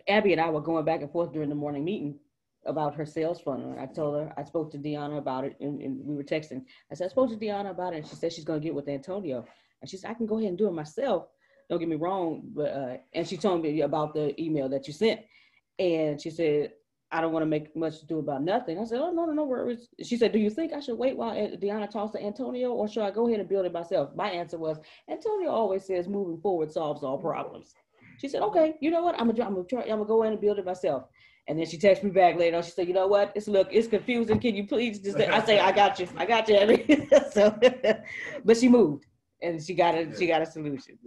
Abby 0.09 0.33
and 0.33 0.41
I 0.41 0.51
were 0.51 0.61
going 0.61 0.85
back 0.85 1.03
and 1.03 1.11
forth 1.11 1.33
during 1.33 1.49
the 1.49 1.57
morning 1.57 1.85
meeting 1.85 2.21
about 2.65 2.95
her 2.95 3.05
sales 3.05 3.41
funnel. 3.41 3.77
I 3.79 3.87
told 3.87 4.15
her 4.15 4.33
I 4.37 4.45
spoke 4.45 4.71
to 4.71 4.79
Deanna 4.79 5.19
about 5.19 5.45
it, 5.45 5.57
and, 5.61 5.83
and 5.83 6.07
we 6.07 6.15
were 6.15 6.23
texting. 6.23 6.63
I 6.93 6.95
said 6.95 7.07
I 7.07 7.09
spoke 7.09 7.31
to 7.31 7.37
Deanna 7.37 7.71
about 7.71 7.93
it, 7.93 7.99
and 7.99 8.07
she 8.07 8.15
said 8.15 8.33
she's 8.33 8.45
gonna 8.45 8.61
get 8.61 8.75
with 8.75 8.89
Antonio. 8.89 9.45
And 9.83 9.91
she 9.91 9.97
said 9.97 10.13
I 10.13 10.15
can 10.15 10.27
go 10.27 10.39
ahead 10.39 10.51
and 10.51 10.59
do 10.59 10.69
it 10.69 10.73
myself. 10.73 11.27
Don't 11.69 11.79
get 11.79 11.89
me 11.89 11.97
wrong, 11.97 12.43
but 12.55 12.71
uh, 12.71 12.97
and 13.15 13.27
she 13.27 13.37
told 13.37 13.63
me 13.63 13.81
about 13.81 14.15
the 14.15 14.41
email 14.41 14.69
that 14.69 14.87
you 14.87 14.93
sent, 14.93 15.21
and 15.79 16.21
she 16.21 16.31
said 16.31 16.73
I 17.15 17.21
don't 17.21 17.33
want 17.33 17.43
to 17.43 17.49
make 17.49 17.77
much 17.77 18.01
to 18.01 18.07
do 18.07 18.19
about 18.19 18.43
nothing. 18.43 18.79
I 18.79 18.85
said, 18.85 18.99
oh 19.01 19.13
no 19.13 19.25
no 19.25 19.33
no 19.33 19.45
worries. 19.45 19.89
She 20.03 20.17
said, 20.17 20.33
do 20.33 20.39
you 20.39 20.51
think 20.51 20.73
I 20.73 20.81
should 20.81 20.99
wait 20.99 21.17
while 21.17 21.35
Deanna 21.35 21.89
talks 21.89 22.13
to 22.13 22.23
Antonio, 22.23 22.73
or 22.73 22.89
should 22.89 23.05
I 23.05 23.13
go 23.13 23.29
ahead 23.29 23.39
and 23.39 23.49
build 23.49 23.67
it 23.67 23.73
myself? 23.73 24.11
My 24.17 24.31
answer 24.31 24.59
was 24.59 24.79
Antonio 25.09 25.51
always 25.51 25.85
says 25.85 26.09
moving 26.09 26.41
forward 26.41 26.73
solves 26.73 27.05
all 27.05 27.19
problems. 27.19 27.75
She 28.19 28.29
said, 28.29 28.43
okay, 28.43 28.75
you 28.81 28.91
know 28.91 29.03
what? 29.03 29.15
I'm 29.21 29.31
gonna, 29.31 29.45
I'm 29.45 29.55
gonna 29.55 29.67
try, 29.67 29.83
I'm 29.83 29.89
gonna 29.91 30.07
go 30.07 30.25
in 30.25 30.33
and 30.33 30.41
build 30.41 30.59
it 30.59 30.65
myself. 30.65 31.05
And 31.47 31.59
then 31.59 31.67
she 31.67 31.79
texted 31.79 32.05
me 32.05 32.11
back 32.11 32.37
later. 32.37 32.61
She 32.63 32.71
said, 32.71 32.89
you 32.89 32.95
know 32.95 33.07
what? 33.07 33.33
It's 33.35 33.47
look, 33.47 33.69
it's 33.71 33.87
confusing. 33.87 34.41
Can 34.41 34.57
you 34.57 34.67
please 34.67 34.99
just 34.99 35.17
say, 35.17 35.29
I 35.29 35.45
say, 35.45 35.61
I 35.61 35.73
got 35.73 35.99
you. 36.01 36.09
I 36.17 36.27
got 36.27 36.49
you. 36.49 37.07
so, 37.31 37.57
but 38.45 38.57
she 38.57 38.69
moved 38.69 39.07
and 39.43 39.63
she 39.63 39.75
got 39.75 39.95
a, 39.95 40.17
she 40.17 40.27
got 40.27 40.43
a 40.43 40.47
solution. 40.47 40.99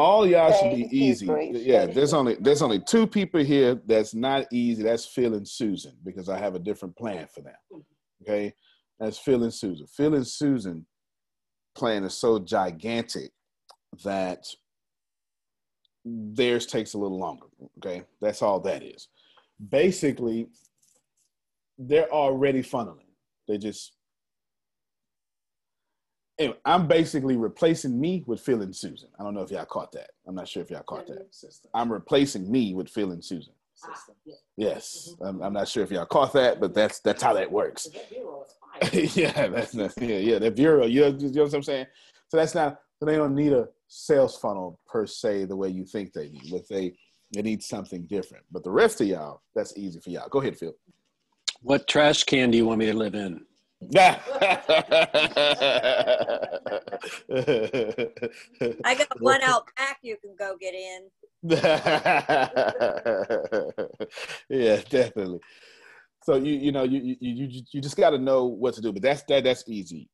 All 0.00 0.26
y'all 0.26 0.50
should 0.58 0.74
be 0.74 0.88
easy. 0.90 1.26
Yeah, 1.52 1.84
there's 1.84 2.14
only 2.14 2.34
there's 2.40 2.62
only 2.62 2.80
two 2.80 3.06
people 3.06 3.44
here 3.44 3.78
that's 3.84 4.14
not 4.14 4.46
easy. 4.50 4.82
That's 4.82 5.04
Phil 5.04 5.34
and 5.34 5.46
Susan 5.46 5.92
because 6.02 6.30
I 6.30 6.38
have 6.38 6.54
a 6.54 6.58
different 6.58 6.96
plan 6.96 7.26
for 7.26 7.42
them. 7.42 7.84
Okay, 8.22 8.54
that's 8.98 9.18
Phil 9.18 9.42
and 9.42 9.52
Susan. 9.52 9.86
Phil 9.86 10.14
and 10.14 10.26
Susan 10.26 10.86
plan 11.74 12.04
is 12.04 12.14
so 12.14 12.38
gigantic 12.38 13.30
that 14.02 14.46
theirs 16.06 16.64
takes 16.64 16.94
a 16.94 16.98
little 16.98 17.18
longer. 17.18 17.48
Okay, 17.76 18.04
that's 18.22 18.40
all 18.40 18.58
that 18.60 18.82
is. 18.82 19.08
Basically, 19.68 20.48
they're 21.76 22.10
already 22.10 22.62
funneling. 22.62 23.12
They 23.46 23.58
just 23.58 23.92
anyway, 26.40 26.56
I'm 26.64 26.88
basically 26.88 27.36
replacing 27.36 28.00
me 28.00 28.24
with 28.26 28.40
Phil 28.40 28.62
and 28.62 28.74
Susan. 28.74 29.08
I 29.18 29.22
don't 29.22 29.34
know 29.34 29.42
if 29.42 29.50
y'all 29.50 29.64
caught 29.66 29.92
that. 29.92 30.10
I'm 30.26 30.34
not 30.34 30.48
sure 30.48 30.62
if 30.62 30.70
y'all 30.70 30.82
caught 30.82 31.06
that. 31.06 31.28
I'm 31.74 31.92
replacing 31.92 32.50
me 32.50 32.74
with 32.74 32.88
Phil 32.88 33.12
and 33.12 33.24
Susan. 33.24 33.52
Yes, 34.56 35.14
I'm, 35.22 35.40
I'm, 35.40 35.52
not 35.54 35.68
sure 35.68 35.82
if 35.82 35.90
y'all 35.90 36.04
caught 36.04 36.34
that, 36.34 36.60
but 36.60 36.74
that's 36.74 37.00
that's 37.00 37.22
how 37.22 37.32
that 37.32 37.50
works. 37.50 37.88
yeah, 38.92 39.48
that's, 39.48 39.72
that's 39.72 39.96
yeah, 39.96 40.18
yeah. 40.18 40.38
That 40.38 40.54
bureau, 40.54 40.84
you 40.84 41.00
know, 41.00 41.16
you 41.18 41.30
know 41.30 41.44
what 41.44 41.54
I'm 41.54 41.62
saying. 41.62 41.86
So 42.28 42.36
that's 42.36 42.54
not. 42.54 42.80
So 42.98 43.06
they 43.06 43.16
don't 43.16 43.34
need 43.34 43.54
a 43.54 43.68
sales 43.88 44.36
funnel 44.36 44.78
per 44.86 45.06
se 45.06 45.46
the 45.46 45.56
way 45.56 45.70
you 45.70 45.86
think 45.86 46.12
they 46.12 46.28
need. 46.28 46.50
But 46.50 46.68
they 46.68 46.94
they 47.32 47.40
need 47.40 47.62
something 47.62 48.02
different. 48.02 48.44
But 48.50 48.64
the 48.64 48.70
rest 48.70 49.00
of 49.00 49.06
y'all, 49.06 49.40
that's 49.54 49.76
easy 49.78 49.98
for 50.00 50.10
y'all. 50.10 50.28
Go 50.28 50.40
ahead, 50.40 50.58
Phil. 50.58 50.74
What 51.62 51.88
trash 51.88 52.24
can 52.24 52.50
do 52.50 52.58
you 52.58 52.66
want 52.66 52.80
me 52.80 52.86
to 52.86 52.94
live 52.94 53.14
in? 53.14 53.46
I 53.92 54.20
got 58.94 59.20
one 59.20 59.40
out 59.42 59.64
back 59.74 59.98
you 60.02 60.18
can 60.18 60.36
go 60.38 60.54
get 60.60 60.74
in. 60.74 61.08
yeah, 64.50 64.82
definitely. 64.90 65.40
So 66.24 66.34
you 66.36 66.52
you 66.52 66.72
know 66.72 66.82
you 66.82 67.16
you 67.20 67.46
you, 67.46 67.62
you 67.72 67.80
just 67.80 67.96
got 67.96 68.10
to 68.10 68.18
know 68.18 68.44
what 68.44 68.74
to 68.74 68.82
do, 68.82 68.92
but 68.92 69.00
that's 69.00 69.22
that 69.24 69.44
that's 69.44 69.64
easy. 69.66 70.10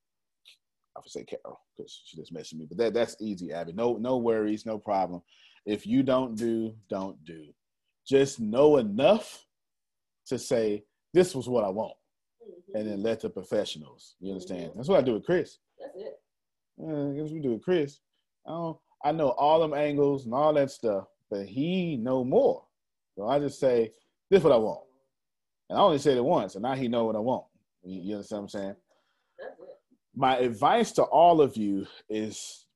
I 0.96 1.00
would 1.00 1.10
say 1.10 1.24
Carol 1.24 1.60
because 1.76 2.02
she 2.06 2.16
just 2.16 2.32
mentioned 2.32 2.60
me, 2.60 2.66
but 2.68 2.78
that 2.78 2.94
that's 2.94 3.16
easy, 3.20 3.52
Abby. 3.52 3.72
No 3.72 3.96
no 3.96 4.16
worries, 4.18 4.64
no 4.64 4.78
problem. 4.78 5.22
If 5.64 5.88
you 5.88 6.04
don't 6.04 6.36
do, 6.36 6.72
don't 6.88 7.22
do. 7.24 7.46
Just 8.06 8.38
know 8.38 8.76
enough 8.76 9.44
to 10.26 10.38
say 10.38 10.84
this 11.12 11.34
was 11.34 11.48
what 11.48 11.64
I 11.64 11.70
want 11.70 11.96
and 12.74 12.88
then 12.88 13.02
let 13.02 13.20
the 13.20 13.30
professionals. 13.30 14.16
You 14.20 14.32
understand? 14.32 14.72
That's 14.74 14.88
what 14.88 14.98
I 14.98 15.02
do 15.02 15.14
with 15.14 15.24
Chris. 15.24 15.58
That's 15.78 15.96
it. 15.96 16.20
Uh, 16.82 17.12
that's 17.16 17.30
what 17.30 17.32
we 17.32 17.40
do 17.40 17.52
with 17.52 17.62
Chris. 17.62 18.00
I 18.46 18.50
don't, 18.50 18.78
I 19.04 19.12
know 19.12 19.30
all 19.30 19.60
them 19.60 19.74
angles 19.74 20.24
and 20.24 20.34
all 20.34 20.52
that 20.54 20.70
stuff, 20.70 21.06
but 21.30 21.46
he 21.46 21.96
know 21.96 22.24
more. 22.24 22.64
So 23.16 23.26
I 23.28 23.38
just 23.38 23.58
say, 23.58 23.92
this 24.30 24.38
is 24.38 24.44
what 24.44 24.52
I 24.52 24.58
want. 24.58 24.82
And 25.68 25.78
I 25.78 25.82
only 25.82 25.98
said 25.98 26.16
it 26.16 26.24
once, 26.24 26.54
and 26.54 26.62
now 26.62 26.74
he 26.74 26.88
know 26.88 27.04
what 27.04 27.16
I 27.16 27.20
want. 27.20 27.44
You, 27.82 28.00
you 28.00 28.14
understand 28.14 28.42
what 28.42 28.44
I'm 28.44 28.48
saying? 28.48 28.76
That's 29.38 29.60
it. 29.60 29.68
My 30.14 30.38
advice 30.38 30.92
to 30.92 31.02
all 31.02 31.40
of 31.40 31.56
you 31.56 31.86
is 32.08 32.66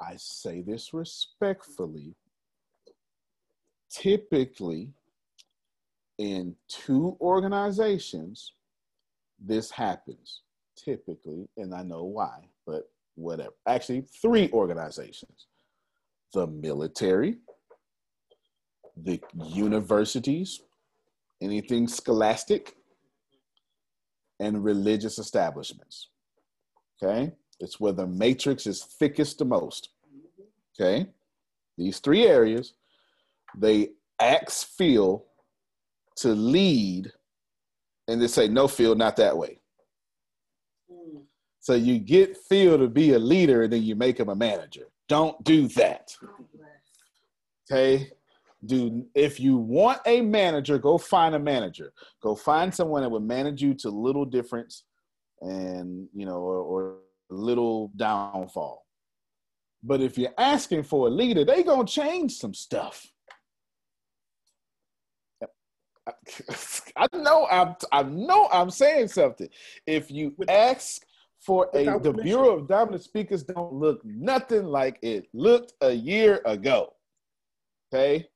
I 0.00 0.14
say 0.16 0.62
this 0.62 0.94
respectfully. 0.94 2.14
Typically, 3.90 4.90
in 6.18 6.54
two 6.68 7.16
organizations, 7.20 8.52
this 9.38 9.70
happens 9.70 10.42
typically, 10.76 11.48
and 11.56 11.74
I 11.74 11.82
know 11.82 12.04
why, 12.04 12.48
but 12.66 12.90
whatever. 13.14 13.54
Actually, 13.66 14.02
three 14.22 14.50
organizations 14.52 15.46
the 16.34 16.46
military, 16.46 17.38
the 18.96 19.18
universities, 19.34 20.60
anything 21.40 21.88
scholastic, 21.88 22.76
and 24.40 24.62
religious 24.62 25.18
establishments. 25.18 26.08
Okay? 27.02 27.32
It's 27.60 27.80
where 27.80 27.92
the 27.92 28.06
matrix 28.06 28.66
is 28.66 28.84
thickest 28.84 29.38
the 29.38 29.46
most. 29.46 29.90
Okay? 30.78 31.08
These 31.78 32.00
three 32.00 32.26
areas, 32.26 32.74
they 33.56 33.90
ask 34.20 34.68
Phil 34.76 35.24
to 36.18 36.28
lead 36.28 37.12
and 38.08 38.20
they 38.20 38.26
say, 38.26 38.48
no, 38.48 38.66
Phil, 38.66 38.94
not 38.94 39.16
that 39.16 39.36
way. 39.36 39.60
Mm. 40.90 41.22
So 41.60 41.74
you 41.74 41.98
get 41.98 42.36
Phil 42.48 42.78
to 42.78 42.88
be 42.88 43.12
a 43.12 43.18
leader 43.18 43.62
and 43.62 43.72
then 43.72 43.82
you 43.82 43.94
make 43.94 44.18
him 44.18 44.28
a 44.30 44.34
manager. 44.34 44.86
Don't 45.08 45.42
do 45.44 45.68
that. 45.68 46.14
Okay? 47.70 48.10
Do 48.66 49.06
if 49.14 49.38
you 49.38 49.56
want 49.56 50.00
a 50.04 50.20
manager, 50.20 50.78
go 50.78 50.98
find 50.98 51.34
a 51.34 51.38
manager. 51.38 51.92
Go 52.20 52.34
find 52.34 52.74
someone 52.74 53.02
that 53.02 53.08
will 53.08 53.20
manage 53.20 53.62
you 53.62 53.72
to 53.74 53.90
little 53.90 54.24
difference 54.24 54.84
and 55.40 56.08
you 56.12 56.26
know, 56.26 56.38
or, 56.38 56.56
or 56.58 56.96
little 57.30 57.92
downfall. 57.96 58.84
But 59.82 60.00
if 60.00 60.18
you're 60.18 60.34
asking 60.36 60.82
for 60.82 61.06
a 61.06 61.10
leader, 61.10 61.44
they 61.44 61.62
gonna 61.62 61.86
change 61.86 62.32
some 62.32 62.52
stuff. 62.52 63.06
I 66.96 67.06
know 67.14 67.46
I'm 67.50 67.74
I 67.92 68.02
know 68.02 68.48
I'm 68.52 68.70
saying 68.70 69.08
something. 69.08 69.48
If 69.86 70.10
you 70.10 70.34
ask 70.48 71.02
for 71.40 71.68
a 71.74 71.98
the 71.98 72.12
Bureau 72.12 72.56
of 72.58 72.66
Dominant 72.66 73.02
Speakers 73.02 73.42
don't 73.42 73.72
look 73.72 74.04
nothing 74.04 74.64
like 74.64 74.98
it 75.02 75.28
looked 75.32 75.72
a 75.80 75.92
year 75.92 76.40
ago. 76.44 76.94
Okay? 77.92 78.26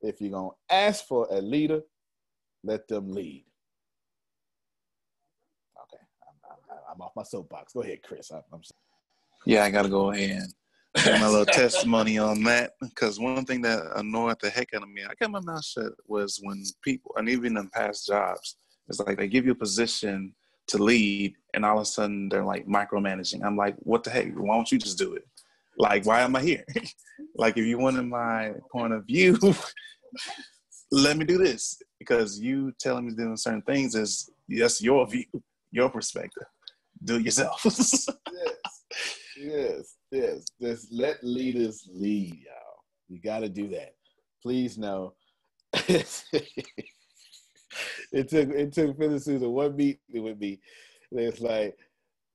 If 0.00 0.20
you're 0.20 0.30
gonna 0.30 0.50
ask 0.70 1.06
for 1.06 1.28
a 1.30 1.40
leader, 1.40 1.82
let 2.64 2.86
them 2.88 3.10
lead. 3.10 3.44
Okay, 5.84 6.02
I'm, 6.26 6.52
I'm, 6.70 6.78
I'm 6.94 7.00
off 7.00 7.12
my 7.16 7.22
soapbox. 7.22 7.72
Go 7.72 7.82
ahead, 7.82 8.02
Chris. 8.02 8.30
I'm, 8.30 8.42
I'm 8.52 8.60
yeah, 9.44 9.64
I 9.64 9.70
gotta 9.70 9.88
go 9.88 10.10
ahead 10.10 10.48
my 10.96 11.28
little 11.28 11.46
testimony 11.46 12.18
on 12.18 12.42
that 12.44 12.72
because 12.80 13.20
one 13.20 13.44
thing 13.44 13.62
that 13.62 13.82
annoyed 13.96 14.36
the 14.40 14.50
heck 14.50 14.74
out 14.74 14.82
of 14.82 14.88
me, 14.88 15.02
I 15.04 15.14
kept 15.14 15.30
my 15.30 15.40
mouth 15.40 15.64
shut, 15.64 15.92
was 16.06 16.40
when 16.42 16.62
people, 16.82 17.12
and 17.16 17.28
even 17.28 17.56
in 17.56 17.68
past 17.70 18.06
jobs, 18.06 18.56
it's 18.88 19.00
like 19.00 19.18
they 19.18 19.28
give 19.28 19.44
you 19.44 19.52
a 19.52 19.56
position 19.56 20.34
to 20.68 20.78
lead, 20.78 21.34
and 21.54 21.64
all 21.64 21.76
of 21.76 21.82
a 21.82 21.86
sudden 21.86 22.28
they're 22.28 22.44
like 22.44 22.66
micromanaging. 22.66 23.44
I'm 23.44 23.56
like, 23.56 23.76
what 23.80 24.04
the 24.04 24.10
heck? 24.10 24.32
Why 24.34 24.54
don't 24.54 24.70
you 24.70 24.78
just 24.78 24.98
do 24.98 25.14
it? 25.14 25.24
Like, 25.78 26.04
why 26.06 26.20
am 26.22 26.36
I 26.36 26.42
here? 26.42 26.64
like, 27.36 27.56
if 27.56 27.64
you 27.64 27.78
wanted 27.78 28.04
my 28.04 28.52
point 28.72 28.92
of 28.92 29.06
view, 29.06 29.38
let 30.90 31.16
me 31.16 31.24
do 31.24 31.38
this 31.38 31.80
because 31.98 32.38
you 32.38 32.72
telling 32.80 33.06
me 33.06 33.14
doing 33.14 33.36
certain 33.36 33.62
things 33.62 33.94
is 33.94 34.30
that's 34.48 34.82
your 34.82 35.06
view, 35.06 35.24
your 35.70 35.90
perspective. 35.90 36.44
Do 37.04 37.16
it 37.16 37.24
yourself. 37.24 37.60
yes, 37.64 38.08
yes. 39.36 39.97
Yes, 40.10 40.46
just 40.60 40.92
let 40.92 41.22
leaders 41.22 41.88
lead, 41.92 42.34
y'all. 42.34 42.82
You 43.08 43.20
got 43.20 43.40
to 43.40 43.48
do 43.48 43.68
that. 43.68 43.94
Please 44.42 44.78
know. 44.78 45.14
it 45.72 46.06
took 48.12 48.48
it 48.50 48.72
took 48.72 48.96
Phil 48.96 49.10
and 49.10 49.22
Susan 49.22 49.50
one 49.50 49.76
meeting 49.76 50.22
with 50.22 50.38
me. 50.38 50.60
And 51.10 51.20
it's 51.20 51.40
like, 51.40 51.76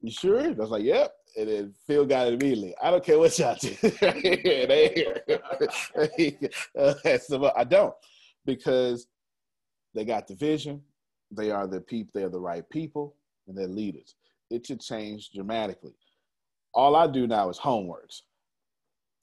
you 0.02 0.12
sure? 0.12 0.42
I 0.42 0.50
was 0.52 0.70
like, 0.70 0.84
yep. 0.84 1.14
And 1.38 1.50
then 1.50 1.74
Phil 1.88 2.06
got 2.06 2.28
it 2.28 2.34
immediately. 2.34 2.76
I 2.82 2.92
don't 2.92 3.04
care 3.04 3.18
what 3.18 3.38
y'all 3.40 3.58
do. 3.60 3.76
I 7.56 7.64
don't 7.64 7.96
because 8.46 9.08
they 9.96 10.06
got 10.06 10.28
the 10.28 10.36
vision. 10.36 10.82
They 11.32 11.50
are 11.50 11.66
the 11.66 11.82
people. 11.82 12.12
They 12.14 12.24
are 12.24 12.30
the 12.30 12.40
right 12.40 12.70
people, 12.70 13.16
and 13.48 13.58
they're 13.58 13.68
leaders. 13.68 14.14
It 14.52 14.68
should 14.68 14.82
change 14.82 15.32
dramatically. 15.34 15.96
All 16.74 16.96
I 16.96 17.08
do 17.08 17.28
now 17.28 17.50
is 17.50 17.60
homeworks. 17.60 18.22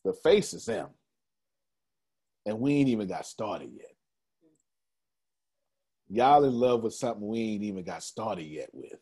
The 0.05 0.13
face 0.13 0.55
is 0.55 0.65
them. 0.67 0.89
And 2.47 2.61
we 2.61 2.75
ain't 2.75 2.89
even 2.89 3.09
got 3.09 3.27
started 3.27 3.71
yet. 3.73 3.93
Y'all 6.09 6.45
in 6.45 6.53
love 6.53 6.83
with 6.83 6.95
something 6.95 7.27
we 7.27 7.41
ain't 7.41 7.63
even 7.63 7.85
got 7.85 8.03
started 8.03 8.47
yet 8.47 8.71
with. 8.73 8.99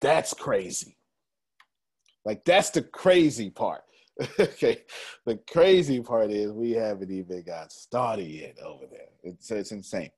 That's 0.00 0.32
crazy. 0.32 0.96
Like 2.24 2.44
that's 2.44 2.70
the 2.70 2.82
crazy 2.82 3.50
part. 3.50 3.82
okay. 4.40 4.82
The 5.26 5.38
crazy 5.50 6.00
part 6.00 6.30
is 6.30 6.52
we 6.52 6.72
haven't 6.72 7.10
even 7.10 7.42
got 7.42 7.72
started 7.72 8.28
yet 8.28 8.56
over 8.64 8.86
there. 8.90 9.08
It's 9.22 9.50
it's 9.50 9.72
insane. 9.72 10.10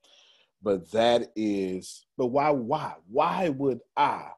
But 0.62 0.90
that 0.92 1.32
is 1.34 2.06
but 2.16 2.26
why 2.26 2.50
why? 2.50 2.94
Why 3.08 3.48
would 3.48 3.80
I 3.96 4.30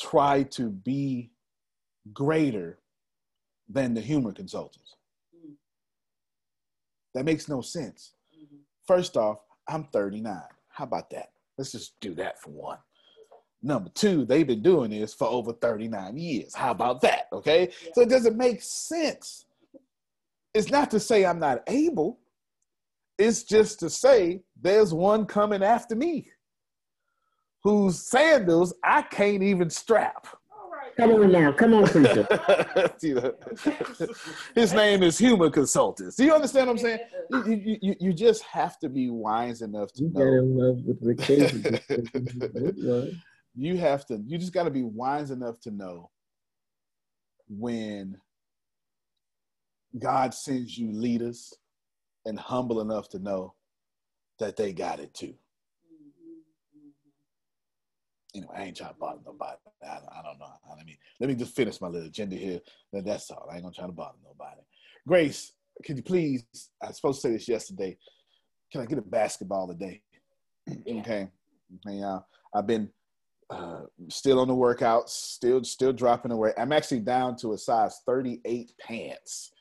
try 0.00 0.42
to 0.44 0.70
be 0.70 1.30
greater 2.12 2.78
than 3.68 3.94
the 3.94 4.00
humor 4.00 4.32
consultants? 4.32 4.96
Mm. 5.36 5.54
That 7.14 7.24
makes 7.24 7.48
no 7.48 7.60
sense. 7.60 8.12
Mm-hmm. 8.34 8.56
First 8.86 9.16
off, 9.16 9.38
I'm 9.68 9.84
39. 9.84 10.40
How 10.68 10.84
about 10.84 11.10
that? 11.10 11.30
Let's 11.58 11.72
just 11.72 11.98
do 12.00 12.14
that 12.14 12.40
for 12.40 12.50
one. 12.50 12.78
Number 13.62 13.90
two, 13.90 14.24
they've 14.24 14.46
been 14.46 14.62
doing 14.62 14.90
this 14.90 15.12
for 15.12 15.28
over 15.28 15.52
39 15.52 16.16
years. 16.16 16.54
How 16.54 16.70
about 16.70 17.02
that? 17.02 17.28
Okay. 17.32 17.68
Yeah. 17.84 17.90
So 17.94 18.00
it 18.00 18.08
doesn't 18.08 18.36
make 18.36 18.62
sense. 18.62 19.44
It's 20.54 20.70
not 20.70 20.90
to 20.92 21.00
say 21.00 21.26
I'm 21.26 21.38
not 21.38 21.62
able, 21.66 22.18
it's 23.18 23.44
just 23.44 23.78
to 23.80 23.90
say 23.90 24.40
there's 24.60 24.94
one 24.94 25.26
coming 25.26 25.62
after 25.62 25.94
me 25.94 26.30
whose 27.62 28.00
sandals 28.02 28.72
I 28.82 29.02
can't 29.02 29.42
even 29.42 29.70
strap. 29.70 30.26
Come 30.96 31.12
on 31.12 31.30
now, 31.32 31.52
come 31.52 31.74
on, 31.74 31.86
preacher. 31.86 32.26
His 34.54 34.74
name 34.74 35.02
is 35.02 35.16
Humor 35.18 35.50
Consultants. 35.50 36.16
Do 36.16 36.24
you 36.24 36.34
understand 36.34 36.66
what 36.66 36.72
I'm 36.74 36.78
saying? 36.78 36.98
You, 37.30 37.78
you, 37.80 37.96
you 38.00 38.12
just 38.12 38.42
have 38.42 38.78
to 38.80 38.88
be 38.88 39.08
wise 39.08 39.62
enough 39.62 39.92
to 39.94 40.02
you 40.02 40.10
know. 40.12 40.20
in 40.20 40.58
love 40.58 40.78
with 40.84 40.98
Rick 41.00 41.28
you 43.54 43.76
have 43.78 44.04
to. 44.06 44.22
You 44.26 44.36
just 44.36 44.52
got 44.52 44.64
to 44.64 44.70
be 44.70 44.82
wise 44.82 45.30
enough 45.30 45.60
to 45.60 45.70
know 45.70 46.10
when 47.48 48.18
God 49.98 50.34
sends 50.34 50.76
you 50.76 50.92
leaders, 50.92 51.54
and 52.26 52.38
humble 52.38 52.80
enough 52.80 53.08
to 53.10 53.18
know 53.18 53.54
that 54.38 54.56
they 54.56 54.72
got 54.72 55.00
it 55.00 55.14
too 55.14 55.34
anyway, 58.34 58.54
I 58.56 58.62
ain't 58.64 58.76
trying 58.76 58.92
to 58.92 58.98
bother 58.98 59.20
nobody. 59.24 59.56
I, 59.82 59.86
I 59.86 60.22
don't 60.22 60.38
know. 60.38 60.52
I 60.70 60.84
mean, 60.84 60.96
let 61.18 61.28
me 61.28 61.34
just 61.34 61.54
finish 61.54 61.80
my 61.80 61.88
little 61.88 62.08
agenda 62.08 62.36
here. 62.36 62.60
That's 62.92 63.30
all. 63.30 63.48
I 63.50 63.54
ain't 63.54 63.62
gonna 63.62 63.74
try 63.74 63.86
to 63.86 63.92
bother 63.92 64.18
nobody. 64.24 64.60
Grace, 65.06 65.52
can 65.84 65.96
you 65.96 66.02
please? 66.02 66.44
I 66.82 66.88
was 66.88 66.96
supposed 66.96 67.22
to 67.22 67.28
say 67.28 67.32
this 67.32 67.48
yesterday. 67.48 67.96
Can 68.72 68.82
I 68.82 68.86
get 68.86 68.98
a 68.98 69.02
basketball 69.02 69.68
today? 69.68 70.02
okay. 70.70 71.28
Okay. 71.86 72.02
Uh, 72.02 72.20
I've 72.54 72.66
been 72.66 72.90
uh, 73.50 73.82
still 74.08 74.40
on 74.40 74.48
the 74.48 74.54
workouts, 74.54 75.08
still 75.08 75.64
still 75.64 75.92
dropping 75.92 76.32
away. 76.32 76.52
I'm 76.56 76.72
actually 76.72 77.00
down 77.00 77.36
to 77.36 77.52
a 77.52 77.58
size 77.58 78.00
38 78.06 78.72
pants. 78.80 79.52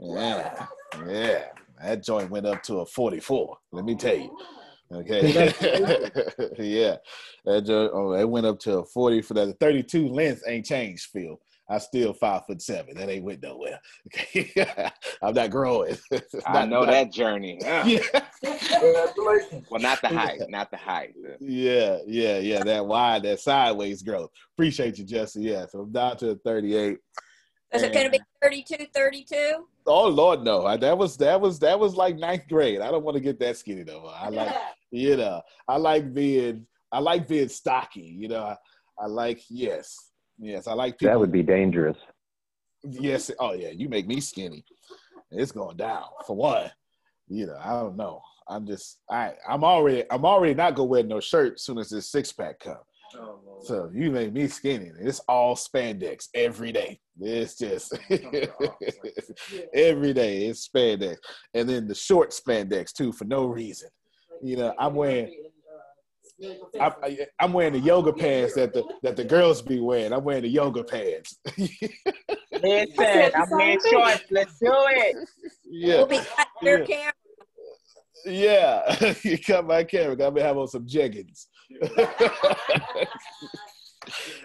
Yeah, 0.00 0.66
yeah. 1.06 1.44
That 1.82 2.04
joint 2.04 2.30
went 2.30 2.46
up 2.46 2.62
to 2.64 2.78
a 2.78 2.86
44. 2.86 3.56
Let 3.72 3.84
me 3.84 3.94
tell 3.96 4.16
you. 4.16 4.36
Okay. 4.94 5.52
yeah. 6.58 6.96
That 7.44 7.90
oh, 7.92 8.12
it 8.12 8.28
went 8.28 8.46
up 8.46 8.58
to 8.60 8.78
a 8.78 8.84
40 8.84 9.22
for 9.22 9.34
that. 9.34 9.46
The 9.46 9.54
32 9.54 10.08
length 10.08 10.42
ain't 10.46 10.66
changed, 10.66 11.08
Phil. 11.12 11.40
I 11.68 11.78
still 11.78 12.12
five 12.12 12.44
foot 12.46 12.60
seven. 12.60 12.96
That 12.96 13.08
ain't 13.08 13.24
went 13.24 13.42
nowhere. 13.42 13.80
Okay. 14.08 14.52
I'm 15.22 15.34
not 15.34 15.50
growing. 15.50 15.96
I 16.46 16.66
know 16.66 16.80
not, 16.80 16.90
that 16.90 17.12
journey. 17.12 17.58
Yeah. 17.62 18.00
well, 18.42 19.80
not 19.80 20.02
the 20.02 20.08
height, 20.08 20.42
not 20.48 20.70
the 20.70 20.76
height. 20.76 21.14
Yeah, 21.40 21.98
yeah, 22.06 22.38
yeah. 22.38 22.62
That 22.62 22.84
wide, 22.84 23.22
that 23.22 23.40
sideways 23.40 24.02
growth. 24.02 24.30
Appreciate 24.54 24.98
you, 24.98 25.04
Jesse. 25.04 25.40
Yeah. 25.40 25.66
So 25.66 25.80
I'm 25.80 25.92
down 25.92 26.18
to 26.18 26.38
38. 26.44 26.98
Is 27.72 27.82
it 27.82 27.92
going 27.92 28.04
to 28.04 28.10
be 28.10 28.20
32, 28.42 28.86
32? 28.94 29.66
Oh 29.86 30.08
Lord, 30.08 30.42
no! 30.42 30.66
I, 30.66 30.76
that 30.76 30.96
was 30.96 31.16
that 31.16 31.40
was 31.40 31.58
that 31.60 31.78
was 31.78 31.96
like 31.96 32.16
ninth 32.16 32.46
grade. 32.48 32.80
I 32.80 32.90
don't 32.90 33.02
want 33.02 33.16
to 33.16 33.20
get 33.20 33.40
that 33.40 33.56
skinny 33.56 33.82
though. 33.82 34.06
I 34.06 34.28
like 34.28 34.54
you 34.90 35.16
know 35.16 35.40
I 35.66 35.76
like 35.76 36.12
being 36.12 36.66
I 36.92 37.00
like 37.00 37.26
being 37.26 37.48
stocky. 37.48 38.00
You 38.00 38.28
know 38.28 38.44
I, 38.44 38.56
I 39.00 39.06
like 39.06 39.42
yes 39.48 40.12
yes 40.38 40.66
I 40.66 40.74
like 40.74 40.98
people. 40.98 41.12
That 41.12 41.18
would 41.18 41.32
be 41.32 41.42
dangerous. 41.42 41.96
Yes. 42.84 43.30
Oh 43.40 43.54
yeah. 43.54 43.70
You 43.70 43.88
make 43.88 44.06
me 44.06 44.20
skinny. 44.20 44.64
It's 45.30 45.52
going 45.52 45.76
down 45.76 46.04
for 46.26 46.36
one. 46.36 46.70
You 47.28 47.46
know 47.46 47.58
I 47.60 47.70
don't 47.70 47.96
know. 47.96 48.20
I'm 48.48 48.66
just 48.66 48.98
I 49.10 49.32
I'm 49.48 49.64
already 49.64 50.04
I'm 50.10 50.24
already 50.24 50.54
not 50.54 50.74
gonna 50.74 50.88
wear 50.88 51.02
no 51.02 51.20
shirt 51.20 51.54
as 51.54 51.62
soon 51.62 51.78
as 51.78 51.90
this 51.90 52.10
six 52.10 52.32
pack 52.32 52.60
comes. 52.60 52.78
Oh, 53.18 53.38
so 53.62 53.90
you 53.92 54.10
make 54.10 54.32
me 54.32 54.48
skinny. 54.48 54.90
It's 55.00 55.20
all 55.28 55.54
spandex 55.54 56.28
every 56.34 56.72
day. 56.72 57.00
It's 57.20 57.56
just 57.56 57.92
every 59.74 60.12
day. 60.12 60.46
It's 60.46 60.68
spandex, 60.68 61.16
and 61.54 61.68
then 61.68 61.86
the 61.86 61.94
short 61.94 62.30
spandex 62.30 62.92
too 62.92 63.12
for 63.12 63.24
no 63.24 63.46
reason. 63.46 63.88
You 64.42 64.56
know, 64.56 64.74
I'm 64.78 64.94
wearing. 64.94 65.34
I'm, 66.80 66.92
I'm 67.38 67.52
wearing 67.52 67.74
the 67.74 67.78
yoga 67.78 68.12
pants 68.12 68.54
that 68.54 68.72
the 68.72 68.82
that 69.02 69.16
the 69.16 69.24
girls 69.24 69.62
be 69.62 69.78
wearing. 69.80 70.12
I'm 70.12 70.24
wearing 70.24 70.42
the 70.42 70.48
yoga 70.48 70.82
pants. 70.82 71.38
Listen, 71.58 73.30
I'm 73.34 73.50
wearing 73.50 73.78
shorts. 73.90 74.24
Let's 74.30 74.58
do 74.58 74.72
it. 74.72 75.28
Yeah. 75.64 75.96
We'll 75.98 76.06
be 76.06 76.20
your 76.62 76.80
yeah. 76.80 76.86
camera. 76.86 77.12
Yeah, 78.24 79.14
you 79.24 79.38
cut 79.38 79.66
my 79.66 79.84
camera. 79.84 80.12
I'm 80.12 80.34
gonna 80.34 80.42
have 80.42 80.58
on 80.58 80.68
some 80.68 80.86
jeggings. 80.86 81.46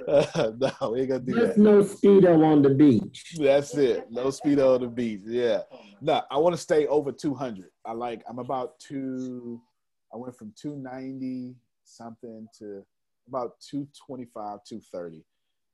Uh, 0.07 0.51
no, 0.59 0.91
we 0.91 1.01
ain't 1.01 1.09
gonna 1.09 1.19
do 1.19 1.34
There's 1.34 1.55
that. 1.55 1.57
no 1.57 1.82
speedo 1.82 2.45
on 2.45 2.61
the 2.61 2.69
beach. 2.69 3.36
That's 3.39 3.75
it. 3.75 4.05
No 4.11 4.28
speedo 4.28 4.75
on 4.75 4.82
the 4.82 4.88
beach. 4.88 5.21
Yeah. 5.25 5.61
No, 6.01 6.21
I 6.30 6.38
want 6.38 6.55
to 6.55 6.61
stay 6.61 6.88
over 6.88 7.11
200. 7.11 7.69
I 7.86 7.93
like. 7.93 8.23
I'm 8.30 8.39
about 8.39 8.80
two. 8.80 9.59
I 10.13 10.17
went 10.17 10.38
from 10.38 10.53
290 10.61 11.55
something 11.84 12.47
to 12.59 12.86
about 13.28 13.59
225, 13.69 14.59
230, 14.67 15.23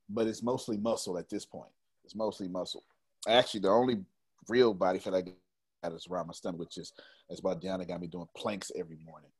but 0.08 0.26
it's 0.26 0.42
mostly 0.42 0.76
muscle 0.76 1.18
at 1.18 1.28
this 1.28 1.44
point. 1.44 1.70
It's 2.04 2.14
mostly 2.14 2.48
muscle. 2.48 2.82
Actually, 3.28 3.60
the 3.60 3.68
only 3.70 4.02
real 4.48 4.74
body 4.74 4.98
fat 4.98 5.14
I 5.14 5.22
got 5.22 5.92
is 5.92 6.06
around 6.10 6.26
my 6.26 6.32
stomach, 6.32 6.60
which 6.60 6.78
is 6.78 6.92
that's 7.28 7.42
why 7.42 7.54
Deanna 7.54 7.86
got 7.86 8.00
me 8.00 8.06
doing 8.06 8.28
planks 8.36 8.72
every 8.76 8.98
morning. 9.04 9.30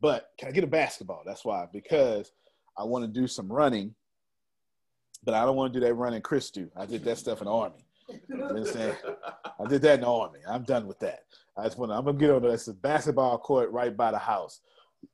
But 0.00 0.30
can 0.38 0.48
I 0.48 0.52
get 0.52 0.64
a 0.64 0.68
basketball? 0.68 1.22
That's 1.26 1.44
why 1.44 1.66
because 1.72 2.32
I 2.76 2.84
want 2.84 3.04
to 3.04 3.20
do 3.20 3.26
some 3.26 3.50
running, 3.50 3.94
but 5.24 5.34
I 5.34 5.44
don't 5.44 5.56
want 5.56 5.72
to 5.72 5.80
do 5.80 5.84
that 5.84 5.94
running 5.94 6.22
Chris 6.22 6.50
do. 6.50 6.70
I 6.76 6.86
did 6.86 7.04
that 7.04 7.18
stuff 7.18 7.40
in 7.40 7.46
the 7.46 7.52
army. 7.52 7.84
You? 8.08 8.94
I 9.60 9.68
did 9.68 9.82
that 9.82 9.94
in 9.94 10.00
the 10.00 10.06
army. 10.06 10.38
I'm 10.48 10.62
done 10.62 10.86
with 10.86 10.98
that. 11.00 11.20
I 11.56 11.64
just 11.64 11.78
want 11.78 11.90
to. 11.90 11.96
I'm 11.96 12.04
gonna 12.04 12.18
get 12.18 12.30
on 12.30 12.42
this 12.42 12.68
basketball 12.68 13.38
court 13.38 13.70
right 13.70 13.94
by 13.96 14.12
the 14.12 14.18
house. 14.18 14.60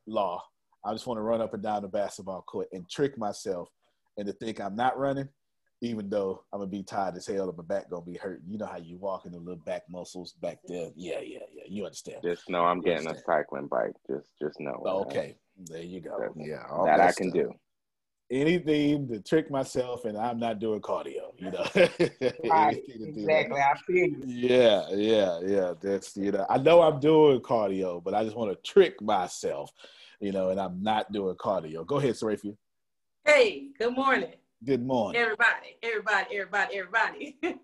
Law. 0.07 0.43
I 0.85 0.93
just 0.93 1.07
want 1.07 1.18
to 1.18 1.22
run 1.22 1.41
up 1.41 1.55
and 1.55 1.62
down 1.62 1.82
the 1.82 1.89
basketball 1.89 2.43
court 2.43 2.68
and 2.72 2.89
trick 2.89 3.16
myself 3.16 3.70
into 4.18 4.32
think 4.35 4.61
I'm 4.61 4.76
not 4.76 4.99
running, 4.99 5.28
even 5.81 6.09
though 6.09 6.45
I'm 6.53 6.61
gonna 6.61 6.70
be 6.70 6.83
tired 6.83 7.16
as 7.16 7.27
hell 7.27 7.49
and 7.49 7.57
my 7.57 7.64
back 7.64 7.91
gonna 7.91 8.05
be 8.05 8.16
hurt. 8.16 8.41
You 8.47 8.59
know 8.59 8.66
how 8.66 8.79
you 8.79 8.97
walk 8.97 9.27
in 9.27 9.33
the 9.33 9.39
little 9.39 9.57
back 9.57 9.83
muscles 9.89 10.33
back 10.41 10.59
there. 10.66 10.91
Yeah, 10.97 11.20
yeah, 11.20 11.41
yeah. 11.53 11.64
You 11.66 11.85
understand? 11.85 12.18
Just 12.25 12.49
know 12.49 12.64
I'm 12.64 12.79
you 12.79 12.85
getting 12.85 13.09
understand. 13.09 13.25
a 13.29 13.43
cycling 13.43 13.66
bike. 13.66 13.95
Just, 14.09 14.27
just 14.41 14.61
know. 14.61 14.83
Okay. 14.85 15.37
There 15.66 15.83
you 15.83 16.01
go. 16.01 16.18
That, 16.18 16.33
yeah, 16.37 16.64
that, 16.85 16.99
that 16.99 17.01
I 17.01 17.12
can 17.12 17.31
do. 17.31 17.53
Anything 18.31 19.07
to 19.09 19.20
trick 19.20 19.51
myself, 19.51 20.07
and 20.07 20.16
I'm 20.16 20.39
not 20.39 20.59
doing 20.59 20.81
cardio. 20.81 21.33
You 21.37 21.51
know, 21.51 21.66
right, 22.51 22.83
exactly. 22.89 23.61
I 23.61 23.75
feel 23.87 24.09
you. 24.09 24.22
Yeah, 24.27 24.87
yeah, 24.91 25.41
yeah. 25.45 25.75
That's 25.81 26.16
you 26.16 26.33
know, 26.33 26.47
I 26.49 26.57
know 26.59 26.81
I'm 26.81 26.99
doing 27.01 27.41
cardio, 27.41 28.03
but 28.03 28.14
I 28.14 28.25
just 28.25 28.35
want 28.35 28.51
to 28.51 28.72
trick 28.72 29.01
myself, 29.03 29.70
you 30.20 30.33
know, 30.33 30.49
and 30.49 30.59
I'm 30.59 30.83
not 30.83 31.12
doing 31.12 31.37
cardio. 31.37 31.87
Go 31.87 31.97
ahead, 31.97 32.14
Sarafia. 32.14 32.57
Hey, 33.25 33.68
good 33.79 33.95
morning. 33.95 34.33
Good 34.63 34.87
morning, 34.87 35.21
everybody, 35.21 35.77
everybody, 35.83 36.37
everybody, 36.37 36.77
everybody. 36.77 37.37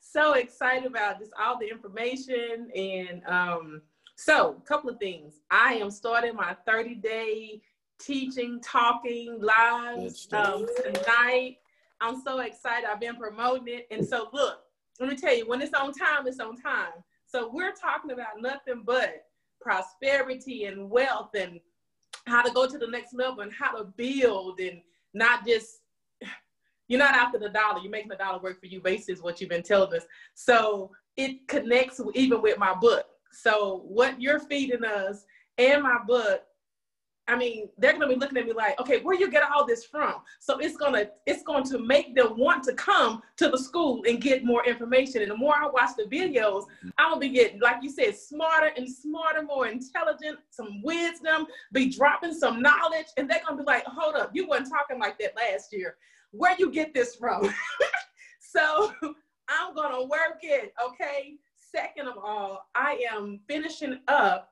so 0.00 0.34
excited 0.34 0.86
about 0.86 1.18
just 1.18 1.32
all 1.38 1.58
the 1.58 1.68
information 1.68 2.70
and 2.74 3.22
um 3.26 3.82
so, 4.16 4.56
a 4.58 4.66
couple 4.66 4.88
of 4.88 4.98
things. 4.98 5.42
I 5.50 5.74
am 5.74 5.90
starting 5.90 6.34
my 6.34 6.56
30 6.66 6.94
day 6.96 7.60
teaching, 8.00 8.60
talking 8.62 9.38
lives 9.40 10.26
um, 10.32 10.66
tonight. 10.82 11.58
I'm 12.00 12.22
so 12.22 12.40
excited. 12.40 12.88
I've 12.90 13.00
been 13.00 13.16
promoting 13.16 13.68
it. 13.68 13.86
And 13.90 14.06
so, 14.06 14.28
look, 14.32 14.60
let 14.98 15.10
me 15.10 15.16
tell 15.16 15.36
you, 15.36 15.46
when 15.46 15.60
it's 15.60 15.74
on 15.74 15.92
time, 15.92 16.26
it's 16.26 16.40
on 16.40 16.56
time. 16.56 16.92
So, 17.26 17.50
we're 17.52 17.74
talking 17.74 18.10
about 18.10 18.40
nothing 18.40 18.84
but 18.86 19.26
prosperity 19.60 20.64
and 20.64 20.88
wealth 20.88 21.30
and 21.38 21.60
how 22.26 22.42
to 22.42 22.52
go 22.52 22.66
to 22.66 22.78
the 22.78 22.88
next 22.88 23.12
level 23.12 23.40
and 23.40 23.52
how 23.52 23.76
to 23.76 23.84
build 23.84 24.60
and 24.60 24.80
not 25.12 25.46
just 25.46 25.80
you're 26.88 26.98
not 26.98 27.14
after 27.14 27.38
the 27.38 27.48
dollar 27.48 27.80
you're 27.80 27.90
making 27.90 28.08
the 28.08 28.16
dollar 28.16 28.40
work 28.40 28.58
for 28.60 28.66
you 28.66 28.80
basically 28.80 29.14
is 29.14 29.22
what 29.22 29.40
you've 29.40 29.50
been 29.50 29.62
telling 29.62 29.94
us 29.94 30.04
so 30.34 30.90
it 31.16 31.46
connects 31.48 32.00
even 32.14 32.42
with 32.42 32.58
my 32.58 32.74
book 32.74 33.06
So 33.36 33.82
what 33.86 34.20
you're 34.20 34.40
feeding 34.40 34.84
us 34.84 35.24
and 35.58 35.82
my 35.82 35.98
book, 36.06 36.42
I 37.28 37.36
mean, 37.36 37.68
they're 37.76 37.92
gonna 37.92 38.06
be 38.06 38.14
looking 38.14 38.38
at 38.38 38.46
me 38.46 38.52
like, 38.52 38.80
okay, 38.80 39.02
where 39.02 39.18
you 39.18 39.28
get 39.28 39.42
all 39.50 39.66
this 39.66 39.84
from? 39.84 40.14
So 40.38 40.58
it's 40.58 40.76
gonna 40.76 41.08
it's 41.26 41.42
going 41.42 41.64
to 41.64 41.78
make 41.78 42.14
them 42.14 42.38
want 42.38 42.62
to 42.64 42.72
come 42.74 43.20
to 43.38 43.48
the 43.48 43.58
school 43.58 44.04
and 44.08 44.20
get 44.20 44.44
more 44.44 44.64
information. 44.64 45.22
And 45.22 45.30
the 45.32 45.36
more 45.36 45.54
I 45.54 45.66
watch 45.66 45.90
the 45.96 46.04
videos, 46.04 46.62
mm-hmm. 46.62 46.88
I'm 46.98 47.10
gonna 47.10 47.20
be 47.20 47.30
getting, 47.30 47.60
like 47.60 47.82
you 47.82 47.90
said, 47.90 48.16
smarter 48.16 48.70
and 48.76 48.88
smarter, 48.88 49.42
more 49.42 49.66
intelligent, 49.66 50.38
some 50.50 50.82
wisdom, 50.82 51.46
be 51.72 51.90
dropping 51.90 52.32
some 52.32 52.62
knowledge, 52.62 53.06
and 53.16 53.28
they're 53.28 53.42
gonna 53.46 53.60
be 53.60 53.66
like, 53.66 53.84
hold 53.86 54.14
up, 54.14 54.30
you 54.32 54.46
weren't 54.46 54.68
talking 54.68 55.00
like 55.00 55.18
that 55.18 55.34
last 55.36 55.72
year. 55.72 55.96
Where 56.30 56.56
you 56.58 56.70
get 56.70 56.94
this 56.94 57.16
from? 57.16 57.52
so 58.40 58.92
I'm 59.48 59.74
gonna 59.74 60.04
work 60.04 60.40
it, 60.42 60.72
okay? 60.84 61.34
Second 61.54 62.08
of 62.08 62.18
all, 62.18 62.66
I 62.74 63.04
am 63.12 63.40
finishing 63.48 64.00
up 64.08 64.50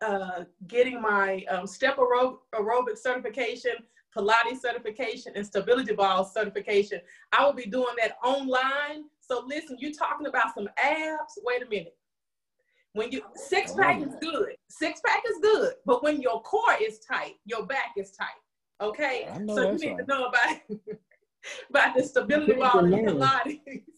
uh, 0.00 0.44
getting 0.66 1.00
my 1.00 1.44
um, 1.50 1.66
step 1.66 1.96
aerob- 1.96 2.38
aerobic 2.54 2.96
certification, 2.96 3.72
Pilates 4.16 4.60
certification, 4.60 5.32
and 5.36 5.46
stability 5.46 5.94
ball 5.94 6.24
certification. 6.24 7.00
I 7.32 7.44
will 7.44 7.52
be 7.52 7.66
doing 7.66 7.94
that 8.00 8.16
online. 8.24 9.04
So 9.20 9.44
listen, 9.46 9.76
you 9.78 9.92
talking 9.92 10.26
about 10.26 10.54
some 10.54 10.68
abs? 10.78 11.38
Wait 11.44 11.62
a 11.62 11.68
minute. 11.68 11.96
When 12.94 13.12
you 13.12 13.22
six 13.34 13.74
pack 13.74 14.00
is 14.00 14.14
good, 14.20 14.54
six 14.70 15.00
pack 15.06 15.22
is 15.28 15.38
good, 15.42 15.74
but 15.84 16.02
when 16.02 16.20
your 16.20 16.42
core 16.42 16.76
is 16.80 16.98
tight, 17.00 17.34
your 17.44 17.66
back 17.66 17.92
is 17.96 18.10
tight. 18.12 18.28
Okay, 18.80 19.28
so 19.48 19.72
you 19.72 19.78
need 19.78 19.88
right. 19.88 19.98
to 19.98 20.06
know 20.06 20.26
about 20.26 20.56
about 21.70 21.96
the 21.96 22.02
stability 22.02 22.54
ball. 22.54 22.82
Pilates. 22.82 23.82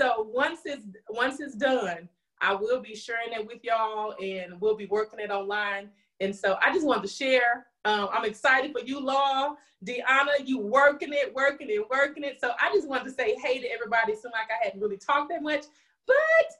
So 0.00 0.30
once 0.32 0.60
it's 0.64 0.86
once 1.10 1.40
it's 1.40 1.54
done, 1.54 2.08
I 2.40 2.54
will 2.54 2.80
be 2.80 2.94
sharing 2.94 3.34
it 3.34 3.46
with 3.46 3.62
y'all, 3.62 4.14
and 4.18 4.58
we'll 4.58 4.76
be 4.76 4.86
working 4.86 5.20
it 5.20 5.30
online. 5.30 5.90
And 6.20 6.34
so 6.34 6.56
I 6.64 6.72
just 6.72 6.86
wanted 6.86 7.02
to 7.02 7.08
share. 7.08 7.66
Um, 7.84 8.08
I'm 8.10 8.24
excited 8.24 8.72
for 8.72 8.80
you, 8.80 8.98
Law, 8.98 9.56
Deanna. 9.84 10.46
You 10.46 10.58
working 10.58 11.12
it, 11.12 11.34
working 11.34 11.68
it, 11.68 11.84
working 11.90 12.24
it. 12.24 12.40
So 12.40 12.52
I 12.58 12.72
just 12.72 12.88
wanted 12.88 13.04
to 13.04 13.10
say 13.10 13.36
hey 13.42 13.58
to 13.58 13.70
everybody. 13.70 14.14
Seemed 14.14 14.32
like 14.32 14.48
I 14.50 14.64
hadn't 14.64 14.80
really 14.80 14.96
talked 14.96 15.28
that 15.30 15.42
much, 15.42 15.64
but 16.06 16.16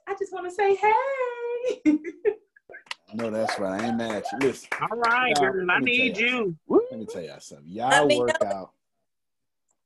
I 0.07 0.15
just 0.19 0.31
want 0.31 0.47
to 0.47 0.53
say 0.53 0.75
hey. 0.75 1.97
I 3.11 3.15
know 3.15 3.29
that's 3.29 3.59
right. 3.59 3.81
I 3.81 3.87
ain't 3.87 3.97
mad 3.97 4.23
at 4.23 4.31
you. 4.31 4.37
Listen. 4.39 4.69
All 4.81 4.97
right, 4.97 5.33
y'all, 5.35 5.51
girl, 5.51 5.69
I 5.69 5.73
let 5.75 5.83
me 5.83 5.97
tell 5.97 6.05
need 6.05 6.17
y'all 6.17 6.27
you. 6.29 6.55
Let 6.67 6.99
me 6.99 7.05
tell 7.05 7.21
y'all 7.21 7.39
something. 7.39 7.67
Y'all 7.67 8.05
me 8.07 8.17
work 8.19 8.41
know. 8.41 8.47
out. 8.47 8.71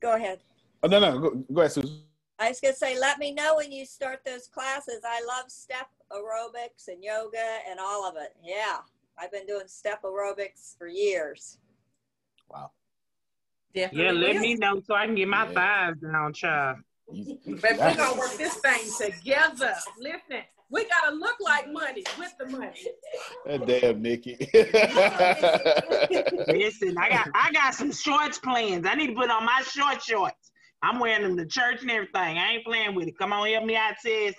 Go 0.02 0.16
ahead. 0.16 0.40
Oh 0.84 0.88
no, 0.88 1.00
no, 1.00 1.20
go, 1.20 1.30
go 1.52 1.62
ahead, 1.62 1.72
Susan. 1.72 2.02
I 2.38 2.50
was 2.50 2.60
gonna 2.60 2.76
say, 2.76 3.00
let 3.00 3.18
me 3.18 3.32
know 3.32 3.56
when 3.56 3.72
you 3.72 3.86
start 3.86 4.20
those 4.26 4.48
classes. 4.48 5.02
I 5.04 5.24
love 5.26 5.50
step 5.50 5.88
aerobics 6.12 6.88
and 6.88 7.04
yoga 7.04 7.60
and 7.70 7.80
all 7.80 8.08
of 8.08 8.16
it. 8.18 8.36
Yeah, 8.44 8.78
I've 9.18 9.32
been 9.32 9.48
doing 9.48 9.68
step 9.68 10.04
aerobics 10.04 10.78
for 10.78 10.88
years. 10.88 11.58
Wow. 12.50 12.72
Definitely 13.74 14.06
Yeah, 14.06 14.34
let 14.34 14.42
me 14.42 14.54
know 14.56 14.82
so 14.86 14.94
I 14.94 15.06
can 15.08 15.16
get 15.16 15.28
my 15.28 15.48
Yeah. 15.48 15.54
thighs 15.94 15.96
down, 16.00 16.34
child. 16.34 16.78
You- 17.12 17.40
But 17.62 17.78
we're 17.80 17.96
gonna 17.96 18.20
work 18.20 18.34
this 18.34 18.56
thing 18.58 19.12
together. 19.12 19.76
Listen, 19.98 20.44
we 20.70 20.86
gotta 20.90 21.16
look 21.16 21.36
like 21.40 21.72
money 21.72 22.04
with 22.18 22.34
the 22.40 22.48
money. 22.48 22.88
That 23.46 23.66
damn 23.68 24.02
Nikki. 24.02 24.38
Listen, 26.48 26.98
I 26.98 27.10
got 27.10 27.28
I 27.34 27.52
got 27.54 27.74
some 27.76 27.92
shorts 27.92 28.40
plans. 28.40 28.86
I 28.88 28.96
need 28.96 29.08
to 29.08 29.14
put 29.14 29.30
on 29.30 29.46
my 29.46 29.62
short 29.62 30.02
shorts. 30.02 30.52
I'm 30.82 31.00
wearing 31.00 31.24
them 31.24 31.38
to 31.38 31.46
church 31.46 31.82
and 31.82 31.92
everything. 31.92 32.38
I 32.38 32.54
ain't 32.54 32.66
playing 32.66 32.96
with 32.96 33.08
it. 33.08 33.18
Come 33.18 33.34
on, 33.34 33.48
help 33.48 33.66
me 33.66 33.76
out, 33.76 33.96
sis. 34.00 34.36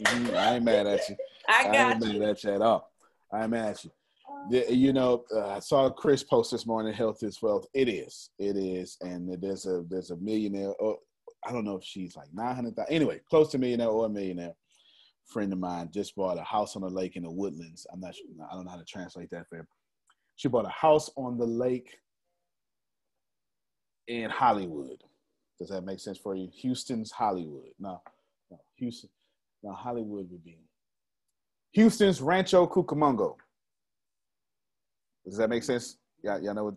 Mhm, 0.00 0.34
I 0.34 0.54
ain't 0.56 0.64
mad 0.64 0.86
at 0.86 1.08
you. 1.08 1.16
I 1.48 1.64
I 1.68 1.90
ain't 1.92 2.04
you. 2.04 2.18
mad 2.20 2.28
at 2.30 2.44
you 2.44 2.50
at 2.52 2.62
all. 2.62 2.92
I 3.32 3.42
ain't 3.42 3.50
mad 3.50 3.68
at 3.70 3.84
you. 3.84 3.90
The- 4.50 4.74
you 4.74 4.92
know, 4.92 5.24
uh, 5.34 5.48
I 5.48 5.58
saw 5.58 5.90
Chris 5.90 6.24
post 6.24 6.50
this 6.50 6.66
morning. 6.66 6.92
Health 6.92 7.22
is 7.22 7.40
wealth. 7.42 7.66
It 7.74 7.88
is. 7.88 8.30
It 8.38 8.56
is. 8.56 8.96
And 9.02 9.32
there's 9.40 9.66
a 9.66 9.84
there's 9.88 10.10
a 10.10 10.16
millionaire. 10.16 10.72
Oh, 10.80 10.98
I 11.46 11.52
don't 11.52 11.64
know 11.64 11.76
if 11.76 11.84
she's 11.84 12.16
like 12.16 12.28
nine 12.32 12.54
hundred 12.54 12.76
thousand. 12.76 12.92
Anyway, 12.94 13.20
close 13.28 13.50
to 13.50 13.58
millionaire 13.58 13.88
or 13.88 14.06
a 14.06 14.08
millionaire. 14.08 14.54
Friend 15.32 15.52
of 15.52 15.58
mine 15.58 15.90
just 15.92 16.14
bought 16.14 16.38
a 16.38 16.42
house 16.42 16.76
on 16.76 16.82
the 16.82 16.88
lake 16.88 17.16
in 17.16 17.22
the 17.22 17.30
woodlands. 17.30 17.86
I'm 17.92 18.00
not. 18.00 18.14
sure 18.14 18.26
I 18.50 18.54
don't 18.54 18.64
know 18.64 18.70
how 18.70 18.76
to 18.76 18.84
translate 18.84 19.30
that 19.30 19.48
for 19.48 19.56
him. 19.56 19.66
She 20.36 20.48
bought 20.48 20.66
a 20.66 20.70
house 20.70 21.10
on 21.16 21.38
the 21.38 21.46
lake 21.46 21.96
in 24.08 24.30
Hollywood. 24.30 25.02
Does 25.58 25.68
that 25.68 25.84
make 25.84 26.00
sense 26.00 26.18
for 26.18 26.34
you? 26.34 26.48
Houston's 26.52 27.10
Hollywood. 27.10 27.68
No, 27.78 28.02
no, 28.50 28.58
Houston. 28.76 29.10
No, 29.62 29.72
Hollywood 29.72 30.30
would 30.30 30.44
be 30.44 30.58
Houston's 31.72 32.20
Rancho 32.20 32.66
Cucamonga. 32.66 33.34
Does 35.24 35.36
that 35.36 35.48
make 35.48 35.62
sense? 35.62 35.98
Yeah, 36.22 36.38
y'all 36.38 36.54
know 36.54 36.64
what 36.64 36.74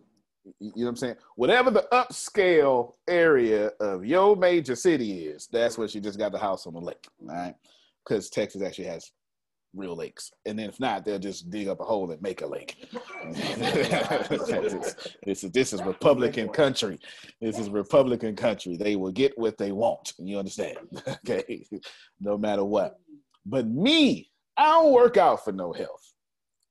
you 0.60 0.72
know 0.76 0.84
what 0.84 0.90
I'm 0.90 0.96
saying? 0.96 1.16
Whatever 1.34 1.70
the 1.70 1.86
upscale 1.92 2.94
area 3.08 3.72
of 3.80 4.04
your 4.04 4.36
major 4.36 4.76
city 4.76 5.26
is, 5.26 5.48
that's 5.50 5.76
where 5.76 5.88
she 5.88 6.00
just 6.00 6.18
got 6.18 6.32
the 6.32 6.38
house 6.38 6.66
on 6.66 6.74
the 6.74 6.80
lake. 6.80 7.04
All 7.22 7.34
right. 7.34 7.54
Because 8.06 8.30
Texas 8.30 8.62
actually 8.62 8.86
has 8.86 9.10
real 9.76 9.94
lakes. 9.94 10.30
And 10.46 10.58
then 10.58 10.68
if 10.68 10.80
not, 10.80 11.04
they'll 11.04 11.18
just 11.18 11.50
dig 11.50 11.68
up 11.68 11.80
a 11.80 11.84
hole 11.84 12.10
and 12.10 12.20
make 12.22 12.42
a 12.42 12.46
lake. 12.46 12.86
this, 15.24 15.44
is 15.44 15.50
this 15.50 15.72
is 15.72 15.82
Republican 15.82 16.48
country. 16.48 16.98
This 17.40 17.58
is 17.58 17.68
Republican 17.68 18.34
country. 18.36 18.76
They 18.76 18.96
will 18.96 19.12
get 19.12 19.38
what 19.38 19.58
they 19.58 19.72
want. 19.72 20.14
You 20.18 20.38
understand? 20.38 20.78
okay. 21.08 21.64
No 22.20 22.38
matter 22.38 22.64
what. 22.64 22.96
But 23.44 23.68
me, 23.68 24.30
I 24.56 24.64
don't 24.64 24.92
work 24.92 25.16
out 25.16 25.44
for 25.44 25.52
no 25.52 25.72
health. 25.72 26.12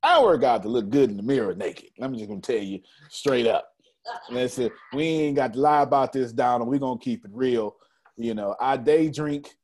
I 0.03 0.21
work 0.21 0.43
out 0.43 0.61
to 0.63 0.69
look 0.69 0.89
good 0.89 1.09
in 1.09 1.17
the 1.17 1.23
mirror 1.23 1.55
naked. 1.55 1.89
I'm 2.01 2.13
just 2.13 2.27
gonna 2.27 2.41
tell 2.41 2.57
you 2.57 2.79
straight 3.09 3.47
up. 3.47 3.69
Listen, 4.29 4.69
we 4.93 5.03
ain't 5.03 5.35
got 5.35 5.53
to 5.53 5.59
lie 5.59 5.81
about 5.81 6.13
this 6.13 6.31
Donald. 6.31 6.69
we're 6.69 6.79
gonna 6.79 6.99
keep 6.99 7.25
it 7.25 7.31
real. 7.33 7.75
You 8.15 8.35
know, 8.35 8.55
I 8.59 8.77
day 8.77 9.09
drink 9.09 9.55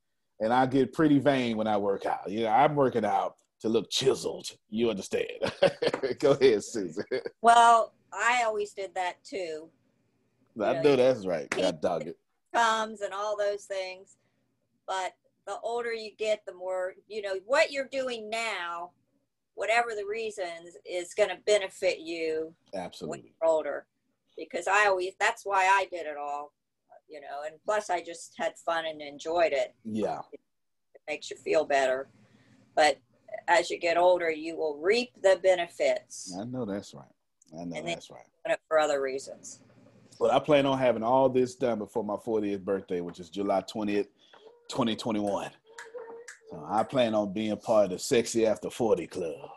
and 0.42 0.52
I 0.52 0.66
get 0.66 0.92
pretty 0.92 1.20
vain 1.20 1.56
when 1.56 1.68
I 1.68 1.78
work 1.78 2.06
out. 2.06 2.30
You 2.30 2.42
know, 2.42 2.50
I'm 2.50 2.76
working 2.76 3.06
out 3.06 3.36
to 3.62 3.70
look 3.70 3.90
chiseled. 3.90 4.50
You 4.70 4.90
understand? 4.90 5.28
Go 6.20 6.32
ahead, 6.32 6.64
Susan. 6.64 7.06
Well, 7.42 7.94
I 8.12 8.44
always 8.46 8.74
did 8.74 8.94
that 8.96 9.24
too. 9.24 9.70
I 10.62 10.82
know 10.82 10.96
that's 10.96 11.26
right. 11.26 11.50
God 11.50 11.80
dog 11.80 12.08
it. 12.08 12.18
Comes 12.54 13.02
and 13.02 13.14
all 13.14 13.38
those 13.38 13.64
things. 13.64 14.18
But 14.88 15.14
the 15.46 15.58
older 15.64 15.94
you 15.94 16.12
get, 16.18 16.44
the 16.46 16.54
more, 16.54 16.96
you 17.08 17.22
know, 17.22 17.36
what 17.46 17.72
you're 17.72 17.88
doing 17.90 18.30
now, 18.30 18.92
whatever 19.54 19.90
the 19.96 20.06
reasons, 20.06 20.76
is 20.84 21.14
going 21.14 21.30
to 21.30 21.38
benefit 21.46 22.00
you 22.00 22.54
when 22.72 22.84
Absolutely. 22.84 23.34
you're 23.42 23.50
older. 23.50 23.86
Because 24.36 24.68
I 24.68 24.88
always, 24.88 25.14
that's 25.20 25.46
why 25.46 25.66
I 25.66 25.88
did 25.92 26.08
it 26.08 26.18
all, 26.18 26.52
you 27.12 27.20
know, 27.22 27.44
and 27.46 27.56
plus 27.66 27.90
I 27.90 28.02
just 28.02 28.34
had 28.38 28.54
fun 28.66 28.86
and 28.86 29.02
enjoyed 29.02 29.52
it. 29.52 29.76
Yeah. 29.84 30.20
It 30.32 30.40
makes 31.10 31.30
you 31.30 31.38
feel 31.38 31.66
better. 31.66 32.10
But 32.76 32.98
as 33.48 33.70
you 33.70 33.78
get 33.80 33.98
older, 33.98 34.30
you 34.32 34.56
will 34.56 34.78
reap 34.78 35.12
the 35.22 35.40
benefits 35.44 36.36
I 36.40 36.46
know 36.46 36.66
that's 36.66 36.94
right. 36.94 37.06
I 37.60 37.66
know 37.66 37.82
that's 37.84 38.10
right. 38.10 38.58
for 38.68 38.80
other 38.80 39.02
reasons. 39.02 39.60
But 40.20 40.32
I 40.32 40.40
plan 40.40 40.66
on 40.66 40.78
having 40.78 41.04
all 41.04 41.30
this 41.30 41.56
done 41.56 41.80
before 41.80 42.04
my 42.04 42.16
40th 42.16 42.64
birthday, 42.64 43.02
which 43.02 43.20
is 43.20 43.30
July 43.30 43.62
20th, 43.62 44.08
2021. 44.70 45.50
So 46.50 46.66
I 46.70 46.84
plan 46.84 47.16
on 47.16 47.34
being 47.34 47.58
part 47.58 47.86
of 47.86 47.92
the 47.92 48.00
Sexy 48.00 48.46
After 48.46 48.70
40 48.70 49.08
Club. 49.08 49.50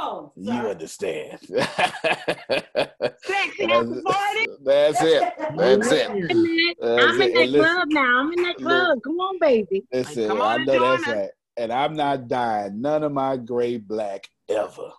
Come 0.00 0.08
on. 0.08 0.30
You 0.36 0.52
understand. 0.52 1.38
Sexy 1.48 1.56
That's- 3.66 3.86
after 3.86 4.02
40. 4.02 4.46
That's 4.64 5.02
it. 5.02 5.22
That's 5.56 5.92
it. 5.92 6.10
I'm 6.10 6.16
That's 6.96 7.16
in 7.16 7.22
it. 7.22 7.34
that 7.34 7.48
listen- 7.48 7.60
club 7.60 7.88
now. 7.90 8.20
I'm 8.20 8.32
in 8.32 8.42
that 8.44 8.56
club. 8.56 8.98
Come 9.04 9.20
on, 9.20 9.38
baby. 9.40 9.84
Listen, 9.92 10.28
Come 10.28 10.40
I 10.42 10.54
on 10.54 10.60
and 10.60 10.66
know 10.66 10.96
that's 10.96 11.02
us. 11.08 11.14
right. 11.14 11.28
And 11.56 11.72
I'm 11.72 11.94
not 11.94 12.28
dying 12.28 12.80
none 12.80 13.02
of 13.02 13.12
my 13.12 13.36
gray 13.36 13.76
black 13.76 14.26
ever. 14.48 14.90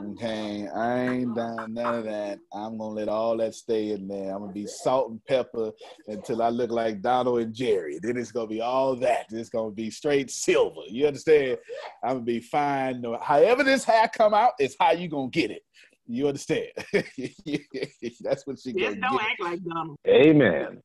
Okay, 0.00 0.68
I 0.68 1.00
ain't 1.02 1.34
done 1.34 1.74
none 1.74 1.94
of 1.94 2.04
that. 2.04 2.38
I'm 2.52 2.78
gonna 2.78 2.94
let 2.94 3.08
all 3.08 3.36
that 3.38 3.54
stay 3.54 3.90
in 3.92 4.08
there. 4.08 4.32
I'm 4.34 4.40
gonna 4.40 4.52
be 4.52 4.66
salt 4.66 5.10
and 5.10 5.24
pepper 5.26 5.70
until 6.08 6.42
I 6.42 6.48
look 6.48 6.70
like 6.70 7.02
Donald 7.02 7.40
and 7.40 7.54
Jerry. 7.54 7.98
Then 8.02 8.16
it's 8.16 8.32
gonna 8.32 8.46
be 8.46 8.60
all 8.60 8.96
that. 8.96 9.26
It's 9.30 9.48
gonna 9.50 9.70
be 9.70 9.90
straight 9.90 10.30
silver. 10.30 10.82
You 10.88 11.06
understand? 11.06 11.58
I'm 12.02 12.14
gonna 12.16 12.20
be 12.24 12.40
fine. 12.40 13.00
No, 13.00 13.18
however 13.20 13.62
this 13.62 13.84
hair 13.84 14.08
come 14.08 14.34
out, 14.34 14.52
is 14.58 14.76
how 14.78 14.92
you 14.92 15.08
gonna 15.08 15.28
get 15.28 15.50
it. 15.50 15.62
You 16.06 16.26
understand? 16.28 16.66
That's 16.92 18.46
what 18.46 18.58
she 18.58 18.72
Just 18.72 18.74
gonna 18.74 19.00
don't 19.00 19.12
get. 19.12 19.20
act 19.22 19.40
like 19.40 19.60
Donald. 19.64 19.96
Amen. 20.06 20.80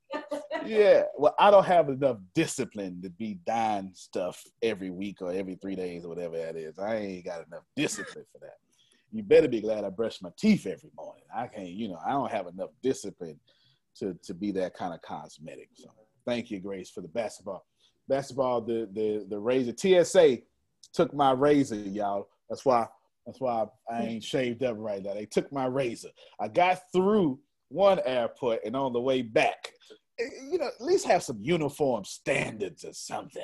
Yeah, 0.65 1.03
well, 1.17 1.35
I 1.39 1.49
don't 1.49 1.65
have 1.65 1.89
enough 1.89 2.17
discipline 2.35 3.01
to 3.03 3.09
be 3.09 3.39
dying 3.45 3.91
stuff 3.93 4.41
every 4.61 4.89
week 4.89 5.21
or 5.21 5.31
every 5.31 5.55
three 5.55 5.75
days 5.75 6.05
or 6.05 6.09
whatever 6.09 6.37
that 6.37 6.55
is. 6.55 6.77
I 6.77 6.95
ain't 6.97 7.25
got 7.25 7.45
enough 7.47 7.63
discipline 7.75 8.25
for 8.31 8.39
that. 8.39 8.55
You 9.11 9.23
better 9.23 9.47
be 9.47 9.61
glad 9.61 9.83
I 9.83 9.89
brush 9.89 10.21
my 10.21 10.29
teeth 10.37 10.65
every 10.65 10.91
morning. 10.95 11.23
I 11.35 11.47
can't, 11.47 11.69
you 11.69 11.87
know, 11.87 11.99
I 12.05 12.11
don't 12.11 12.31
have 12.31 12.47
enough 12.47 12.71
discipline 12.83 13.39
to 13.99 14.17
to 14.23 14.33
be 14.33 14.51
that 14.51 14.73
kind 14.73 14.93
of 14.93 15.01
cosmetic. 15.01 15.69
So 15.73 15.89
thank 16.25 16.51
you, 16.51 16.59
Grace, 16.59 16.89
for 16.89 17.01
the 17.01 17.07
basketball. 17.07 17.65
Basketball, 18.07 18.61
the 18.61 18.89
the 18.93 19.25
the 19.29 19.39
Razor 19.39 19.73
TSA 19.75 20.39
took 20.93 21.13
my 21.13 21.31
razor, 21.31 21.75
y'all. 21.75 22.29
That's 22.49 22.65
why. 22.65 22.87
That's 23.25 23.41
why 23.41 23.65
I 23.91 24.03
ain't 24.03 24.23
shaved 24.23 24.63
up 24.63 24.77
right 24.79 25.03
now. 25.03 25.13
They 25.13 25.25
took 25.25 25.51
my 25.51 25.65
razor. 25.65 26.07
I 26.39 26.47
got 26.47 26.79
through 26.93 27.39
one 27.67 27.99
airport, 28.05 28.61
and 28.65 28.73
on 28.73 28.93
the 28.93 29.01
way 29.01 29.21
back, 29.21 29.73
eh, 30.17 30.23
you 30.49 30.57
know, 30.57 30.67
at 30.67 30.79
least 30.79 31.05
have 31.07 31.23
some 31.23 31.37
uniform 31.41 32.05
standards 32.05 32.85
or 32.85 32.93
something. 32.93 33.43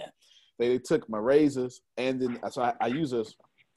They, 0.57 0.77
took 0.77 1.09
my 1.09 1.17
razors, 1.17 1.81
and 1.97 2.21
then 2.21 2.39
so 2.49 2.61
I, 2.61 2.73
I 2.79 2.87
use 2.87 3.11
a 3.11 3.25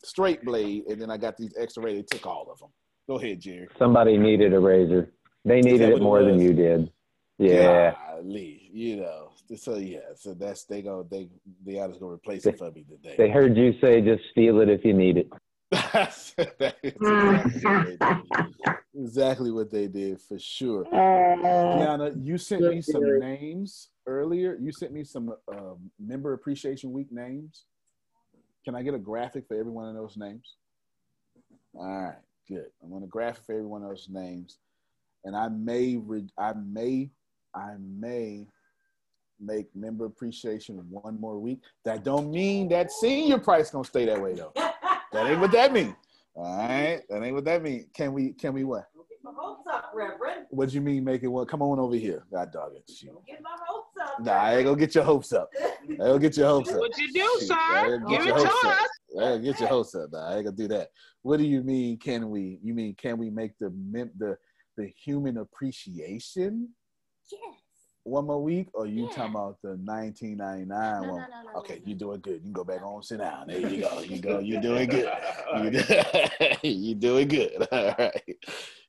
straight 0.07 0.45
blade, 0.45 0.85
and 0.89 1.01
then 1.01 1.11
I 1.11 1.17
got 1.17 1.37
these 1.37 1.55
extra 1.59 1.83
razors. 1.83 2.07
They 2.11 2.19
took 2.19 2.27
all 2.27 2.49
of 2.51 2.59
them. 2.59 2.71
Go 3.09 3.19
ahead, 3.19 3.41
Jerry. 3.41 3.69
Somebody 3.79 4.17
needed 4.17 4.53
a 4.53 4.61
razor. 4.61 5.11
They 5.45 5.61
needed 5.61 5.81
what 5.81 5.93
it 5.93 5.97
it 5.97 6.03
more 6.03 6.23
than 6.25 6.41
you 6.41 6.53
did. 6.53 6.91
Yeah. 7.39 7.93
Golly, 7.93 8.71
you 8.73 8.97
know. 8.97 9.31
So 9.57 9.77
yeah, 9.77 9.99
so 10.17 10.35
that's 10.35 10.65
they 10.65 10.83
go 10.83 11.07
they 11.09 11.29
the 11.65 11.79
others 11.79 11.99
gonna 11.99 12.13
replace 12.13 12.47
it 12.47 12.59
for 12.59 12.71
me 12.73 12.85
today. 12.85 13.15
They 13.17 13.31
heard 13.31 13.57
you 13.57 13.75
say 13.81 14.01
just 14.01 14.23
steal 14.33 14.61
it 14.61 14.69
if 14.69 14.85
you 14.85 14.93
need 14.93 15.19
it. 15.19 15.29
That's 15.93 16.33
exactly, 16.39 16.93
what 17.01 17.53
they 17.53 17.97
did. 17.97 18.77
exactly 18.95 19.51
what 19.51 19.71
they 19.71 19.89
did 19.89 20.21
for 20.21 20.39
sure. 20.39 20.85
Kiana, 20.85 22.15
you 22.25 22.39
sent 22.39 22.63
me 22.63 22.81
some 22.81 23.19
names 23.19 23.89
earlier. 24.07 24.57
You 24.61 24.71
sent 24.71 24.93
me 24.93 25.03
some 25.03 25.35
um, 25.53 25.91
member 25.99 26.35
appreciation 26.35 26.93
week 26.93 27.11
names. 27.11 27.65
Can 28.67 28.75
I 28.75 28.83
get 28.83 28.95
a 28.95 28.99
graphic 28.99 29.47
for 29.47 29.57
every 29.57 29.71
one 29.71 29.89
of 29.89 29.95
those 29.95 30.17
names? 30.17 30.57
All 31.75 31.87
right, 31.87 32.17
good. 32.49 32.67
I'm 32.83 32.91
want 32.91 33.05
a 33.05 33.07
graphic 33.07 33.45
for 33.47 33.53
every 33.53 33.67
one 33.67 33.83
of 33.85 33.89
those 33.89 34.09
names, 34.11 34.59
and 35.25 35.37
I 35.37 35.49
may, 35.49 35.97
re- 35.97 36.29
I 36.37 36.53
may, 36.55 37.11
I 37.55 37.75
may 37.79 38.49
make 39.39 39.67
member 39.77 40.07
appreciation 40.07 40.85
one 40.91 41.21
more 41.21 41.39
week. 41.39 41.61
That 41.85 42.03
don't 42.03 42.33
mean 42.33 42.69
that 42.71 42.91
senior 42.91 43.39
price 43.39 43.71
gonna 43.71 43.85
stay 43.85 44.05
that 44.07 44.21
way 44.21 44.35
though. 44.35 44.53
That 45.13 45.31
ain't 45.31 45.41
what 45.41 45.53
that 45.53 45.73
mean. 45.73 45.95
All 46.35 46.59
right, 46.59 47.03
that 47.09 47.23
ain't 47.23 47.35
what 47.35 47.45
that 47.45 47.63
mean. 47.63 47.87
Can 47.95 48.13
we? 48.13 48.33
Can 48.33 48.53
we 48.53 48.65
what? 48.65 48.87
Get 49.09 49.19
My 49.23 49.31
hopes 49.37 49.67
up, 49.73 49.93
Reverend. 49.95 50.47
What 50.51 50.71
do 50.71 50.75
you 50.75 50.81
mean 50.81 51.05
make 51.05 51.23
it 51.23 51.29
what? 51.29 51.49
Come 51.49 51.63
on 51.63 51.79
over 51.79 51.95
here. 51.95 52.25
God 52.33 52.51
dog 52.53 52.73
it. 52.75 52.91
Shoot. 52.93 53.11
Get 53.29 53.43
my 53.43 53.51
hopes 53.65 53.71
up. 53.71 53.76
Nah, 54.21 54.33
I 54.33 54.57
ain't 54.57 54.65
gonna 54.67 54.77
get 54.79 54.95
your 54.95 55.05
hopes 55.05 55.33
up. 55.33 55.49
I 55.61 55.65
ain't 55.89 55.99
gonna 55.99 56.19
get 56.19 56.37
your 56.37 56.49
hopes 56.49 56.71
up. 56.73 56.79
What 56.81 56.97
you 56.99 57.13
do, 57.13 57.21
Shoot, 57.41 57.49
sir? 57.49 57.55
I 57.59 57.91
ain't 57.93 58.03
gonna 58.03 58.17
Give 58.19 58.27
it 58.27 58.41
to 58.41 58.47
us. 58.69 58.89
I 59.21 59.39
get 59.39 59.61
your 59.61 59.69
hopes 59.69 59.95
up. 59.95 60.11
Nah, 60.13 60.29
I 60.31 60.35
ain't 60.37 60.45
gonna 60.45 60.57
do 60.57 60.69
that. 60.69 60.89
What 61.23 61.39
do 61.39 61.45
you 61.45 61.63
mean? 61.63 61.99
Can 61.99 62.31
we? 62.31 62.59
You 62.63 62.75
mean 62.75 62.95
can 62.95 63.19
we 63.19 63.31
make 63.31 63.59
the 63.59 63.71
mem- 63.71 64.11
the 64.17 64.37
the 64.77 64.87
human 64.89 65.39
appreciation 65.39 66.69
Yes. 67.33 67.41
one 68.05 68.27
more 68.27 68.43
week, 68.43 68.69
or 68.75 68.87
you 68.87 69.09
talking 69.09 69.31
about 69.35 69.57
the 69.63 69.71
1999 69.71 70.69
No, 70.69 71.13
one? 71.13 71.23
no, 71.23 71.27
no, 71.45 71.53
no, 71.53 71.59
okay, 71.61 71.81
you're 71.85 71.99
doing 71.99 72.21
good. 72.21 72.35
You 72.35 72.41
can 72.41 72.53
go 72.53 72.63
back 72.65 72.83
on, 72.83 73.03
sit 73.03 73.19
down. 73.19 73.47
There 73.49 73.59
you 73.59 73.81
go. 73.81 74.01
You 74.01 74.19
go. 74.21 74.39
You're 74.39 74.61
doing 74.69 74.89
good. 74.89 75.11
You 75.63 75.71
do- 75.71 76.59
You're 76.69 76.99
doing 76.99 77.29
good. 77.29 77.67
All 77.73 77.95
right. 77.99 78.37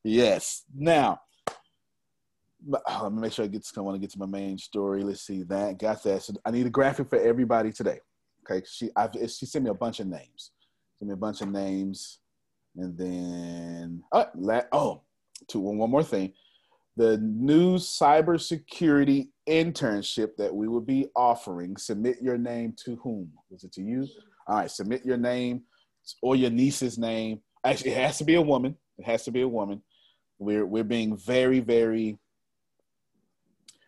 Yes. 0.04 0.64
Now, 0.76 1.10
but, 1.12 1.22
Oh, 2.68 3.00
let 3.04 3.14
me 3.14 3.22
make 3.22 3.34
sure 3.34 3.46
I 3.46 3.48
get. 3.48 3.64
To, 3.64 3.80
I 3.80 3.82
want 3.82 3.96
to 3.96 4.00
get 4.00 4.12
to 4.12 4.20
my 4.20 4.26
main 4.26 4.58
story. 4.58 5.04
Let's 5.04 5.22
see 5.22 5.44
that. 5.44 5.80
Got 5.80 6.04
that. 6.04 6.24
So 6.24 6.34
I 6.46 6.52
need 6.52 6.66
a 6.66 6.70
graphic 6.70 7.10
for 7.10 7.20
everybody 7.20 7.72
today. 7.72 8.00
Okay. 8.50 8.66
She 8.70 8.90
I've, 8.96 9.12
she 9.14 9.46
sent 9.46 9.66
me 9.66 9.72
a 9.72 9.76
bunch 9.76 10.00
of 10.00 10.08
names. 10.08 10.52
Sent 11.00 11.10
me 11.10 11.14
a 11.14 11.18
bunch 11.18 11.42
of 11.42 11.50
names, 11.50 12.20
and 12.76 12.98
then 12.98 14.04
oh, 14.12 14.26
la, 14.36 14.62
oh, 14.72 15.02
two 15.48 15.60
one, 15.60 15.78
one 15.78 15.92
more 15.92 16.04
thing. 16.04 16.34
The 16.98 17.18
new 17.20 17.76
cybersecurity 17.76 19.28
internship 19.48 20.36
that 20.38 20.54
we 20.54 20.68
will 20.68 20.82
be 20.82 21.08
offering. 21.16 21.78
Submit 21.78 22.18
your 22.22 22.38
name 22.38 22.74
to 22.86 22.96
whom? 22.98 23.32
Was 23.52 23.64
it 23.64 23.72
to 23.74 23.82
you? 23.82 24.08
All 24.48 24.58
right. 24.58 24.72
Submit 24.72 25.06
your 25.06 25.18
name 25.18 25.62
or 26.22 26.36
your 26.36 26.50
niece's 26.50 26.98
name. 26.98 27.42
Actually, 27.64 27.92
it 27.92 27.98
has 27.98 28.18
to 28.18 28.24
be 28.24 28.36
a 28.36 28.42
woman. 28.42 28.76
It 28.98 29.06
has 29.06 29.24
to 29.26 29.32
be 29.32 29.42
a 29.42 29.48
woman. 29.48 29.84
We're 30.40 30.66
we're 30.66 30.84
being 30.84 31.16
very 31.16 31.60
very. 31.60 32.18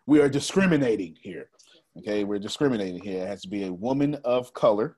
We 0.09 0.21
are 0.21 0.27
discriminating 0.27 1.15
here. 1.21 1.51
Okay, 1.99 2.23
we're 2.23 2.39
discriminating 2.39 2.99
here. 2.99 3.21
It 3.25 3.27
has 3.27 3.43
to 3.43 3.47
be 3.47 3.65
a 3.65 3.71
woman 3.71 4.15
of 4.23 4.51
color. 4.55 4.97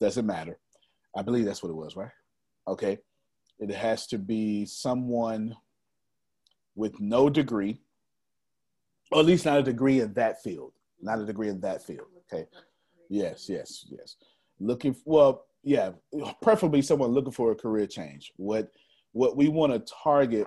Doesn't 0.00 0.24
matter. 0.24 0.58
I 1.14 1.20
believe 1.20 1.44
that's 1.44 1.62
what 1.62 1.68
it 1.68 1.76
was, 1.76 1.94
right? 1.94 2.10
Okay. 2.66 2.96
It 3.58 3.70
has 3.70 4.06
to 4.06 4.16
be 4.16 4.64
someone 4.64 5.54
with 6.74 6.98
no 7.00 7.28
degree, 7.28 7.82
or 9.12 9.20
at 9.20 9.26
least 9.26 9.44
not 9.44 9.58
a 9.58 9.62
degree 9.62 10.00
in 10.00 10.14
that 10.14 10.42
field. 10.42 10.72
Not 11.02 11.20
a 11.20 11.26
degree 11.26 11.50
in 11.50 11.60
that 11.60 11.84
field. 11.84 12.06
Okay. 12.32 12.46
Yes, 13.10 13.46
yes, 13.50 13.84
yes. 13.90 14.16
Looking 14.58 14.96
well, 15.04 15.44
yeah, 15.62 15.90
preferably 16.40 16.80
someone 16.80 17.10
looking 17.10 17.30
for 17.30 17.52
a 17.52 17.54
career 17.54 17.86
change. 17.86 18.32
What 18.36 18.70
what 19.12 19.36
we 19.36 19.48
want 19.48 19.74
to 19.74 19.94
target. 20.02 20.46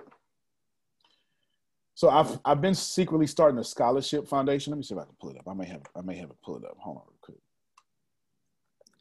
So 1.98 2.12
I've 2.12 2.40
I've 2.46 2.62
been 2.62 2.76
secretly 2.76 3.26
starting 3.26 3.58
a 3.58 3.64
scholarship 3.64 4.28
foundation. 4.28 4.70
Let 4.70 4.78
me 4.78 4.84
see 4.84 4.94
if 4.94 5.00
I 5.00 5.06
can 5.06 5.16
pull 5.20 5.32
it 5.32 5.40
up. 5.40 5.48
I 5.48 5.56
may 5.56 5.66
have 5.66 5.82
I 5.96 6.02
may 6.02 6.16
have 6.18 6.30
it 6.30 6.36
pull 6.46 6.56
it 6.58 6.64
up. 6.64 6.78
Hold 6.78 6.98
on 6.98 7.04
real 7.08 7.18
quick. 7.22 7.38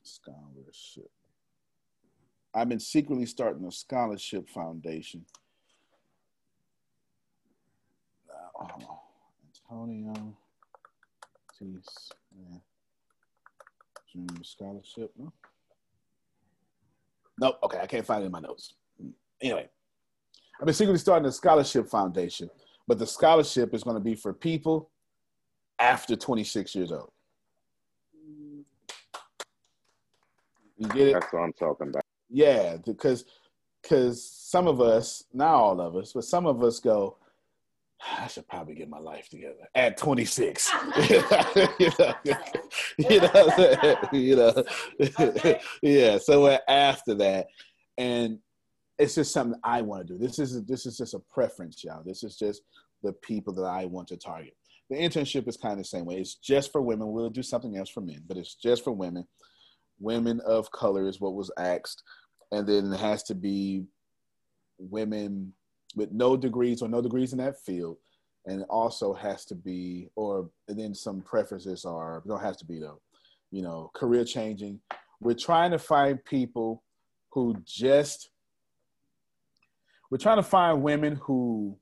Scholarship. 0.02 1.10
I've 2.54 2.70
been 2.70 2.80
secretly 2.80 3.26
starting 3.26 3.66
a 3.66 3.70
scholarship 3.70 4.48
foundation. 4.48 5.26
Uh, 8.30 8.64
on. 8.64 8.86
Antonio 9.70 10.34
Tees, 11.58 11.84
yeah. 12.34 12.56
Junior 14.10 14.42
scholarship. 14.42 15.10
No. 15.18 15.34
Nope. 17.38 17.58
Okay, 17.62 17.78
I 17.78 17.86
can't 17.86 18.06
find 18.06 18.22
it 18.22 18.26
in 18.26 18.32
my 18.32 18.40
notes. 18.40 18.72
Anyway, 19.42 19.68
I've 20.58 20.64
been 20.64 20.74
secretly 20.74 20.98
starting 20.98 21.28
a 21.28 21.32
scholarship 21.32 21.90
foundation, 21.90 22.48
but 22.86 22.98
the 22.98 23.06
scholarship 23.06 23.74
is 23.74 23.82
going 23.82 23.96
to 23.96 24.02
be 24.02 24.14
for 24.14 24.32
people 24.32 24.90
after 25.78 26.16
26 26.16 26.74
years 26.74 26.92
old. 26.92 27.10
You 30.78 30.88
get 30.88 31.08
it? 31.08 31.12
That's 31.14 31.32
what 31.32 31.40
I'm 31.40 31.52
talking 31.54 31.88
about. 31.88 32.02
Yeah, 32.28 32.76
because 32.84 33.24
because 33.82 34.22
some 34.28 34.66
of 34.66 34.80
us, 34.80 35.24
not 35.32 35.54
all 35.54 35.80
of 35.80 35.96
us, 35.96 36.12
but 36.12 36.24
some 36.24 36.44
of 36.44 36.62
us 36.62 36.80
go, 36.80 37.16
ah, 38.02 38.24
I 38.24 38.26
should 38.26 38.48
probably 38.48 38.74
get 38.74 38.88
my 38.88 38.98
life 38.98 39.28
together 39.28 39.68
at 39.74 39.96
26. 39.96 40.70
you 41.08 41.22
know, 41.98 42.14
you 42.98 43.20
know, 43.20 43.96
you 44.12 44.36
know. 44.36 44.64
yeah. 45.82 46.18
So 46.18 46.42
we're 46.42 46.60
after 46.68 47.14
that, 47.14 47.46
and 47.96 48.38
it's 48.98 49.14
just 49.14 49.32
something 49.32 49.60
I 49.62 49.82
want 49.82 50.06
to 50.06 50.14
do. 50.14 50.18
This 50.18 50.38
is 50.38 50.64
this 50.64 50.86
is 50.86 50.96
just 50.96 51.14
a 51.14 51.18
preference, 51.30 51.84
y'all. 51.84 52.02
This 52.04 52.22
is 52.22 52.36
just 52.36 52.62
the 53.02 53.12
people 53.12 53.52
that 53.54 53.64
I 53.64 53.84
want 53.84 54.08
to 54.08 54.16
target. 54.16 54.56
The 54.88 54.96
internship 54.96 55.48
is 55.48 55.56
kind 55.56 55.72
of 55.72 55.78
the 55.78 55.84
same 55.84 56.04
way. 56.04 56.16
It's 56.16 56.36
just 56.36 56.72
for 56.72 56.80
women. 56.80 57.12
We'll 57.12 57.28
do 57.28 57.42
something 57.42 57.76
else 57.76 57.90
for 57.90 58.00
men, 58.00 58.22
but 58.26 58.36
it's 58.36 58.54
just 58.54 58.84
for 58.84 58.92
women. 58.92 59.26
Women 59.98 60.40
of 60.46 60.70
color 60.70 61.08
is 61.08 61.20
what 61.20 61.34
was 61.34 61.50
asked, 61.58 62.02
and 62.52 62.66
then 62.66 62.92
it 62.92 63.00
has 63.00 63.22
to 63.24 63.34
be 63.34 63.84
women 64.78 65.52
with 65.94 66.12
no 66.12 66.36
degrees 66.36 66.82
or 66.82 66.88
no 66.88 67.00
degrees 67.00 67.32
in 67.32 67.38
that 67.38 67.60
field, 67.60 67.96
and 68.46 68.64
also 68.70 69.12
has 69.12 69.44
to 69.46 69.54
be, 69.54 70.08
or 70.16 70.50
and 70.68 70.78
then 70.78 70.94
some 70.94 71.20
preferences 71.20 71.84
are 71.84 72.22
don't 72.26 72.42
have 72.42 72.56
to 72.58 72.64
be 72.64 72.78
though, 72.78 73.00
you 73.50 73.62
know, 73.62 73.90
career 73.94 74.24
changing. 74.24 74.80
We're 75.20 75.34
trying 75.34 75.72
to 75.72 75.78
find 75.78 76.24
people 76.24 76.82
who 77.32 77.56
just. 77.66 78.30
We're 80.10 80.18
trying 80.18 80.36
to 80.38 80.42
find 80.42 80.82
women 80.82 81.16
who. 81.16 81.76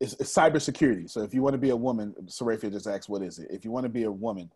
It's, 0.00 0.12
it's 0.14 0.32
cybersecurity. 0.32 1.10
So 1.10 1.22
if 1.22 1.34
you 1.34 1.42
want 1.42 1.54
to 1.54 1.58
be 1.58 1.70
a 1.70 1.76
woman, 1.76 2.14
Sarafia 2.26 2.70
just 2.70 2.86
asked, 2.86 3.08
"What 3.08 3.22
is 3.22 3.38
it?" 3.40 3.48
If 3.50 3.64
you 3.64 3.72
want 3.72 3.84
to 3.84 3.90
be 3.90 4.04
a 4.04 4.12
woman 4.12 4.50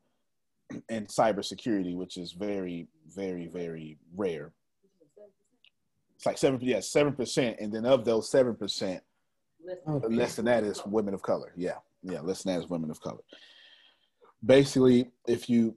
in 0.89 1.07
cybersecurity, 1.07 1.97
which 1.97 2.17
is 2.17 2.31
very, 2.33 2.87
very, 3.13 3.49
very 3.49 3.99
rare, 4.17 4.53
it's 6.15 6.25
like 6.25 6.39
seven, 6.39 6.61
yeah, 6.63 6.79
seven 6.79 7.13
percent, 7.13 7.57
and 7.59 7.73
then 7.73 7.85
of 7.85 8.05
those 8.05 8.31
seven 8.31 8.55
percent, 8.55 9.03
Okay. 9.89 10.15
less 10.15 10.37
than 10.37 10.45
that 10.45 10.63
is 10.65 10.85
women 10.87 11.13
of 11.15 11.23
color. 11.23 11.53
Yeah, 11.57 11.79
yeah, 12.03 12.21
less 12.21 12.43
than 12.45 12.55
that 12.55 12.65
is 12.65 12.71
women 12.71 12.91
of 12.91 13.01
color. 13.01 13.21
Basically, 14.45 15.11
if 15.27 15.49
you, 15.49 15.77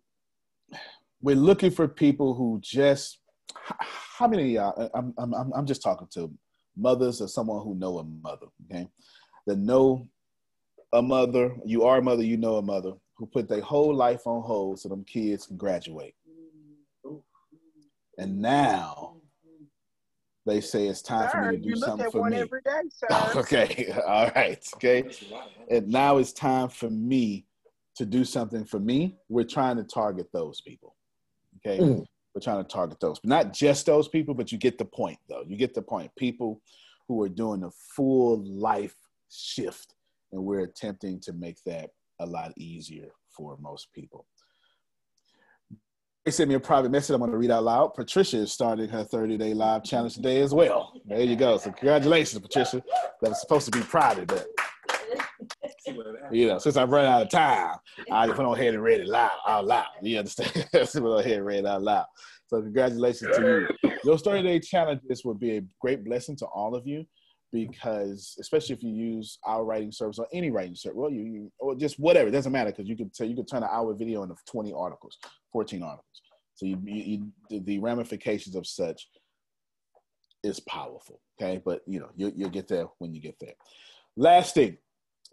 we're 1.22 1.36
looking 1.36 1.72
for 1.72 1.88
people 1.88 2.34
who 2.36 2.59
just, 2.61 3.20
how 3.59 4.28
many? 4.28 4.43
of 4.43 4.49
y'all? 4.76 4.91
I'm, 4.93 5.13
I'm, 5.18 5.34
I'm 5.34 5.53
I'm 5.53 5.66
just 5.66 5.82
talking 5.82 6.07
to 6.13 6.32
mothers 6.78 7.22
or 7.22 7.28
someone 7.28 7.64
who 7.64 7.76
know 7.76 8.00
a 8.00 8.04
mother. 8.04 8.48
Okay, 8.66 8.88
that 9.48 9.58
know 9.58 10.08
a 10.94 11.02
mother. 11.02 11.56
You 11.66 11.84
are 11.84 11.98
a 11.98 12.02
mother. 12.02 12.24
You 12.24 12.38
know 12.38 12.58
a 12.58 12.62
mother 12.62 12.94
who 13.18 13.26
put 13.26 13.48
their 13.48 13.62
whole 13.62 13.94
life 13.94 14.28
on 14.28 14.42
hold 14.42 14.80
so 14.80 14.90
them 14.90 15.04
kids 15.06 15.48
can 15.48 15.58
graduate. 15.58 16.16
And 18.18 18.40
now 18.40 19.16
they 20.46 20.62
say 20.62 20.88
it's 20.88 21.02
time 21.02 21.28
for 21.30 21.42
me 21.42 21.52
to 21.52 21.58
do 21.58 21.70
you 21.70 21.76
look 21.76 21.86
something 21.86 22.06
at 22.06 22.12
for 22.12 22.22
one 22.22 22.32
me. 22.32 22.40
every 22.40 22.62
day, 22.62 22.82
sir. 22.90 23.08
Okay, 23.40 23.94
all 24.08 24.30
right, 24.36 24.64
okay. 24.76 25.04
And 25.70 25.88
now 25.88 26.18
it's 26.18 26.34
time 26.34 26.70
for 26.70 26.90
me 26.90 27.46
to 27.96 28.06
do 28.06 28.24
something 28.24 28.66
for 28.66 28.80
me. 28.80 29.18
We're 29.30 29.44
trying 29.44 29.78
to 29.78 29.84
target 29.84 30.28
those 30.34 30.62
people. 30.62 30.96
Okay, 31.58 31.82
Mm. 31.82 32.06
We're 32.36 32.42
trying 32.42 32.64
to 32.64 32.68
target 32.68 33.00
those, 33.00 33.18
but 33.20 33.30
not 33.30 33.54
just 33.54 33.86
those 33.86 34.10
people, 34.10 34.34
but 34.34 34.52
you 34.52 34.58
get 34.58 34.78
the 34.78 34.86
point, 34.86 35.18
though. 35.30 35.44
You 35.48 35.56
get 35.56 35.74
the 35.74 35.82
point. 35.82 36.12
People 36.18 36.62
who 37.08 37.24
are 37.24 37.30
doing 37.30 37.64
a 37.64 37.72
full 37.96 38.44
life 38.46 38.96
shift, 39.32 39.96
and 40.34 40.44
we're 40.44 40.64
attempting 40.64 41.22
to 41.22 41.34
make 41.34 41.58
that 41.66 41.92
a 42.20 42.26
lot 42.26 42.52
easier 42.58 43.08
for 43.30 43.58
most 43.62 43.88
people. 43.94 44.28
They 46.26 46.32
sent 46.32 46.50
me 46.50 46.56
a 46.56 46.60
private 46.60 46.92
message. 46.92 47.14
I'm 47.14 47.20
going 47.20 47.32
to 47.32 47.38
read 47.38 47.52
out 47.52 47.64
loud. 47.64 47.94
Patricia 47.94 48.38
is 48.38 48.52
starting 48.52 48.90
her 48.90 49.04
30 49.04 49.38
day 49.38 49.54
live 49.54 49.84
challenge 49.84 50.16
today 50.16 50.42
as 50.42 50.54
well. 50.54 50.94
There 51.06 51.22
you 51.22 51.36
go. 51.36 51.58
So 51.58 51.72
congratulations, 51.72 52.42
Patricia. 52.42 52.84
That 53.22 53.30
was 53.30 53.40
supposed 53.40 53.72
to 53.72 53.72
be 53.72 53.84
private, 53.84 54.28
but 54.28 54.48
you 56.32 56.48
know, 56.48 56.58
since 56.58 56.78
I've 56.78 56.89
run 56.89 57.06
out 57.06 57.22
of 57.24 57.30
time, 57.30 57.78
I 58.12 58.28
just 58.28 58.38
went 58.38 58.48
on 58.50 58.56
ahead 58.56 58.74
and 58.74 58.84
read 58.84 59.02
it 59.02 59.08
loud, 59.08 59.32
out 59.48 59.66
loud. 59.66 59.86
You 60.02 60.20
understand? 60.20 60.68
so 60.88 61.02
went 61.02 61.14
on 61.16 61.20
ahead 61.20 61.38
and 61.38 61.46
read 61.46 61.60
it 61.60 61.66
out 61.66 61.84
loud. 61.84 62.06
So 62.48 62.62
congratulations 62.62 63.36
to 63.36 63.41
you. 63.41 63.91
Those 64.04 64.22
30 64.22 64.43
day 64.43 64.60
challenges 64.60 65.26
would 65.26 65.39
be 65.39 65.58
a 65.58 65.62
great 65.82 66.04
blessing 66.04 66.36
to 66.38 66.46
all 66.46 66.76
of 66.76 66.86
you 66.86 67.06
because 67.52 68.36
especially 68.39 68.76
if 68.76 68.84
you 68.84 68.91
use 68.91 69.39
our 69.46 69.64
writing 69.64 69.91
service 69.91 70.20
or 70.20 70.28
any 70.34 70.52
writing 70.52 70.76
service, 70.76 70.98
well, 70.98 71.10
you, 71.10 71.24
you 71.24 71.52
or 71.60 71.74
just 71.76 71.98
whatever, 72.00 72.28
it 72.28 72.32
doesn't 72.32 72.52
matter 72.52 72.72
because 72.72 72.88
you 72.88 72.96
could 72.98 73.12
you 73.28 73.36
could 73.36 73.48
turn 73.48 73.64
an 73.64 73.70
hour 73.72 73.93
video 73.93 74.24
into 74.24 74.36
20 74.48 74.74
articles, 74.74 75.18
14 75.54 75.82
articles. 75.82 76.22
So 76.56 76.66
you, 76.66 76.80
you, 76.86 77.04
you 77.04 77.32
the- 77.50 77.60
the 77.60 77.80
ramifications 77.80 78.56
of 78.56 78.68
such 78.68 79.08
is 80.43 80.60
powerful. 80.62 81.22
Okay, 81.41 81.62
but 81.64 81.82
you 81.88 82.00
know 82.00 82.10
you, 82.16 82.32
you'll 82.36 82.50
get 82.50 82.68
there 82.68 82.88
when 83.00 83.14
you 83.14 83.22
get 83.22 83.38
there. 83.39 83.54
Last 84.18 84.56
thing, 84.56 84.78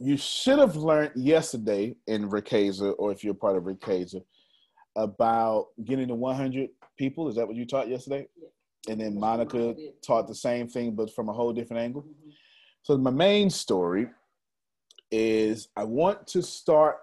you 0.03 0.17
should 0.17 0.59
have 0.59 0.77
learned 0.77 1.13
yesterday 1.15 1.95
in 2.07 2.29
Riqueza, 2.29 2.95
or 2.99 3.13
if 3.13 3.23
you're 3.23 3.35
part 3.35 3.57
of 3.57 3.65
Riqueza, 3.65 4.23
about 4.97 5.69
getting 5.85 6.09
to 6.09 6.15
100 6.15 6.71
people. 6.99 7.29
Is 7.29 7.37
that 7.37 7.47
what 7.47 7.57
you 7.57 7.65
taught 7.65 7.89
yesterday? 7.89 8.27
And 8.89 9.01
then 9.01 9.19
Monica 9.19 9.77
taught 10.05 10.27
the 10.27 10.35
same 10.35 10.67
thing, 10.69 10.97
but 10.97 11.15
from 11.15 11.29
a 11.29 11.33
whole 11.33 11.53
different 11.53 11.83
angle. 11.83 12.05
So 12.83 12.99
my 12.99 13.13
main 13.13 13.49
story 13.49 14.09
is 15.13 15.69
I 15.77 15.85
want 15.85 16.27
to 16.29 16.43
start 16.43 16.97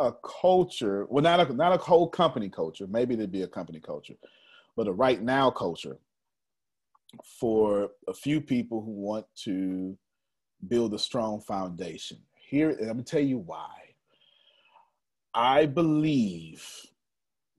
a 0.00 0.12
culture. 0.12 1.06
Well, 1.08 1.22
not 1.22 1.48
a 1.48 1.52
not 1.52 1.72
a 1.72 1.76
whole 1.76 2.08
company 2.08 2.48
culture. 2.48 2.86
Maybe 2.88 3.14
there'd 3.14 3.30
be 3.30 3.42
a 3.42 3.48
company 3.48 3.78
culture, 3.78 4.14
but 4.76 4.88
a 4.88 4.92
right 4.92 5.22
now 5.22 5.50
culture 5.50 5.98
for 7.38 7.90
a 8.08 8.14
few 8.14 8.40
people 8.40 8.82
who 8.82 8.92
want 8.92 9.26
to 9.44 9.96
build 10.68 10.94
a 10.94 10.98
strong 10.98 11.40
foundation. 11.40 12.18
Here, 12.48 12.70
and 12.70 12.82
I'm 12.82 12.94
gonna 12.94 13.04
tell 13.04 13.20
you 13.20 13.38
why. 13.38 13.68
I 15.34 15.66
believe 15.66 16.66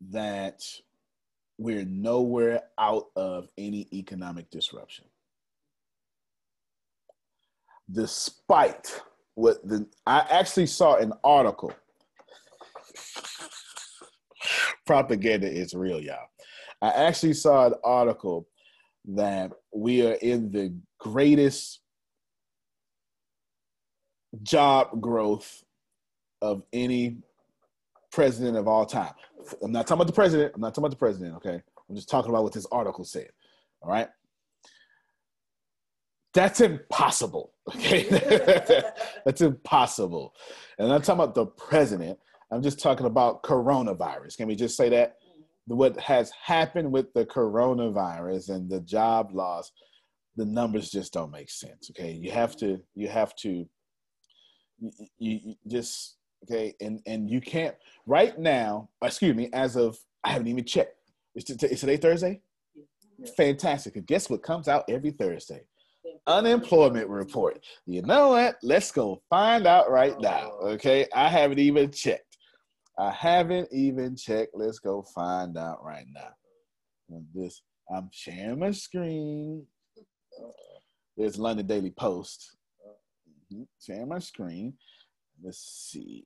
that 0.10 0.64
we're 1.58 1.86
nowhere 1.86 2.64
out 2.78 3.08
of 3.16 3.47
any 3.58 3.88
economic 3.93 4.49
disruption. 4.49 5.06
Despite 7.91 9.02
what 9.36 9.66
the 9.68 9.88
I 10.06 10.26
actually 10.30 10.68
saw 10.68 10.95
an 10.95 11.14
article. 11.24 11.74
Propaganda 14.86 15.49
is 15.49 15.74
real, 15.74 16.02
y'all. 16.02 16.28
I 16.82 16.89
actually 16.89 17.34
saw 17.34 17.68
an 17.68 17.76
article 17.84 18.47
that 19.06 19.52
we 19.74 20.06
are 20.06 20.14
in 20.14 20.52
the 20.52 20.74
greatest 20.99 21.80
job 24.43 25.01
growth 25.01 25.63
of 26.41 26.63
any 26.73 27.17
president 28.11 28.57
of 28.57 28.67
all 28.67 28.86
time. 28.86 29.13
I'm 29.63 29.71
not 29.71 29.88
talking 29.88 30.01
about 30.01 30.07
the 30.07 30.13
president. 30.13 30.53
I'm 30.55 30.61
not 30.61 30.69
talking 30.69 30.84
about 30.84 30.91
the 30.91 30.97
president, 30.97 31.36
okay? 31.38 31.61
I'm 31.89 31.95
just 31.95 32.09
talking 32.09 32.29
about 32.29 32.43
what 32.43 32.53
this 32.53 32.67
article 32.71 33.03
said. 33.03 33.29
All 33.82 33.89
right. 33.89 34.07
That's 36.34 36.61
impossible. 36.61 37.53
Okay. 37.75 38.07
That's 39.25 39.41
impossible. 39.41 40.34
And 40.79 40.91
I'm 40.91 41.01
talking 41.01 41.21
about 41.23 41.36
the 41.36 41.47
president. 41.47 42.17
I'm 42.51 42.61
just 42.61 42.79
talking 42.79 43.05
about 43.05 43.43
coronavirus. 43.43 44.38
Can 44.38 44.47
we 44.47 44.55
just 44.55 44.77
say 44.77 44.89
that? 44.89 45.17
What 45.65 45.99
has 45.99 46.32
happened 46.32 46.91
with 46.91 47.13
the 47.13 47.25
coronavirus 47.25 48.49
and 48.49 48.69
the 48.69 48.82
job 48.82 49.32
loss, 49.34 49.71
the 50.36 50.45
numbers 50.45 50.89
just 50.89 51.13
don't 51.13 51.32
make 51.32 51.49
sense. 51.49 51.91
Okay. 51.91 52.13
You 52.13 52.32
have 52.32 52.55
to, 52.57 52.79
you 52.95 53.07
have 53.07 53.36
to, 53.38 53.67
you, 54.82 54.91
you, 55.19 55.39
you 55.43 55.55
just, 55.67 56.17
okay. 56.43 56.75
And, 56.82 56.99
and 57.05 57.29
you 57.29 57.39
can't, 57.39 57.75
right 58.05 58.38
now, 58.38 58.89
excuse 59.01 59.36
me, 59.36 59.49
as 59.53 59.77
of, 59.77 59.97
I 60.23 60.32
haven't 60.32 60.47
even 60.47 60.65
checked. 60.65 60.95
Is, 61.36 61.49
is 61.49 61.79
today 61.79 61.97
Thursday? 61.97 62.41
Fantastic. 63.38 63.95
And 63.95 64.05
guess 64.05 64.29
what 64.29 64.43
comes 64.43 64.67
out 64.67 64.84
every 64.89 65.11
Thursday? 65.11 65.61
Unemployment 66.27 67.07
report. 67.07 67.63
You 67.86 68.01
know 68.01 68.29
what? 68.29 68.57
Let's 68.63 68.91
go 68.91 69.21
find 69.29 69.65
out 69.65 69.89
right 69.89 70.19
now. 70.19 70.51
Oh. 70.59 70.69
Okay. 70.69 71.07
I 71.15 71.29
haven't 71.29 71.59
even 71.59 71.91
checked. 71.91 72.38
I 72.99 73.11
haven't 73.11 73.69
even 73.71 74.15
checked. 74.15 74.51
Let's 74.53 74.79
go 74.79 75.03
find 75.15 75.57
out 75.57 75.84
right 75.84 76.05
now. 76.11 76.29
And 77.09 77.25
this, 77.34 77.61
I'm 77.93 78.09
sharing 78.11 78.59
my 78.59 78.71
screen. 78.71 79.65
There's 81.17 81.39
London 81.39 81.67
Daily 81.67 81.91
Post. 81.91 82.57
Sharing 83.80 84.10
my 84.10 84.20
screen. 84.20 84.74
Let's 85.41 85.60
see. 85.60 86.26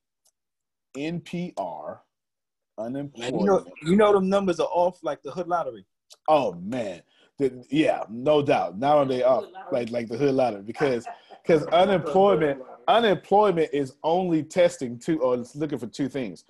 NPR. 0.97 1.99
Unemployment. 2.77 3.39
You 3.39 3.45
know, 3.45 3.65
you 3.83 3.95
know 3.95 4.13
them 4.13 4.29
numbers 4.29 4.59
are 4.59 4.67
off 4.67 4.99
like 5.01 5.23
the 5.23 5.31
hood 5.31 5.47
lottery. 5.47 5.85
Oh 6.27 6.53
man, 6.53 7.01
The- 7.37 7.65
yeah, 7.69 8.03
no 8.09 8.41
doubt. 8.41 8.77
Not 8.77 8.97
only 8.97 9.23
off 9.23 9.45
like 9.71 9.91
like 9.91 10.07
the 10.07 10.17
hood 10.17 10.35
lottery 10.35 10.63
because 10.63 11.07
because 11.43 11.65
unemployment 11.67 12.61
unemployment 12.87 13.69
is 13.73 13.93
only 14.03 14.43
testing 14.43 14.99
two 14.99 15.19
or 15.21 15.35
it's 15.35 15.55
looking 15.55 15.77
for 15.77 15.87
two 15.87 16.09
things: 16.09 16.43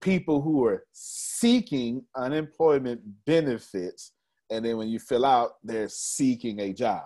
people 0.00 0.40
who 0.40 0.64
are 0.64 0.84
seeking 0.92 2.04
unemployment 2.16 3.00
benefits, 3.26 4.12
and 4.50 4.64
then 4.64 4.76
when 4.76 4.88
you 4.88 4.98
fill 4.98 5.24
out, 5.24 5.52
they're 5.62 5.88
seeking 5.88 6.60
a 6.60 6.72
job. 6.72 7.04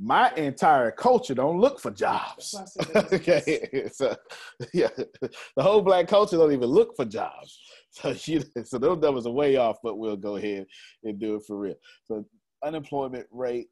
My 0.00 0.30
entire 0.34 0.92
culture 0.92 1.34
don't 1.34 1.58
look 1.58 1.80
for 1.80 1.90
jobs. 1.90 2.54
okay, 3.12 3.88
so 3.92 4.14
yeah, 4.72 4.90
the 5.56 5.62
whole 5.62 5.82
black 5.82 6.06
culture 6.06 6.36
don't 6.36 6.52
even 6.52 6.68
look 6.68 6.94
for 6.96 7.04
jobs. 7.04 7.58
So 7.90 8.14
you, 8.26 8.42
so 8.64 8.76
those 8.78 8.98
numbers 8.98 9.26
are 9.26 9.32
way 9.32 9.56
off, 9.56 9.78
but 9.82 9.96
we'll 9.96 10.14
go 10.16 10.36
ahead 10.36 10.66
and 11.02 11.18
do 11.18 11.36
it 11.36 11.42
for 11.46 11.56
real. 11.56 11.74
So 12.04 12.24
unemployment 12.62 13.26
rate. 13.32 13.68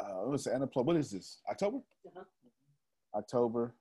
Uh, 0.00 0.20
what 0.20 0.30
was 0.30 0.46
unemployment? 0.46 0.86
What 0.86 0.96
is 0.96 1.10
this? 1.10 1.40
October? 1.50 1.80
October. 3.14 3.74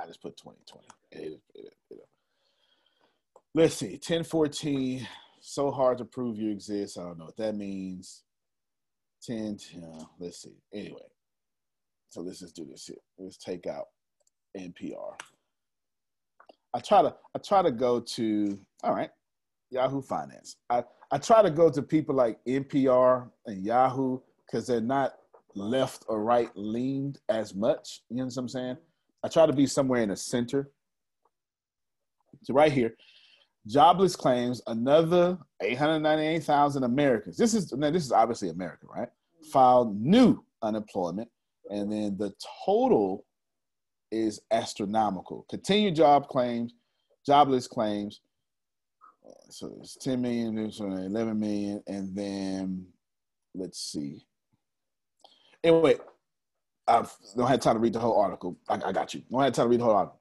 I 0.00 0.06
just 0.06 0.22
put 0.22 0.36
2020. 0.36 0.86
It- 1.10 1.42
it- 1.54 1.74
it- 1.90 2.08
Let's 3.52 3.74
see. 3.74 3.98
1014. 3.98 5.06
So 5.40 5.70
hard 5.72 5.98
to 5.98 6.04
prove 6.04 6.38
you 6.38 6.50
exist. 6.50 6.96
I 6.96 7.02
don't 7.02 7.18
know 7.18 7.26
what 7.26 7.36
that 7.36 7.56
means. 7.56 8.22
10. 9.26 9.58
uh, 9.82 10.04
let's 10.18 10.42
see. 10.42 10.56
Anyway. 10.72 11.00
So 12.14 12.20
let's 12.20 12.38
just 12.38 12.54
do 12.54 12.64
this 12.64 12.86
here. 12.86 12.96
Let's 13.18 13.36
take 13.36 13.66
out 13.66 13.86
NPR. 14.56 15.18
I 16.72 16.78
try 16.78 17.02
to 17.02 17.12
I 17.34 17.38
try 17.40 17.60
to 17.60 17.72
go 17.72 17.98
to 17.98 18.58
all 18.84 18.94
right, 18.94 19.10
Yahoo 19.70 20.00
Finance. 20.00 20.56
I, 20.70 20.84
I 21.10 21.18
try 21.18 21.42
to 21.42 21.50
go 21.50 21.70
to 21.70 21.82
people 21.82 22.14
like 22.14 22.38
NPR 22.46 23.28
and 23.46 23.64
Yahoo 23.64 24.20
because 24.46 24.68
they're 24.68 24.80
not 24.80 25.14
left 25.56 26.04
or 26.06 26.22
right 26.22 26.50
leaned 26.54 27.18
as 27.28 27.52
much. 27.52 28.02
You 28.10 28.18
know 28.18 28.26
what 28.26 28.36
I'm 28.36 28.48
saying? 28.48 28.76
I 29.24 29.28
try 29.28 29.46
to 29.46 29.52
be 29.52 29.66
somewhere 29.66 30.02
in 30.02 30.10
the 30.10 30.16
center. 30.16 30.70
So 32.42 32.54
right 32.54 32.70
here, 32.70 32.94
jobless 33.66 34.16
claims 34.16 34.60
another 34.66 35.38
898,000 35.60 36.84
Americans. 36.84 37.36
This 37.36 37.54
is 37.54 37.72
now 37.72 37.90
this 37.90 38.04
is 38.04 38.12
obviously 38.12 38.50
America, 38.50 38.86
right? 38.86 39.08
Filed 39.52 40.00
new 40.00 40.44
unemployment, 40.62 41.28
and 41.70 41.90
then 41.90 42.16
the 42.16 42.34
total 42.64 43.24
is 44.10 44.40
astronomical. 44.50 45.46
Continued 45.48 45.96
job 45.96 46.28
claims, 46.28 46.74
jobless 47.26 47.66
claims. 47.66 48.20
So 49.48 49.78
it's 49.80 49.96
10 49.96 50.20
million, 50.20 50.54
there's 50.54 50.80
11 50.80 51.38
million, 51.38 51.82
and 51.86 52.14
then 52.14 52.86
let's 53.54 53.80
see. 53.80 54.26
Anyway, 55.62 55.96
I 56.86 57.06
don't 57.36 57.48
have 57.48 57.60
time 57.60 57.76
to 57.76 57.80
read 57.80 57.94
the 57.94 58.00
whole 58.00 58.20
article. 58.20 58.58
I, 58.68 58.80
I 58.84 58.92
got 58.92 59.14
you. 59.14 59.22
Don't 59.30 59.42
have 59.42 59.52
time 59.54 59.66
to 59.66 59.70
read 59.70 59.80
the 59.80 59.84
whole 59.84 59.94
article. 59.94 60.20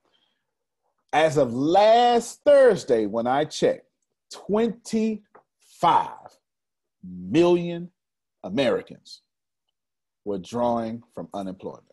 As 1.14 1.38
of 1.38 1.54
last 1.54 2.42
Thursday, 2.44 3.06
when 3.06 3.28
I 3.28 3.46
checked, 3.46 3.86
25 4.32 6.10
million 7.04 7.92
Americans 8.44 9.22
were 10.26 10.40
drawing 10.40 11.04
from 11.14 11.30
unemployment. 11.34 11.86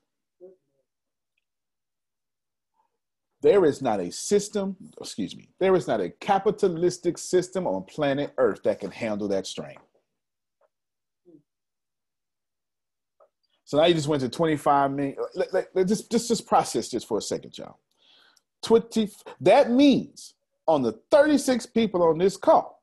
There 3.43 3.65
is 3.67 3.83
not 3.83 4.01
a 4.01 4.11
system, 4.11 4.77
excuse 4.99 5.37
me, 5.37 5.51
there 5.59 5.75
is 5.75 5.87
not 5.87 6.01
a 6.01 6.11
capitalistic 6.11 7.19
system 7.19 7.67
on 7.67 7.85
planet 7.85 8.33
Earth 8.39 8.63
that 8.65 8.81
can 8.81 8.91
handle 8.91 9.29
that 9.29 9.47
strain. 9.47 9.77
So 13.65 13.79
now 13.79 13.85
you 13.85 13.95
just 13.95 14.09
went 14.09 14.23
to 14.23 14.29
25 14.29 14.91
million. 14.91 15.17
Let, 15.35 15.53
let, 15.53 15.69
let 15.75 15.87
just, 15.89 16.11
just, 16.11 16.29
just 16.29 16.47
process 16.47 16.89
this 16.89 17.05
for 17.05 17.19
a 17.19 17.23
second, 17.23 17.57
y'all. 17.57 17.79
20, 18.63 19.11
that 19.41 19.71
means 19.71 20.35
on 20.67 20.83
the 20.83 20.93
36 21.11 21.67
people 21.67 22.03
on 22.03 22.19
this 22.19 22.37
call, 22.37 22.83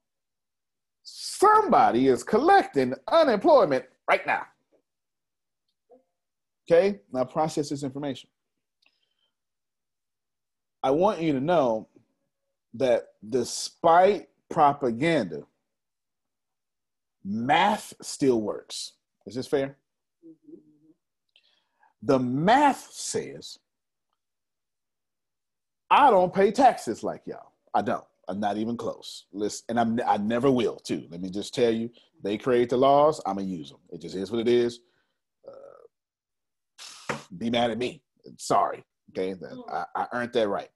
somebody 1.04 2.08
is 2.08 2.24
collecting 2.24 2.94
unemployment 3.08 3.86
right 4.10 4.26
now. 4.26 4.44
Okay, 6.70 7.00
now 7.14 7.24
process 7.24 7.70
this 7.70 7.84
information. 7.84 8.30
I 10.84 10.92
want 10.92 11.22
you 11.22 11.34
to 11.34 11.40
know 11.40 11.88
that 12.74 13.08
despite 13.28 14.28
propaganda, 14.50 15.44
math 17.24 17.94
still 18.02 18.42
works. 18.42 18.94
Is 19.26 19.36
this 19.36 19.48
fair? 19.48 19.78
Mm-hmm. 20.26 20.58
The 22.04 22.20
math 22.20 22.90
says 22.92 23.60
I 25.90 26.10
don't 26.10 26.34
pay 26.34 26.52
taxes 26.52 27.04
like 27.04 27.22
y'all. 27.26 27.54
I 27.74 27.82
don't. 27.82 28.04
I'm 28.28 28.40
not 28.40 28.58
even 28.58 28.76
close. 28.76 29.26
Listen, 29.32 29.66
and 29.70 29.80
I'm 29.80 30.00
I 30.06 30.18
never 30.18 30.52
will 30.52 30.78
too. 30.78 31.08
Let 31.10 31.22
me 31.22 31.30
just 31.30 31.54
tell 31.54 31.72
you, 31.72 31.90
they 32.24 32.38
create 32.38 32.70
the 32.70 32.78
laws. 32.78 33.22
I'm 33.26 33.38
gonna 33.38 33.48
use 33.48 33.70
them. 33.70 33.80
It 33.92 34.02
just 34.02 34.16
is 34.16 34.30
what 34.32 34.42
it 34.42 34.50
is. 34.50 34.82
Uh, 35.48 37.16
be 37.38 37.50
mad 37.50 37.72
at 37.72 37.78
me. 37.78 38.02
Sorry. 38.38 38.84
Okay, 39.12 39.34
I, 39.72 39.86
I 39.96 40.08
earned 40.12 40.34
that 40.34 40.50
right. 40.50 40.70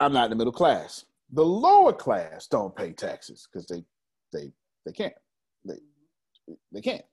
I'm 0.00 0.14
not 0.14 0.24
in 0.24 0.30
the 0.30 0.36
middle 0.36 0.52
class. 0.52 1.04
The 1.32 1.44
lower 1.44 1.92
class 1.92 2.46
don't 2.46 2.74
pay 2.74 2.92
taxes 2.92 3.46
because 3.50 3.66
they 3.66 3.84
they 4.32 4.50
they 4.86 4.92
can't. 4.92 5.14
They 5.66 5.76
they 6.72 6.80
can't. 6.80 7.04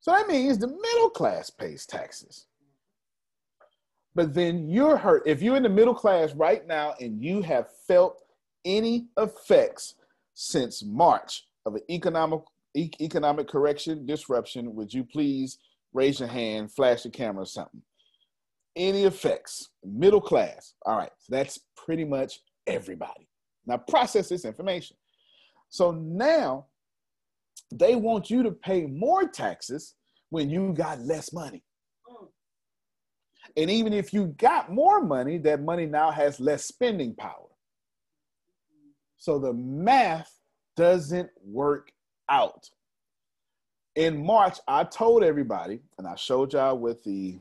So 0.00 0.12
that 0.12 0.26
means 0.26 0.58
the 0.58 0.68
middle 0.68 1.10
class 1.10 1.50
pays 1.50 1.84
taxes. 1.84 2.46
But 4.20 4.34
then 4.34 4.68
you're 4.68 4.98
hurt. 4.98 5.22
If 5.24 5.40
you're 5.40 5.56
in 5.56 5.62
the 5.62 5.70
middle 5.70 5.94
class 5.94 6.34
right 6.34 6.66
now 6.66 6.92
and 7.00 7.24
you 7.24 7.40
have 7.40 7.68
felt 7.88 8.22
any 8.66 9.06
effects 9.16 9.94
since 10.34 10.84
March 10.84 11.46
of 11.64 11.76
an 11.76 11.80
economic 11.88 12.42
e- 12.74 12.90
economic 13.00 13.48
correction 13.48 14.04
disruption, 14.04 14.74
would 14.74 14.92
you 14.92 15.04
please 15.04 15.56
raise 15.94 16.20
your 16.20 16.28
hand, 16.28 16.70
flash 16.70 17.04
the 17.04 17.08
camera, 17.08 17.44
or 17.44 17.46
something? 17.46 17.80
Any 18.76 19.04
effects? 19.04 19.70
Middle 19.82 20.20
class. 20.20 20.74
All 20.84 20.98
right, 20.98 21.12
so 21.18 21.34
that's 21.34 21.58
pretty 21.74 22.04
much 22.04 22.40
everybody. 22.66 23.26
Now 23.64 23.78
process 23.78 24.28
this 24.28 24.44
information. 24.44 24.98
So 25.70 25.92
now 25.92 26.66
they 27.72 27.96
want 27.96 28.28
you 28.28 28.42
to 28.42 28.50
pay 28.50 28.84
more 28.84 29.26
taxes 29.26 29.94
when 30.28 30.50
you 30.50 30.74
got 30.74 31.00
less 31.00 31.32
money. 31.32 31.62
And 33.56 33.70
even 33.70 33.92
if 33.92 34.12
you 34.12 34.28
got 34.38 34.72
more 34.72 35.02
money, 35.02 35.38
that 35.38 35.62
money 35.62 35.86
now 35.86 36.10
has 36.10 36.40
less 36.40 36.64
spending 36.64 37.14
power. 37.14 37.48
So 39.18 39.38
the 39.38 39.52
math 39.52 40.32
doesn't 40.76 41.30
work 41.44 41.92
out. 42.30 42.70
In 43.96 44.24
March, 44.24 44.58
I 44.66 44.84
told 44.84 45.22
everybody, 45.22 45.80
and 45.98 46.06
I 46.06 46.14
showed 46.14 46.52
y'all 46.52 46.78
with 46.78 47.02
the 47.04 47.38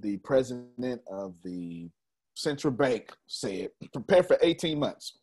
the 0.00 0.16
president 0.18 1.02
of 1.06 1.34
the 1.44 1.90
central 2.34 2.72
bank 2.72 3.12
said, 3.26 3.68
prepare 3.92 4.22
for 4.22 4.38
18 4.40 4.78
months. 4.78 5.18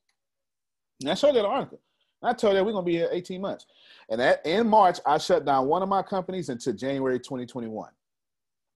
And 1.01 1.09
I 1.09 1.15
showed 1.15 1.36
that 1.36 1.45
article. 1.45 1.80
I 2.22 2.34
told 2.34 2.55
you 2.55 2.63
we're 2.63 2.74
gonna 2.74 2.86
be 2.86 2.97
here 2.97 3.09
18 3.11 3.41
months. 3.41 3.65
And 4.09 4.20
that 4.20 4.45
in 4.45 4.67
March, 4.67 4.99
I 5.05 5.17
shut 5.17 5.45
down 5.45 5.67
one 5.67 5.82
of 5.82 5.89
my 5.89 6.01
companies 6.01 6.49
until 6.49 6.74
January 6.74 7.20
2021. 7.20 7.89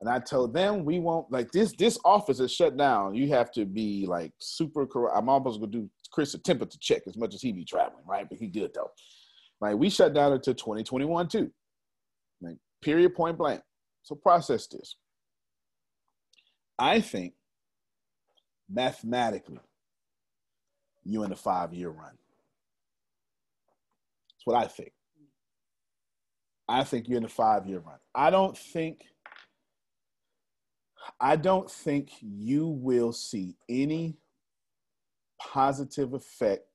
And 0.02 0.10
I 0.10 0.20
told 0.20 0.54
them 0.54 0.84
we 0.84 1.00
won't 1.00 1.32
like 1.32 1.52
this. 1.52 1.74
This 1.78 1.98
office 2.04 2.40
is 2.40 2.52
shut 2.52 2.76
down. 2.76 3.16
You 3.16 3.30
have 3.30 3.52
to 3.54 3.66
be 3.66 4.06
like 4.08 4.34
super. 4.40 4.86
I'm 5.10 5.30
almost 5.30 5.60
gonna 5.60 5.72
do 5.72 5.90
Chris 6.12 6.34
a 6.34 6.40
temperature 6.40 6.78
check 6.82 7.04
as 7.08 7.18
much 7.18 7.34
as 7.34 7.42
he 7.42 7.52
be 7.52 7.64
traveling, 7.64 8.04
right? 8.06 8.28
But 8.28 8.38
he 8.38 8.48
good 8.48 8.72
though. 8.74 8.92
Like 9.62 9.78
we 9.78 9.90
shut 9.90 10.14
down 10.14 10.34
until 10.34 10.54
2021 10.54 11.30
too. 11.30 11.50
Like 12.42 12.58
period, 12.82 13.16
point 13.16 13.38
blank. 13.38 13.62
So 14.04 14.16
process 14.16 14.68
this. 14.68 14.98
I 16.78 17.00
think 17.00 17.34
mathematically, 18.70 19.60
you 21.06 21.24
in 21.24 21.32
a 21.32 21.36
five 21.36 21.74
year 21.74 21.90
run. 21.90 22.18
That's 24.28 24.46
what 24.46 24.62
I 24.62 24.68
think. 24.68 24.92
I 26.68 26.84
think 26.84 27.08
you're 27.08 27.18
in 27.18 27.26
a 27.26 27.30
five 27.30 27.68
year 27.68 27.80
run. 27.80 28.00
I 28.14 28.30
don't 28.30 28.58
think 28.58 29.06
I 31.20 31.36
don't 31.36 31.70
think 31.70 32.12
you 32.22 32.68
will 32.68 33.12
see 33.12 33.56
any 33.70 34.18
positive 35.40 36.14
effect 36.14 36.68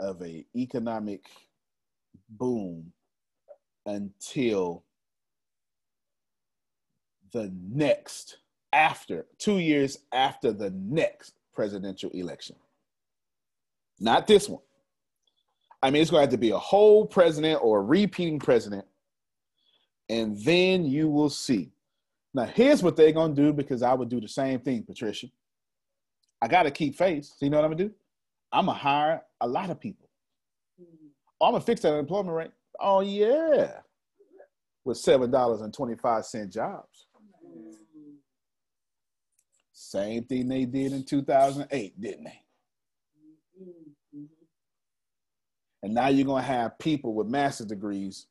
of 0.00 0.20
a 0.22 0.44
economic 0.56 1.26
boom 2.28 2.92
until 3.86 4.84
the 7.32 7.52
next 7.70 8.38
after 8.72 9.26
two 9.38 9.58
years 9.58 9.98
after 10.12 10.52
the 10.52 10.70
next 10.70 11.34
presidential 11.54 12.10
election. 12.10 12.56
Not 14.00 14.26
this 14.26 14.48
one. 14.48 14.62
I 15.82 15.90
mean, 15.90 16.02
it's 16.02 16.10
going 16.10 16.20
to 16.20 16.24
have 16.24 16.30
to 16.30 16.38
be 16.38 16.50
a 16.50 16.58
whole 16.58 17.06
president 17.06 17.60
or 17.62 17.80
a 17.80 17.82
repeating 17.82 18.38
president, 18.38 18.84
and 20.08 20.36
then 20.44 20.84
you 20.84 21.08
will 21.08 21.30
see. 21.30 21.72
Now, 22.34 22.44
here's 22.44 22.82
what 22.82 22.96
they're 22.96 23.12
going 23.12 23.34
to 23.34 23.42
do 23.42 23.52
because 23.52 23.82
I 23.82 23.92
would 23.92 24.08
do 24.08 24.20
the 24.20 24.28
same 24.28 24.60
thing, 24.60 24.84
Patricia. 24.84 25.26
I 26.40 26.48
got 26.48 26.62
to 26.62 26.70
keep 26.70 26.96
faith. 26.96 27.26
So, 27.26 27.44
you 27.44 27.50
know 27.50 27.58
what 27.58 27.64
I'm 27.64 27.70
going 27.72 27.78
to 27.78 27.84
do? 27.88 27.94
I'm 28.52 28.66
going 28.66 28.78
to 28.78 28.82
hire 28.82 29.22
a 29.40 29.46
lot 29.46 29.70
of 29.70 29.78
people. 29.78 30.08
Oh, 31.40 31.46
I'm 31.46 31.52
going 31.52 31.62
to 31.62 31.66
fix 31.66 31.82
that 31.82 31.92
unemployment 31.92 32.36
rate. 32.36 32.50
Oh, 32.80 33.00
yeah. 33.00 33.80
With 34.84 34.96
$7.25 34.98 36.52
jobs. 36.52 37.06
Mm-hmm. 37.44 38.12
Same 39.72 40.24
thing 40.24 40.48
they 40.48 40.64
did 40.64 40.92
in 40.92 41.04
2008, 41.04 42.00
didn't 42.00 42.24
they? 42.24 42.42
Mm-hmm. 43.62 44.24
And 45.82 45.94
now 45.94 46.08
you're 46.08 46.26
going 46.26 46.42
to 46.42 46.48
have 46.48 46.78
people 46.78 47.14
with 47.14 47.26
master's 47.26 47.66
degrees 47.66 48.26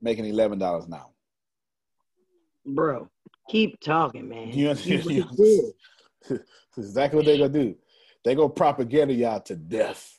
making 0.00 0.24
$11 0.24 0.86
an 0.86 0.94
hour. 0.94 1.10
Bro, 2.66 3.08
keep 3.48 3.80
talking, 3.80 4.28
man. 4.28 4.52
You, 4.52 4.74
Keep 4.74 5.04
you, 5.04 5.22
what 5.22 5.38
you 5.38 6.40
exactly 6.76 7.16
what 7.16 7.26
they're 7.26 7.38
gonna 7.38 7.48
do. 7.48 7.74
They're 8.24 8.34
gonna 8.34 8.50
propaganda 8.50 9.14
y'all 9.14 9.40
to 9.40 9.56
death. 9.56 10.18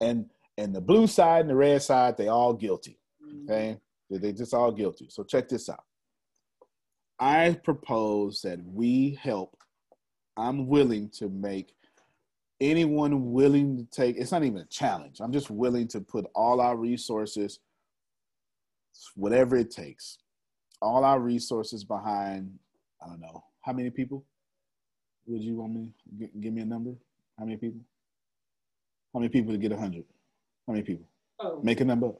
And 0.00 0.26
and 0.56 0.74
the 0.74 0.80
blue 0.80 1.06
side 1.06 1.42
and 1.42 1.50
the 1.50 1.56
red 1.56 1.82
side, 1.82 2.16
they 2.16 2.28
all 2.28 2.52
guilty. 2.52 2.98
Mm-hmm. 3.24 3.50
Okay, 3.50 3.78
they 4.10 4.18
they 4.18 4.32
just 4.32 4.54
all 4.54 4.72
guilty. 4.72 5.08
So 5.10 5.24
check 5.24 5.48
this 5.48 5.68
out. 5.68 5.84
I 7.18 7.58
propose 7.62 8.42
that 8.42 8.60
we 8.64 9.18
help. 9.20 9.56
I'm 10.36 10.66
willing 10.66 11.10
to 11.10 11.28
make 11.28 11.74
anyone 12.60 13.32
willing 13.32 13.76
to 13.76 13.84
take. 13.84 14.16
It's 14.16 14.32
not 14.32 14.44
even 14.44 14.62
a 14.62 14.66
challenge. 14.66 15.20
I'm 15.20 15.32
just 15.32 15.50
willing 15.50 15.88
to 15.88 16.00
put 16.00 16.26
all 16.34 16.60
our 16.60 16.76
resources, 16.76 17.60
whatever 19.14 19.56
it 19.56 19.70
takes, 19.70 20.18
all 20.84 21.04
our 21.04 21.18
resources 21.18 21.82
behind. 21.84 22.58
I 23.02 23.08
don't 23.08 23.20
know 23.20 23.44
how 23.62 23.72
many 23.72 23.90
people. 23.90 24.24
Would 25.26 25.42
you 25.42 25.56
want 25.56 25.74
me? 25.74 25.90
G- 26.18 26.30
give 26.40 26.52
me 26.52 26.62
a 26.62 26.66
number. 26.66 26.92
How 27.38 27.44
many 27.44 27.56
people? 27.56 27.80
How 29.12 29.20
many 29.20 29.30
people 29.30 29.52
to 29.52 29.58
get 29.58 29.72
a 29.72 29.76
hundred? 29.76 30.04
How 30.66 30.72
many 30.74 30.84
people? 30.84 31.06
Oh. 31.40 31.60
Make 31.62 31.80
a 31.80 31.84
number. 31.84 32.12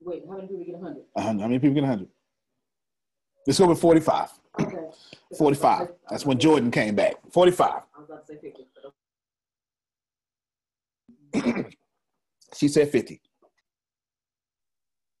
Wait, 0.00 0.22
how 0.28 0.36
many 0.36 0.48
people 0.48 0.64
get 0.64 0.74
a 0.74 0.78
hundred? 0.78 1.04
A 1.16 1.22
hundred. 1.22 1.42
How 1.42 1.48
many 1.48 1.58
people 1.60 1.74
get 1.74 1.84
a 1.84 1.86
hundred? 1.86 2.08
Let's 3.46 3.58
go 3.58 3.66
with 3.68 3.80
forty-five. 3.80 4.30
Okay. 4.60 4.76
Forty-five. 5.38 5.88
That's 6.10 6.26
when 6.26 6.38
Jordan 6.38 6.70
came 6.70 6.94
back. 6.96 7.14
Forty-five. 7.30 7.82
I 7.96 8.00
was 8.00 8.08
about 8.08 8.26
to 8.26 8.32
say 8.32 8.38
fifty. 8.40 8.66
but 11.32 11.66
She 12.56 12.68
said 12.68 12.90
fifty. 12.90 13.20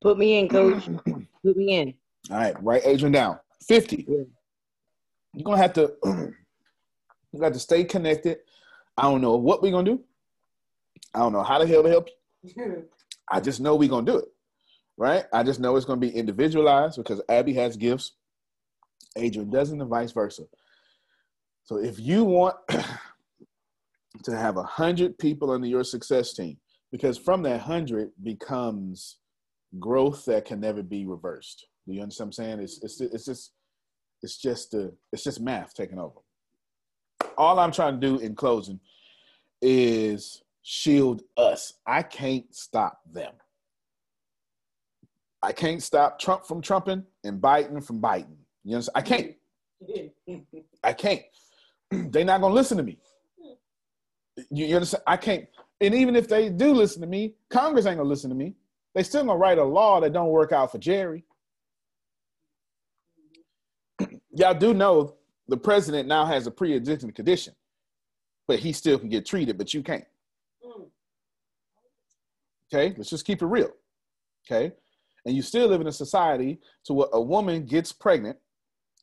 Put 0.00 0.18
me 0.18 0.38
in, 0.38 0.48
coach. 0.48 0.84
Put 1.44 1.56
me 1.56 1.74
in. 1.76 1.94
All 2.30 2.36
right, 2.36 2.62
write 2.62 2.82
Adrian 2.84 3.12
down. 3.12 3.38
Fifty. 3.66 4.04
You're 4.06 5.44
gonna 5.44 5.56
have 5.56 5.72
to. 5.74 5.94
you 6.04 7.40
got 7.40 7.52
to 7.52 7.58
stay 7.58 7.84
connected. 7.84 8.38
I 8.96 9.02
don't 9.02 9.20
know 9.20 9.36
what 9.36 9.62
we're 9.62 9.72
gonna 9.72 9.90
do. 9.90 10.04
I 11.14 11.20
don't 11.20 11.32
know 11.32 11.42
how 11.42 11.58
the 11.58 11.66
hell 11.66 11.82
to 11.82 11.88
help 11.88 12.08
you. 12.42 12.84
I 13.30 13.40
just 13.40 13.60
know 13.60 13.76
we're 13.76 13.88
gonna 13.88 14.06
do 14.10 14.18
it, 14.18 14.28
right? 14.96 15.24
I 15.32 15.42
just 15.42 15.60
know 15.60 15.76
it's 15.76 15.86
gonna 15.86 16.00
be 16.00 16.10
individualized 16.10 16.96
because 16.96 17.20
Abby 17.28 17.54
has 17.54 17.76
gifts, 17.76 18.12
Adrian 19.16 19.50
doesn't, 19.50 19.80
and 19.80 19.90
vice 19.90 20.12
versa. 20.12 20.44
So 21.64 21.76
if 21.76 21.98
you 21.98 22.24
want 22.24 22.56
to 24.24 24.36
have 24.36 24.56
a 24.56 24.62
hundred 24.62 25.18
people 25.18 25.50
under 25.50 25.66
your 25.66 25.84
success 25.84 26.32
team, 26.32 26.58
because 26.90 27.18
from 27.18 27.42
that 27.42 27.60
hundred 27.60 28.10
becomes 28.22 29.18
growth 29.78 30.24
that 30.24 30.46
can 30.46 30.60
never 30.60 30.82
be 30.82 31.06
reversed. 31.06 31.66
You 31.88 32.02
understand 32.02 32.28
what 32.28 32.38
I'm 32.38 32.44
saying? 32.44 32.60
It's 32.60 32.82
it's 32.82 33.00
it's 33.00 33.24
just 33.24 33.52
it's 34.22 34.36
just 34.36 34.72
the 34.72 34.92
it's 35.12 35.24
just 35.24 35.40
math 35.40 35.74
taking 35.74 35.98
over. 35.98 36.18
All 37.36 37.58
I'm 37.58 37.72
trying 37.72 38.00
to 38.00 38.06
do 38.06 38.18
in 38.18 38.34
closing 38.34 38.80
is 39.62 40.42
shield 40.62 41.22
us. 41.36 41.74
I 41.86 42.02
can't 42.02 42.54
stop 42.54 43.00
them. 43.10 43.32
I 45.42 45.52
can't 45.52 45.82
stop 45.82 46.18
Trump 46.18 46.44
from 46.44 46.60
trumping 46.60 47.04
and 47.24 47.40
Biden 47.40 47.84
from 47.84 48.00
Biden. 48.00 48.36
You 48.64 48.74
understand? 48.74 48.96
I 48.96 49.02
can't. 49.02 49.34
I 50.84 50.92
can't. 50.92 51.22
They're 52.12 52.24
not 52.24 52.40
gonna 52.40 52.54
listen 52.54 52.76
to 52.76 52.82
me. 52.82 52.98
You, 54.50 54.66
you 54.66 54.74
understand? 54.74 55.04
I 55.06 55.16
can't. 55.16 55.46
And 55.80 55.94
even 55.94 56.16
if 56.16 56.28
they 56.28 56.50
do 56.50 56.72
listen 56.72 57.00
to 57.00 57.06
me, 57.06 57.34
Congress 57.50 57.86
ain't 57.86 57.96
gonna 57.96 58.08
listen 58.08 58.30
to 58.30 58.36
me. 58.36 58.56
They 58.94 59.04
still 59.04 59.24
gonna 59.24 59.38
write 59.38 59.58
a 59.58 59.64
law 59.64 60.00
that 60.00 60.12
don't 60.12 60.30
work 60.30 60.52
out 60.52 60.72
for 60.72 60.78
Jerry. 60.78 61.24
Y'all 64.38 64.54
do 64.54 64.72
know 64.72 65.16
the 65.48 65.56
president 65.56 66.06
now 66.06 66.24
has 66.24 66.46
a 66.46 66.50
pre-existing 66.50 67.10
condition, 67.10 67.52
but 68.46 68.60
he 68.60 68.72
still 68.72 68.96
can 68.96 69.08
get 69.08 69.26
treated, 69.26 69.58
but 69.58 69.74
you 69.74 69.82
can't. 69.82 70.04
Okay, 72.72 72.94
let's 72.96 73.10
just 73.10 73.26
keep 73.26 73.42
it 73.42 73.46
real. 73.46 73.72
Okay, 74.46 74.72
and 75.26 75.34
you 75.34 75.42
still 75.42 75.66
live 75.68 75.80
in 75.80 75.88
a 75.88 75.92
society 75.92 76.60
to 76.84 76.92
where 76.92 77.08
a 77.12 77.20
woman 77.20 77.64
gets 77.64 77.92
pregnant, 77.92 78.38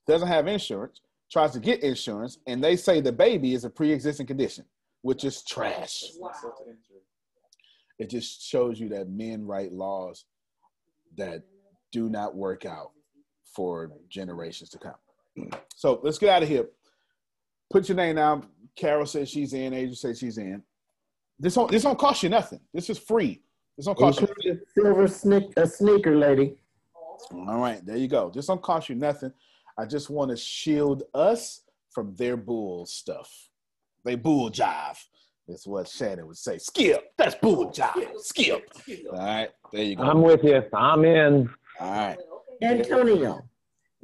doesn't 0.08 0.28
have 0.28 0.48
insurance, 0.48 1.02
tries 1.30 1.52
to 1.52 1.60
get 1.60 1.84
insurance, 1.84 2.38
and 2.48 2.64
they 2.64 2.78
say 2.78 3.02
the 3.02 3.12
baby 3.12 3.54
is 3.54 3.66
a 3.66 3.70
pre-existing 3.70 4.28
condition, 4.28 4.64
which 5.02 5.26
is 5.26 5.44
trash. 5.44 6.04
It 8.00 8.10
just 8.10 8.42
shows 8.42 8.80
you 8.80 8.88
that 8.90 9.10
men 9.10 9.46
write 9.46 9.74
laws 9.74 10.26
that 11.18 11.44
do 11.92 12.10
not 12.10 12.36
work 12.36 12.66
out 12.66 12.92
for 13.54 13.92
generations 14.10 14.70
to 14.70 14.78
come. 14.78 14.96
So 15.76 16.00
let's 16.04 16.18
get 16.18 16.30
out 16.30 16.44
of 16.44 16.50
here. 16.50 16.68
Put 17.72 17.90
your 17.90 17.96
name 17.96 18.16
down. 18.16 18.48
Carol 18.76 19.06
says 19.06 19.30
she's 19.30 19.54
in. 19.54 19.74
Adrian 19.74 19.96
says 19.96 20.20
she's 20.20 20.38
in. 20.38 20.62
This 21.40 21.56
don't 21.56 21.70
this 21.70 21.84
don't 21.84 21.98
cost 21.98 22.24
you 22.24 22.30
nothing. 22.30 22.60
This 22.74 22.90
is 22.90 22.98
free. 22.98 23.42
This 23.78 23.86
don't 23.86 23.98
cost 23.98 24.22
you. 24.22 24.28
Including 24.28 24.62
silver 24.74 25.08
sneak, 25.08 25.54
a 25.58 25.68
sneaker 25.68 26.16
lady. 26.16 26.56
All 27.32 27.60
right, 27.60 27.86
there 27.86 27.98
you 27.98 28.08
go. 28.08 28.32
This 28.34 28.48
don't 28.48 28.62
cost 28.62 28.90
you 28.90 28.96
nothing. 28.96 29.32
I 29.78 29.86
just 29.86 30.10
want 30.10 30.32
to 30.32 30.38
shield 30.38 31.04
us 31.14 31.62
from 31.92 32.16
their 32.16 32.38
bull 32.38 32.86
stuff. 32.86 33.50
They 34.04 34.16
bull 34.16 34.50
jive. 34.50 34.98
That's 35.48 35.68
what 35.68 35.88
Shannon 35.88 36.28
would 36.28 36.38
say. 36.38 36.58
Skip. 36.58 37.12
That's 37.18 37.36
bull 37.36 37.72
jive. 37.72 38.20
Skip. 38.20 38.70
All 39.12 39.18
right, 39.18 39.50
there 39.74 39.84
you 39.84 39.96
go. 39.96 40.04
I'm 40.04 40.22
with 40.22 40.44
you. 40.44 40.64
I'm 40.74 41.04
in. 41.04 41.50
All 41.80 41.92
right. 41.92 42.18
Antonio, 42.62 43.42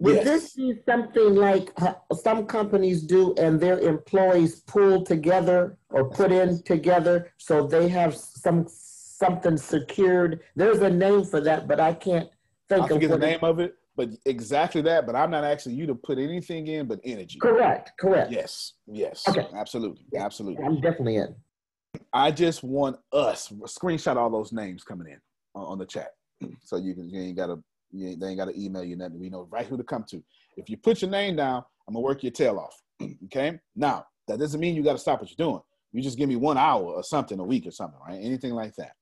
would 0.02 0.15
Yes. 0.15 0.23
this 0.26 0.53
be 0.56 0.73
something 0.90 1.36
like 1.36 1.72
uh, 1.80 1.94
some 2.15 2.48
companies 2.48 3.03
do 3.03 3.36
and 3.36 3.60
their 3.60 3.80
employees 3.80 4.61
pull 4.61 5.03
together 5.03 5.78
or 5.90 6.10
put 6.10 6.32
in 6.32 6.61
together 6.64 7.32
so 7.38 7.68
they 7.68 7.88
have 7.88 8.15
some 8.15 8.65
something 8.68 9.57
secured? 9.57 10.41
There's 10.56 10.80
a 10.80 10.90
name 10.90 11.23
for 11.23 11.40
that, 11.41 11.68
but 11.68 11.80
I 11.80 11.94
can't 11.94 12.28
think 12.68 12.82
I 12.82 12.86
of 12.86 12.90
forget 12.94 13.10
the 13.10 13.15
what 13.18 13.23
it- 13.23 13.28
name 13.28 13.40
of 13.44 13.60
it, 13.60 13.76
but 13.95 14.10
exactly 14.26 14.82
that. 14.82 15.06
But 15.06 15.15
I'm 15.15 15.30
not 15.30 15.44
asking 15.44 15.76
you 15.76 15.86
to 15.86 15.94
put 15.94 16.18
anything 16.18 16.65
in 16.65 16.88
but 16.88 16.99
energy. 17.03 17.38
Correct, 17.40 17.91
correct. 17.99 18.32
Yes, 18.32 18.73
yes, 18.88 19.28
Okay. 19.30 19.48
absolutely, 19.56 20.06
absolutely. 20.18 20.64
I'm 20.65 20.82
definitely 20.82 21.18
in. 21.18 21.36
I 22.11 22.32
just 22.32 22.64
want 22.64 22.98
us 23.14 23.49
screenshot 23.65 24.15
all 24.15 24.32
those 24.32 24.52
names 24.52 24.84
coming 24.84 25.07
in 25.10 25.19
on, 25.53 25.64
on 25.73 25.78
the 25.78 25.86
chat, 25.86 26.14
so 26.64 26.78
you 26.78 26.95
can 26.95 27.07
you 27.07 27.22
ain't 27.22 27.38
gotta 27.38 27.60
you 27.91 28.09
ain't, 28.09 28.19
they 28.19 28.27
ain't 28.27 28.38
gotta 28.38 28.59
email 28.59 28.84
you 28.84 28.95
nothing. 28.95 29.19
We 29.19 29.30
know 29.30 29.47
right 29.49 29.65
who 29.65 29.77
to 29.77 29.84
come 29.84 30.03
to. 30.09 30.23
If 30.57 30.69
you 30.69 30.77
put 30.77 31.01
your 31.01 31.11
name 31.11 31.35
down, 31.35 31.63
I'm 31.88 31.93
gonna 31.93 32.03
work 32.03 32.23
your 32.23 32.31
tail 32.31 32.59
off. 32.59 32.81
okay. 33.26 33.59
Now 33.76 34.05
that 34.27 34.39
doesn't 34.39 34.59
mean 34.59 34.76
you 34.76 34.84
got 34.84 34.93
to 34.93 34.99
stop 34.99 35.22
what 35.22 35.30
you're 35.30 35.45
doing. 35.45 35.61
You 35.91 36.01
just 36.01 36.18
give 36.18 36.30
me 36.30 36.38
one 36.38 36.57
hour 36.57 36.84
or 36.84 37.03
something 37.03 37.39
a 37.39 37.43
week 37.43 37.68
or 37.68 37.72
something, 37.72 37.99
right? 38.07 38.19
Anything 38.22 38.53
like 38.53 38.76
that. 38.76 38.93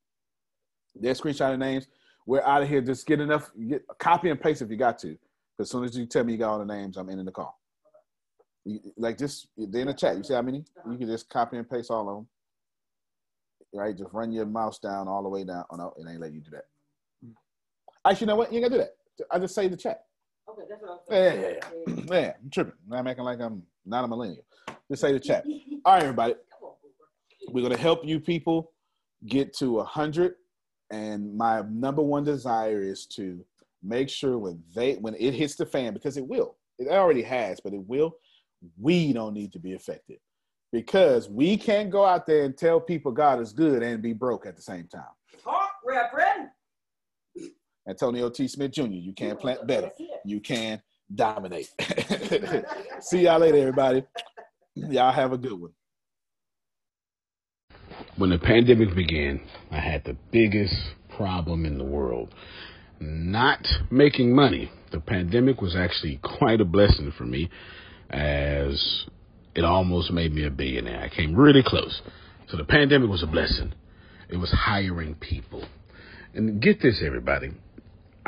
They're 0.95 1.13
screenshotting 1.13 1.59
names. 1.59 1.87
We're 2.25 2.41
out 2.41 2.63
of 2.63 2.69
here. 2.69 2.81
Just 2.81 3.05
get 3.05 3.19
enough. 3.19 3.51
Get 3.67 3.83
copy 3.99 4.29
and 4.29 4.41
paste 4.41 4.61
if 4.61 4.69
you 4.69 4.77
got 4.77 4.97
to. 4.99 5.17
As 5.59 5.69
soon 5.69 5.83
as 5.83 5.95
you 5.95 6.05
tell 6.05 6.23
me 6.23 6.33
you 6.33 6.39
got 6.39 6.51
all 6.51 6.59
the 6.59 6.65
names, 6.65 6.97
I'm 6.97 7.09
in 7.09 7.23
the 7.23 7.31
call. 7.31 7.59
You, 8.65 8.79
like 8.97 9.17
just 9.17 9.47
they're 9.57 9.81
in 9.81 9.87
the 9.87 9.93
chat. 9.93 10.17
You 10.17 10.23
see 10.23 10.33
how 10.33 10.41
many? 10.41 10.63
You 10.89 10.97
can 10.97 11.07
just 11.07 11.29
copy 11.29 11.57
and 11.57 11.69
paste 11.69 11.91
all 11.91 12.09
of 12.09 12.15
them. 12.15 12.27
Right? 13.73 13.95
Just 13.95 14.11
run 14.11 14.31
your 14.31 14.45
mouse 14.45 14.79
down 14.79 15.07
all 15.07 15.21
the 15.21 15.29
way 15.29 15.43
down. 15.43 15.65
Oh 15.69 15.75
no, 15.75 15.93
it 15.97 16.09
ain't 16.09 16.19
letting 16.19 16.35
you 16.35 16.41
do 16.41 16.51
that. 16.51 16.65
Actually, 18.05 18.25
you 18.25 18.27
know 18.27 18.35
what? 18.35 18.51
You 18.51 18.59
ain't 18.59 18.71
gotta 18.71 18.83
do 18.83 18.89
that. 18.89 19.25
I 19.31 19.39
just 19.39 19.55
say 19.55 19.67
the 19.67 19.77
chat. 19.77 20.01
Okay, 20.49 20.63
that's 20.69 20.81
what 20.81 21.03
I'm 21.09 21.15
Yeah, 21.15 21.33
yeah, 21.33 21.47
yeah. 21.47 21.95
yeah. 21.95 22.03
yeah 22.21 22.33
I'm 22.41 22.49
tripping. 22.49 22.73
I'm 22.91 23.07
acting 23.07 23.25
like 23.25 23.39
I'm 23.39 23.63
not 23.85 24.05
a 24.05 24.07
millennial. 24.07 24.45
Just 24.89 25.01
say 25.01 25.11
the 25.11 25.19
chat. 25.19 25.45
All 25.85 25.93
right, 25.93 26.03
everybody. 26.03 26.35
We're 27.49 27.61
gonna 27.61 27.77
help 27.77 28.05
you 28.05 28.19
people 28.19 28.71
get 29.27 29.53
to 29.57 29.79
a 29.79 29.83
hundred. 29.83 30.35
And 30.91 31.37
my 31.37 31.61
number 31.69 32.01
one 32.01 32.23
desire 32.23 32.81
is 32.81 33.05
to 33.07 33.43
make 33.83 34.09
sure 34.09 34.37
when 34.37 34.63
they 34.73 34.95
when 34.95 35.15
it 35.15 35.33
hits 35.33 35.55
the 35.55 35.65
fan, 35.65 35.93
because 35.93 36.17
it 36.17 36.25
will. 36.25 36.55
It 36.79 36.87
already 36.87 37.21
has, 37.23 37.59
but 37.59 37.73
it 37.73 37.85
will. 37.87 38.15
We 38.79 39.13
don't 39.13 39.33
need 39.33 39.51
to 39.53 39.59
be 39.59 39.73
affected 39.73 40.17
because 40.71 41.29
we 41.29 41.57
can't 41.57 41.89
go 41.89 42.05
out 42.05 42.25
there 42.25 42.43
and 42.43 42.57
tell 42.57 42.79
people 42.79 43.11
God 43.11 43.39
is 43.41 43.53
good 43.53 43.83
and 43.83 44.01
be 44.01 44.13
broke 44.13 44.45
at 44.45 44.55
the 44.55 44.61
same 44.61 44.87
time. 44.87 45.03
Talk, 45.43 45.71
Reverend. 45.85 46.49
Antonio 47.89 48.29
T. 48.29 48.47
Smith 48.47 48.71
Jr., 48.71 48.83
you 48.87 49.13
can 49.13 49.35
plant 49.35 49.65
better. 49.65 49.89
You 50.23 50.39
can 50.39 50.81
dominate. 51.13 51.69
See 53.01 53.21
y'all 53.21 53.39
later, 53.39 53.57
everybody. 53.57 54.03
Y'all 54.75 55.11
have 55.11 55.33
a 55.33 55.37
good 55.37 55.59
one. 55.59 55.71
When 58.15 58.29
the 58.29 58.37
pandemic 58.37 58.95
began, 58.95 59.41
I 59.71 59.79
had 59.79 60.03
the 60.03 60.15
biggest 60.31 60.75
problem 61.17 61.65
in 61.65 61.77
the 61.77 61.83
world. 61.83 62.33
Not 62.99 63.65
making 63.89 64.35
money. 64.35 64.71
The 64.91 64.99
pandemic 64.99 65.61
was 65.61 65.75
actually 65.75 66.19
quite 66.37 66.61
a 66.61 66.65
blessing 66.65 67.11
for 67.17 67.25
me 67.25 67.49
as 68.11 69.05
it 69.55 69.63
almost 69.63 70.11
made 70.11 70.33
me 70.33 70.45
a 70.45 70.51
billionaire. 70.51 71.01
I 71.01 71.09
came 71.09 71.35
really 71.35 71.63
close. 71.65 72.01
So 72.49 72.57
the 72.57 72.65
pandemic 72.65 73.09
was 73.09 73.23
a 73.23 73.27
blessing. 73.27 73.73
It 74.29 74.37
was 74.37 74.51
hiring 74.51 75.15
people. 75.15 75.65
And 76.33 76.61
get 76.61 76.81
this, 76.81 77.01
everybody. 77.03 77.51